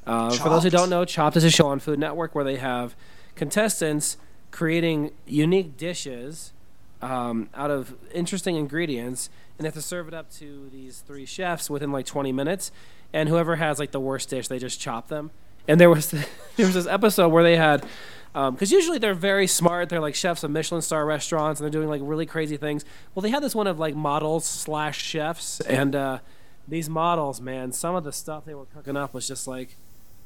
Uh, 0.05 0.31
for 0.31 0.49
those 0.49 0.63
who 0.63 0.69
don't 0.69 0.89
know, 0.89 1.05
Chopped 1.05 1.37
is 1.37 1.43
a 1.43 1.49
show 1.49 1.67
on 1.67 1.79
Food 1.79 1.99
Network 1.99 2.35
where 2.35 2.43
they 2.43 2.57
have 2.57 2.95
contestants 3.35 4.17
creating 4.51 5.11
unique 5.25 5.77
dishes 5.77 6.53
um, 7.01 7.49
out 7.53 7.71
of 7.71 7.95
interesting 8.13 8.55
ingredients, 8.55 9.29
and 9.57 9.65
they 9.65 9.67
have 9.67 9.73
to 9.73 9.81
serve 9.81 10.07
it 10.07 10.13
up 10.13 10.31
to 10.33 10.69
these 10.71 10.99
three 10.99 11.25
chefs 11.25 11.69
within 11.69 11.91
like 11.91 12.05
20 12.05 12.31
minutes. 12.31 12.71
And 13.11 13.29
whoever 13.29 13.57
has 13.57 13.79
like 13.79 13.91
the 13.91 13.99
worst 13.99 14.29
dish, 14.29 14.47
they 14.47 14.59
just 14.59 14.79
chop 14.79 15.07
them. 15.07 15.31
And 15.67 15.79
there 15.79 15.89
was 15.89 16.11
there 16.55 16.65
was 16.65 16.73
this 16.73 16.87
episode 16.87 17.29
where 17.29 17.43
they 17.43 17.57
had, 17.57 17.85
because 18.33 18.71
usually 18.71 18.97
they're 18.97 19.13
very 19.13 19.47
smart. 19.47 19.89
They're 19.89 19.99
like 19.99 20.15
chefs 20.15 20.43
of 20.43 20.51
Michelin 20.51 20.81
star 20.81 21.05
restaurants, 21.05 21.59
and 21.59 21.65
they're 21.65 21.79
doing 21.79 21.89
like 21.89 22.01
really 22.03 22.25
crazy 22.25 22.57
things. 22.57 22.83
Well, 23.13 23.21
they 23.21 23.29
had 23.29 23.43
this 23.43 23.53
one 23.53 23.67
of 23.67 23.79
like 23.79 23.95
models 23.95 24.45
slash 24.45 24.99
chefs, 24.99 25.59
and 25.61 25.95
uh, 25.95 26.19
these 26.67 26.89
models, 26.89 27.39
man, 27.41 27.71
some 27.71 27.95
of 27.95 28.03
the 28.03 28.11
stuff 28.11 28.45
they 28.45 28.55
were 28.55 28.65
cooking 28.65 28.97
up 28.97 29.13
was 29.13 29.27
just 29.27 29.47
like, 29.47 29.75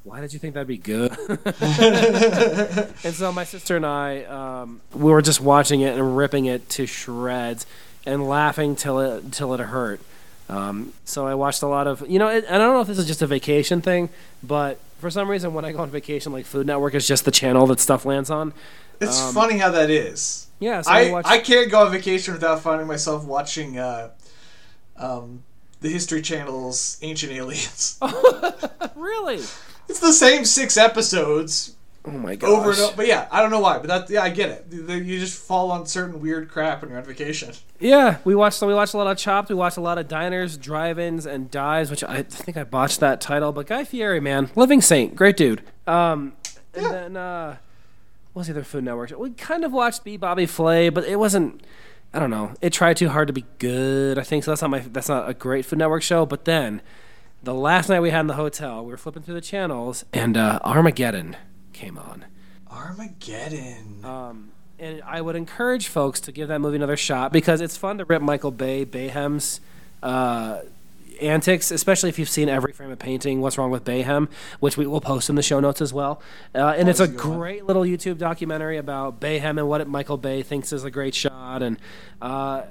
why 0.04 0.20
did 0.20 0.32
you 0.32 0.38
think 0.38 0.54
that'd 0.54 0.66
be 0.66 0.78
good? 0.78 1.10
and 3.04 3.14
so 3.14 3.30
my 3.32 3.44
sister 3.44 3.76
and 3.76 3.84
I, 3.84 4.22
um, 4.24 4.80
we 4.94 5.12
were 5.12 5.20
just 5.20 5.40
watching 5.40 5.82
it 5.82 5.98
and 5.98 6.16
ripping 6.16 6.46
it 6.46 6.68
to 6.70 6.86
shreds 6.86 7.66
and 8.06 8.26
laughing 8.26 8.74
till 8.74 9.00
it 9.00 9.32
till 9.32 9.52
it 9.52 9.60
hurt. 9.60 10.00
Um, 10.48 10.94
so 11.04 11.26
I 11.26 11.34
watched 11.34 11.62
a 11.62 11.66
lot 11.66 11.86
of, 11.86 12.08
you 12.08 12.18
know, 12.18 12.28
and 12.28 12.46
I 12.46 12.56
don't 12.56 12.72
know 12.72 12.80
if 12.80 12.86
this 12.86 12.98
is 12.98 13.06
just 13.06 13.20
a 13.20 13.26
vacation 13.26 13.82
thing, 13.82 14.08
but 14.42 14.78
for 14.98 15.10
some 15.10 15.30
reason 15.30 15.54
when 15.54 15.64
I 15.64 15.72
go 15.72 15.78
on 15.78 15.90
vacation, 15.90 16.32
like 16.32 16.44
Food 16.44 16.66
Network 16.66 16.94
is 16.94 17.06
just 17.06 17.24
the 17.24 17.30
channel 17.30 17.66
that 17.68 17.80
stuff 17.80 18.04
lands 18.04 18.30
on. 18.30 18.52
It's 19.00 19.20
Um, 19.20 19.32
funny 19.34 19.58
how 19.58 19.70
that 19.70 19.90
is. 19.90 20.48
Yeah, 20.60 20.80
so 20.82 20.90
I, 20.90 21.00
I, 21.08 21.10
watched. 21.12 21.28
I 21.28 21.38
can't 21.38 21.70
go 21.70 21.84
on 21.86 21.92
vacation 21.92 22.34
without 22.34 22.60
finding 22.60 22.86
myself 22.88 23.24
watching 23.24 23.78
uh, 23.78 24.10
um, 24.96 25.44
the 25.80 25.88
History 25.88 26.20
Channel's 26.20 26.98
Ancient 27.00 27.32
Aliens. 27.32 27.98
really? 28.96 29.36
It's 29.88 30.00
the 30.00 30.12
same 30.12 30.44
six 30.44 30.76
episodes 30.76 31.76
Oh 32.10 32.18
my 32.18 32.36
gosh. 32.36 32.48
over 32.50 32.70
and 32.70 32.80
over. 32.80 32.96
But 32.96 33.06
yeah, 33.06 33.28
I 33.30 33.42
don't 33.42 33.50
know 33.50 33.60
why, 33.60 33.78
but 33.78 33.88
that 33.88 34.08
yeah, 34.10 34.22
I 34.22 34.30
get 34.30 34.48
it. 34.48 34.66
You 34.70 34.82
you 34.94 35.18
just 35.20 35.38
fall 35.38 35.70
on 35.70 35.84
certain 35.86 36.20
weird 36.20 36.48
crap 36.48 36.80
when 36.80 36.90
you're 36.90 36.98
on 36.98 37.04
vacation. 37.04 37.52
Yeah, 37.80 38.16
we 38.24 38.34
watched. 38.34 38.56
So 38.58 38.66
we 38.66 38.74
watched 38.74 38.94
a 38.94 38.96
lot 38.96 39.06
of 39.06 39.16
Chopped. 39.18 39.50
We 39.50 39.54
watched 39.54 39.76
a 39.76 39.80
lot 39.80 39.98
of 39.98 40.08
diners, 40.08 40.56
drive-ins, 40.56 41.26
and 41.26 41.48
dives. 41.48 41.90
Which 41.92 42.02
I 42.02 42.22
think 42.22 42.56
I 42.56 42.64
botched 42.64 42.98
that 42.98 43.20
title, 43.20 43.52
but 43.52 43.68
Guy 43.68 43.84
Fieri, 43.84 44.18
man, 44.18 44.50
living 44.56 44.80
saint, 44.80 45.14
great 45.14 45.36
dude. 45.36 45.62
Um, 45.86 46.32
and 46.74 46.82
Yeah. 46.82 46.90
then 46.90 47.16
uh, 47.16 47.56
what 48.32 48.40
was 48.40 48.46
the 48.48 48.54
other 48.54 48.64
Food 48.64 48.82
Network? 48.82 49.12
We 49.16 49.30
kind 49.30 49.64
of 49.64 49.72
watched 49.72 50.02
Beat 50.02 50.16
Bobby 50.18 50.44
Flay, 50.46 50.88
but 50.88 51.04
it 51.04 51.20
wasn't. 51.20 51.62
I 52.12 52.18
don't 52.18 52.30
know. 52.30 52.54
It 52.60 52.72
tried 52.72 52.96
too 52.96 53.10
hard 53.10 53.28
to 53.28 53.32
be 53.32 53.44
good. 53.58 54.18
I 54.18 54.22
think 54.24 54.42
so. 54.42 54.50
That's 54.50 54.62
not 54.62 54.70
my. 54.70 54.80
That's 54.80 55.08
not 55.08 55.28
a 55.28 55.34
great 55.34 55.64
Food 55.64 55.78
Network 55.78 56.02
show. 56.02 56.26
But 56.26 56.46
then, 56.46 56.82
the 57.44 57.54
last 57.54 57.88
night 57.88 58.00
we 58.00 58.10
had 58.10 58.20
in 58.22 58.26
the 58.26 58.34
hotel, 58.34 58.84
we 58.84 58.90
were 58.90 58.96
flipping 58.96 59.22
through 59.22 59.34
the 59.34 59.40
channels, 59.40 60.04
and 60.12 60.36
uh, 60.36 60.58
Armageddon 60.64 61.36
came 61.78 61.96
on. 61.96 62.24
Armageddon. 62.70 64.04
Um, 64.04 64.50
and 64.78 65.00
I 65.06 65.20
would 65.20 65.36
encourage 65.36 65.86
folks 65.86 66.20
to 66.20 66.32
give 66.32 66.48
that 66.48 66.60
movie 66.60 66.76
another 66.76 66.96
shot 66.96 67.32
because 67.32 67.60
it's 67.60 67.76
fun 67.76 67.98
to 67.98 68.04
rip 68.04 68.20
Michael 68.20 68.50
Bay, 68.50 68.84
Bayhem's 68.84 69.60
uh, 70.02 70.60
antics, 71.22 71.70
especially 71.70 72.08
if 72.08 72.18
you've 72.18 72.28
seen 72.28 72.48
Every 72.48 72.72
Frame 72.72 72.90
a 72.90 72.96
Painting. 72.96 73.40
What's 73.40 73.58
wrong 73.58 73.70
with 73.70 73.84
Bayhem, 73.84 74.28
which 74.60 74.76
we 74.76 74.86
will 74.86 75.00
post 75.00 75.30
in 75.30 75.36
the 75.36 75.42
show 75.42 75.60
notes 75.60 75.80
as 75.80 75.92
well. 75.92 76.20
Uh, 76.54 76.74
and 76.76 76.88
it's 76.88 77.00
a 77.00 77.04
Always 77.04 77.16
a 77.16 77.22
great 77.22 77.64
little 77.64 77.82
YouTube 77.82 78.18
documentary 78.18 78.76
about 78.76 79.20
Bayhem 79.20 79.58
and 79.58 79.68
what 79.68 79.86
Michael 79.88 80.18
Bay 80.18 80.42
thinks 80.42 80.72
is 80.72 80.84
a 80.84 80.90
great 80.90 81.14
shot. 81.14 81.62
And 81.62 81.78
uh, 82.20 82.62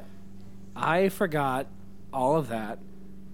I 0.75 1.09
forgot 1.09 1.67
all 2.13 2.35
of 2.35 2.49
that 2.49 2.79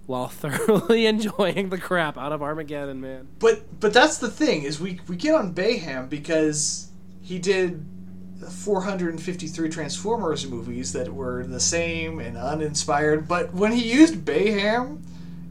while 0.06 0.28
thoroughly 0.28 1.06
enjoying 1.06 1.70
the 1.70 1.78
crap 1.78 2.18
out 2.18 2.32
of 2.32 2.42
Armageddon, 2.42 3.00
man. 3.00 3.28
But 3.38 3.80
but 3.80 3.92
that's 3.92 4.18
the 4.18 4.30
thing 4.30 4.62
is 4.62 4.80
we 4.80 5.00
we 5.08 5.16
get 5.16 5.34
on 5.34 5.54
Bayhem 5.54 6.08
because 6.08 6.90
he 7.22 7.38
did 7.38 7.84
453 8.50 9.68
Transformers 9.68 10.46
movies 10.46 10.92
that 10.92 11.12
were 11.12 11.46
the 11.46 11.60
same 11.60 12.20
and 12.20 12.36
uninspired. 12.36 13.26
But 13.26 13.54
when 13.54 13.72
he 13.72 13.90
used 13.92 14.24
Bayhem 14.24 15.02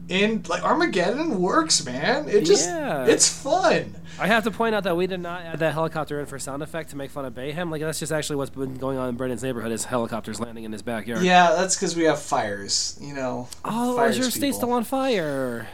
in 0.08 0.42
like 0.48 0.62
Armageddon 0.62 1.40
works, 1.40 1.84
man. 1.84 2.28
It 2.28 2.44
just 2.44 2.68
Yeah. 2.68 3.06
it's 3.06 3.28
fun. 3.28 3.96
I 4.18 4.26
have 4.28 4.44
to 4.44 4.50
point 4.50 4.74
out 4.74 4.84
that 4.84 4.96
we 4.96 5.06
did 5.06 5.20
not 5.20 5.42
add 5.42 5.58
that 5.58 5.72
helicopter 5.72 6.20
in 6.20 6.26
for 6.26 6.38
sound 6.38 6.62
effect 6.62 6.90
to 6.90 6.96
make 6.96 7.10
fun 7.10 7.24
of 7.24 7.34
Bayhem. 7.34 7.70
Like 7.70 7.80
that's 7.80 7.98
just 7.98 8.12
actually 8.12 8.36
what's 8.36 8.50
been 8.50 8.76
going 8.76 8.98
on 8.98 9.08
in 9.08 9.16
Brendan's 9.16 9.42
neighborhood 9.42 9.72
is 9.72 9.84
helicopters 9.86 10.38
landing 10.40 10.64
in 10.64 10.72
his 10.72 10.82
backyard. 10.82 11.22
Yeah, 11.22 11.54
that's 11.56 11.74
because 11.76 11.96
we 11.96 12.04
have 12.04 12.20
fires. 12.20 12.98
You 13.00 13.14
know. 13.14 13.48
Oh, 13.64 14.02
is 14.04 14.16
your 14.18 14.30
state 14.30 14.40
people. 14.40 14.58
still 14.58 14.72
on 14.72 14.84
fire? 14.84 15.66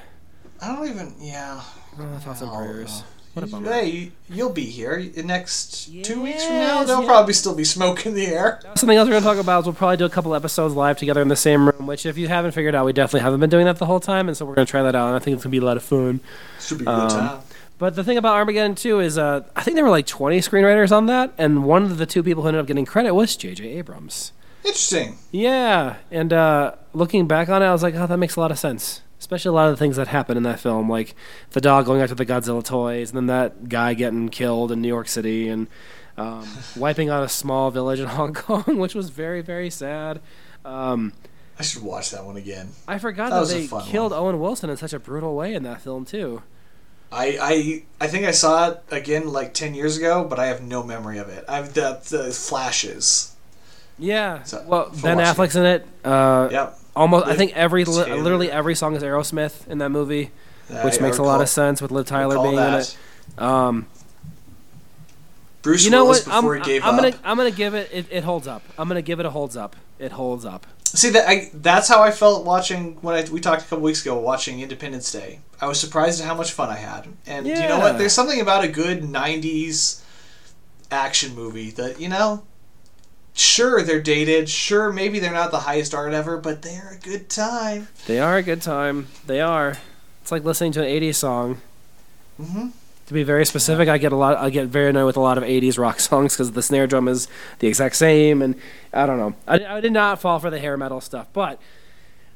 I 0.63 0.75
don't 0.75 0.89
even. 0.89 1.15
Yeah. 1.21 1.61
Oh, 1.99 2.19
thoughts 2.19 2.41
and 2.41 2.51
prayers. 2.53 3.01
no. 3.01 3.05
What 3.35 3.45
a 3.45 3.47
You- 3.47 3.53
bummer. 3.53 3.73
Hey, 3.73 3.87
you- 3.91 4.13
you'll 4.29 4.51
be 4.51 4.65
here 4.65 4.95
in 5.15 5.27
next 5.29 5.89
two 6.05 6.21
weeks 6.23 6.45
from 6.45 6.57
now. 6.57 6.83
There'll 6.83 7.03
yeah. 7.03 7.09
probably 7.09 7.33
still 7.33 7.55
be 7.55 7.63
smoke 7.65 8.05
in 8.05 8.15
the 8.15 8.27
air. 8.27 8.61
Something 8.75 8.99
else 8.99 9.07
we're 9.07 9.13
going 9.13 9.23
to 9.23 9.29
talk 9.29 9.39
about 9.39 9.61
is 9.61 9.67
we'll 9.67 9.75
probably 9.75 9.99
do 9.99 10.05
a 10.05 10.09
couple 10.11 10.35
episodes 10.35 10.75
live 10.75 10.99
together 10.99 11.23
in 11.23 11.29
the 11.29 11.37
same 11.37 11.69
room, 11.69 11.87
which 11.87 12.05
if 12.07 12.19
you 12.19 12.27
haven't 12.27 12.53
figured 12.53 12.75
out, 12.75 12.85
we 12.87 12.93
definitely 12.93 13.21
haven't 13.21 13.39
been 13.41 13.51
doing 13.51 13.67
that 13.67 13.79
the 13.79 13.87
whole 13.87 14.01
time, 14.01 14.27
and 14.29 14.37
so 14.37 14.45
we're 14.45 14.55
going 14.55 14.67
to 14.67 14.71
try 14.71 14.83
that 14.83 14.97
out, 14.97 15.07
and 15.07 15.17
I 15.17 15.21
think 15.21 15.35
it's 15.37 15.45
going 15.45 15.51
to 15.53 15.61
be 15.61 15.63
a 15.63 15.67
lot 15.67 15.77
of 15.77 15.85
fun. 15.85 16.19
Should 16.61 16.79
be 16.79 16.85
a 16.87 16.91
Um, 16.91 17.09
good 17.09 17.11
time. 17.15 17.39
But 17.79 17.95
the 17.97 18.03
thing 18.05 18.19
about 18.19 18.35
Armageddon 18.35 18.75
2 18.75 18.99
is 19.01 19.17
uh, 19.17 19.43
I 19.57 19.63
think 19.63 19.77
there 19.77 19.85
were 19.85 19.91
like 19.91 20.07
20 20.07 20.41
screenwriters 20.41 20.91
on 20.95 21.07
that, 21.07 21.33
and 21.39 21.65
one 21.65 21.85
of 21.85 21.99
the 21.99 22.07
two 22.07 22.23
people 22.25 22.43
who 22.43 22.49
ended 22.49 22.61
up 22.61 22.67
getting 22.67 22.85
credit 22.85 23.15
was 23.15 23.37
J.J. 23.37 23.65
Abrams. 23.69 24.33
Interesting. 24.65 25.17
Yeah, 25.31 25.97
and 26.11 26.33
uh, 26.33 26.73
looking 26.93 27.27
back 27.27 27.49
on 27.49 27.63
it, 27.63 27.67
I 27.67 27.73
was 27.73 27.83
like, 27.83 27.95
oh, 27.95 28.07
that 28.07 28.19
makes 28.19 28.37
a 28.37 28.41
lot 28.41 28.51
of 28.51 28.59
sense. 28.59 29.01
Especially 29.21 29.51
a 29.51 29.53
lot 29.53 29.69
of 29.69 29.75
the 29.75 29.77
things 29.77 29.97
that 29.97 30.09
happen 30.09 30.37
in 30.37 30.43
that 30.45 30.59
film, 30.59 30.89
like 30.89 31.15
the 31.51 31.61
dog 31.61 31.85
going 31.87 32.01
after 32.01 32.15
the 32.15 32.27
Godzilla 32.27 32.65
toys, 32.65 33.11
and 33.11 33.17
then 33.17 33.27
that 33.27 33.69
guy 33.69 33.95
getting 33.95 34.31
killed 34.31 34.73
in 34.73 34.81
New 34.81 34.89
York 34.89 35.07
City, 35.09 35.49
and 35.49 35.69
um, 36.17 36.49
wiping 36.77 37.11
out 37.11 37.23
a 37.23 37.29
small 37.29 37.71
village 37.71 38.01
in 38.01 38.07
Hong 38.07 38.33
Kong, 38.35 38.65
which 38.79 38.95
was 38.95 39.11
very, 39.11 39.43
very 39.43 39.71
sad. 39.71 40.21
Um, 40.65 41.13
I 41.59 41.63
should 41.63 41.83
watch 41.83 42.11
that 42.13 42.25
one 42.25 42.39
again. 42.39 42.71
I 42.89 42.99
forgot 42.99 43.29
That 43.31 43.47
that, 43.47 43.71
they 43.71 43.91
killed 43.91 44.15
Owen 44.15 44.41
Wilson 44.41 44.71
in 44.71 44.79
such 44.79 44.95
a 44.95 44.99
brutal 44.99 45.37
way 45.37 45.55
in 45.55 45.63
that 45.65 45.83
film 45.83 46.07
too. 46.07 46.43
I, 47.13 47.39
I 47.41 48.05
I 48.05 48.07
think 48.07 48.25
I 48.25 48.31
saw 48.31 48.71
it 48.71 48.83
again 48.91 49.29
like 49.29 49.53
ten 49.53 49.75
years 49.75 49.99
ago, 49.99 50.25
but 50.25 50.39
I 50.39 50.47
have 50.47 50.63
no 50.63 50.83
memory 50.83 51.19
of 51.19 51.29
it. 51.29 51.45
I've 51.49 51.75
the, 51.75 52.01
the 52.09 52.31
flashes. 52.33 53.35
Yeah. 53.99 54.43
So, 54.45 54.65
well, 54.67 54.91
Ben 55.03 55.19
Affleck's 55.19 55.57
in 55.57 55.67
it. 55.67 55.87
Uh, 56.05 56.49
Yep. 56.51 56.79
Almost, 56.97 57.27
I 57.27 57.37
think 57.37 57.57
every 57.57 57.85
li- 57.85 58.13
literally 58.13 58.51
every 58.51 58.75
song 58.75 58.97
is 58.97 59.03
Aerosmith 59.03 59.67
in 59.69 59.79
that 59.79 59.91
movie, 59.91 60.31
which 60.69 60.99
I 60.99 61.03
makes 61.03 61.19
a 61.19 61.23
lot 61.23 61.41
of 61.41 61.49
sense 61.49 61.81
with 61.81 61.91
Liv 61.91 62.07
Tyler 62.07 62.37
being 62.43 62.59
in 62.59 62.75
it. 62.75 62.97
Um, 63.39 63.87
Bruce 65.63 65.85
you 65.85 65.91
know 65.91 66.05
Willis 66.05 66.27
what? 66.27 66.35
I'm, 66.35 66.43
before 66.43 66.57
he 66.57 66.63
gave 66.63 66.85
I'm 66.85 66.95
up. 66.95 67.01
gonna 67.01 67.17
I'm 67.23 67.37
gonna 67.37 67.51
give 67.51 67.75
it, 67.75 67.91
it. 67.93 68.07
It 68.11 68.25
holds 68.25 68.47
up. 68.49 68.63
I'm 68.79 68.89
gonna 68.89 69.03
give 69.03 69.21
it 69.21 69.27
a 69.27 69.31
holds 69.31 69.57
up. 69.57 69.77
It 69.99 70.13
holds 70.13 70.45
up. 70.45 70.67
See 70.85 71.11
that 71.11 71.29
I, 71.29 71.51
that's 71.55 71.89
how 71.89 72.03
I 72.03 72.11
felt 72.11 72.45
watching 72.45 72.95
when 73.03 73.15
I, 73.15 73.31
we 73.31 73.41
talked 73.41 73.63
a 73.63 73.65
couple 73.65 73.85
weeks 73.85 74.03
ago 74.03 74.19
watching 74.19 74.61
Independence 74.61 75.13
Day. 75.13 75.41
I 75.61 75.67
was 75.67 75.79
surprised 75.79 76.21
at 76.21 76.27
how 76.27 76.35
much 76.35 76.53
fun 76.53 76.69
I 76.71 76.77
had. 76.77 77.07
And 77.27 77.47
you 77.47 77.55
know 77.55 77.79
what? 77.79 77.99
There's 77.99 78.13
something 78.13 78.41
about 78.41 78.65
a 78.65 78.69
good 78.69 79.03
'90s 79.03 80.03
action 80.91 81.35
movie 81.35 81.71
that 81.73 82.01
you 82.01 82.09
know. 82.09 82.45
Sure, 83.41 83.83
they're 83.83 84.03
dated. 84.03 84.51
Sure, 84.51 84.93
maybe 84.93 85.19
they're 85.19 85.33
not 85.33 85.51
the 85.51 85.61
highest 85.61 85.95
art 85.95 86.13
ever, 86.13 86.37
but 86.37 86.61
they're 86.61 86.99
a 87.01 87.03
good 87.03 87.31
time. 87.31 87.89
They 88.07 88.21
are 88.21 88.37
a 88.37 88.43
good 88.43 88.61
time. 88.61 89.09
They 89.27 89.41
are. 89.41 89.79
It's 90.21 90.31
like 90.31 90.45
listening 90.45 90.73
to 90.73 90.81
an 90.83 90.89
'80s 90.89 91.15
song. 91.15 91.63
hmm 92.37 92.69
To 93.07 93.15
be 93.15 93.23
very 93.23 93.47
specific, 93.47 93.89
I 93.89 93.97
get 93.97 94.13
a 94.13 94.17
lot. 94.17 94.37
I 94.37 94.51
get 94.51 94.67
very 94.67 94.91
annoyed 94.91 95.07
with 95.07 95.17
a 95.17 95.21
lot 95.21 95.39
of 95.39 95.45
'80s 95.45 95.79
rock 95.79 96.01
songs 96.11 96.35
because 96.35 96.53
the 96.53 96.63
snare 96.63 96.87
drum 96.87 97.09
is 97.09 97.29
the 97.61 97.67
exact 97.67 97.97
same, 97.97 98.43
and 98.43 98.57
I 98.93 99.07
don't 99.07 99.17
know. 99.17 99.35
I, 99.49 99.77
I 99.77 99.81
did 99.81 99.93
not 99.93 100.21
fall 100.21 100.39
for 100.39 100.51
the 100.51 100.59
hair 100.59 100.77
metal 100.77 101.01
stuff, 101.01 101.27
but 101.33 101.59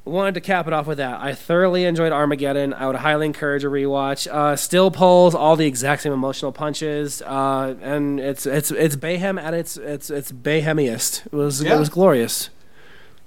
wanted 0.04 0.34
to 0.34 0.40
cap 0.40 0.66
it 0.66 0.72
off 0.72 0.86
with 0.86 0.98
that. 0.98 1.20
I 1.20 1.32
thoroughly 1.34 1.84
enjoyed 1.84 2.12
Armageddon. 2.12 2.74
I 2.74 2.86
would 2.86 2.96
highly 2.96 3.26
encourage 3.26 3.64
a 3.64 3.68
rewatch. 3.68 4.26
Uh, 4.30 4.56
still 4.56 4.90
pulls 4.90 5.34
all 5.34 5.56
the 5.56 5.66
exact 5.66 6.02
same 6.02 6.12
emotional 6.12 6.52
punches, 6.52 7.22
uh, 7.22 7.74
and 7.80 8.20
it's 8.20 8.46
it's 8.46 8.70
it's 8.70 8.96
Bayhem 8.96 9.40
at 9.40 9.54
its 9.54 9.76
its 9.76 10.10
its 10.10 10.30
Bayhemiest. 10.32 11.26
It 11.26 11.32
was 11.32 11.62
Yeah. 11.62 11.76
it 11.76 11.78
was 11.78 11.88
glorious. 11.88 12.50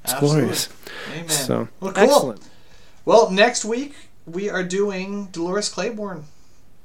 It's 0.03 0.13
glorious. 0.19 0.69
Amen. 1.13 1.29
So 1.29 1.67
well, 1.79 1.91
cool. 1.93 2.03
excellent. 2.03 2.41
Well, 3.05 3.29
next 3.31 3.65
week 3.65 3.95
we 4.25 4.49
are 4.49 4.63
doing 4.63 5.25
Dolores 5.31 5.69
Claiborne. 5.69 6.25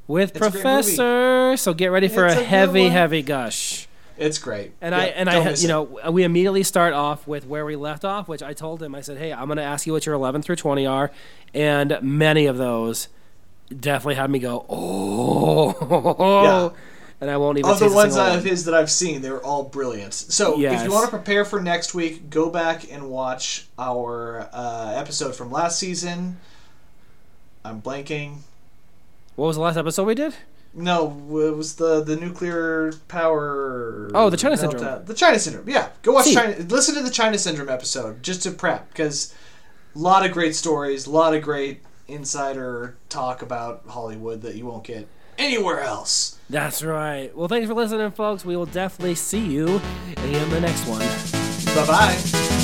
With 0.09 0.31
It's 0.31 0.39
Professor, 0.39 1.57
so 1.57 1.75
get 1.75 1.87
ready 1.93 2.09
for 2.09 2.27
It's 2.27 2.37
a, 2.37 2.41
a 2.41 2.45
heavy, 2.45 2.89
heavy 2.89 3.23
gush. 3.23 3.87
It's 4.23 4.39
great. 4.39 4.73
And 4.81 4.95
I 4.95 5.07
and 5.07 5.29
I 5.29 5.43
you 5.43 5.51
it. 5.51 5.69
know 5.69 5.83
we 6.11 6.23
immediately 6.23 6.63
start 6.63 6.95
off 6.95 7.27
with 7.27 7.47
where 7.47 7.65
we 7.65 7.77
left 7.77 8.05
off, 8.05 8.29
which 8.29 8.43
I 8.43 8.53
told 8.53 8.83
him 8.83 8.95
I 8.95 9.01
said, 9.01 9.19
"Hey, 9.19 9.33
I'm 9.33 9.47
going 9.47 9.57
to 9.57 9.65
ask 9.65 9.87
you 9.87 9.93
what 9.93 10.07
your 10.07 10.15
11 10.15 10.43
through 10.43 10.57
20 10.57 10.87
are," 10.87 11.11
and 11.53 11.99
many 12.03 12.47
of 12.47 12.57
those 12.57 13.09
definitely 13.69 14.15
had 14.15 14.31
me 14.31 14.39
go, 14.39 14.65
"Oh." 14.69 16.45
Yeah. 16.45 16.79
And 17.21 17.31
I 17.31 17.37
won't 17.37 17.57
even 17.57 17.71
of 17.71 17.79
the 17.79 17.89
ones 17.89 18.17
of 18.17 18.43
his 18.43 18.65
that 18.65 18.75
I've 18.75 18.91
seen, 18.91 19.23
they 19.23 19.31
were 19.31 19.45
all 19.45 19.63
brilliant. 19.63 20.13
So 20.13 20.61
if 20.61 20.83
you 20.83 20.91
want 20.91 21.05
to 21.05 21.11
prepare 21.17 21.45
for 21.45 21.63
next 21.63 21.95
week, 21.95 22.31
go 22.31 22.51
back 22.51 22.91
and 22.91 23.11
watch 23.11 23.69
our 23.79 24.49
uh, 24.53 24.93
episode 24.97 25.37
from 25.37 25.53
last 25.53 25.79
season. 25.79 26.39
I'm 27.65 27.81
blanking. 27.81 28.39
What 29.37 29.47
was 29.47 29.57
the 29.57 29.63
last 29.63 29.77
episode 29.77 30.05
we 30.05 30.17
did? 30.17 30.35
No, 30.75 31.11
it 31.45 31.57
was 31.57 31.77
the 31.77 32.03
the 32.03 32.17
nuclear 32.17 32.93
power. 33.09 34.11
Oh, 34.15 34.31
the 34.31 34.37
China. 34.37 34.57
Syndrome. 34.57 35.05
The 35.05 35.15
China 35.15 35.39
syndrome. 35.39 35.69
Yeah, 35.69 35.91
go 36.03 36.13
watch 36.13 36.25
See. 36.27 36.35
China. 36.35 36.57
Listen 36.69 36.95
to 36.95 37.03
the 37.03 37.11
China 37.11 37.39
syndrome 37.39 37.69
episode 37.69 38.23
just 38.23 38.43
to 38.45 38.51
prep 38.51 38.89
because 38.89 39.35
a 39.95 39.99
lot 39.99 40.25
of 40.25 40.33
great 40.33 40.55
stories, 40.55 41.07
a 41.07 41.11
lot 41.11 41.35
of 41.35 41.43
great 41.43 41.83
insider 42.09 42.97
talk 43.09 43.43
about 43.43 43.83
Hollywood 43.89 44.43
that 44.43 44.55
you 44.55 44.65
won't 44.67 44.85
get 44.85 45.07
anywhere 45.39 45.81
else. 45.81 46.39
That's 46.49 46.83
right. 46.83 47.35
Well, 47.37 47.49
thanks 47.49 47.69
for 47.69 47.75
listening, 47.75 48.11
folks. 48.13 48.45
We 48.45 48.57
will 48.57 48.67
definitely 48.67 49.15
see 49.15 49.45
you 49.45 49.81
in 50.25 50.51
the 50.51 50.61
next 50.61 50.87
one. 50.87 51.01
Bye 51.75 51.87
bye. 51.87 52.59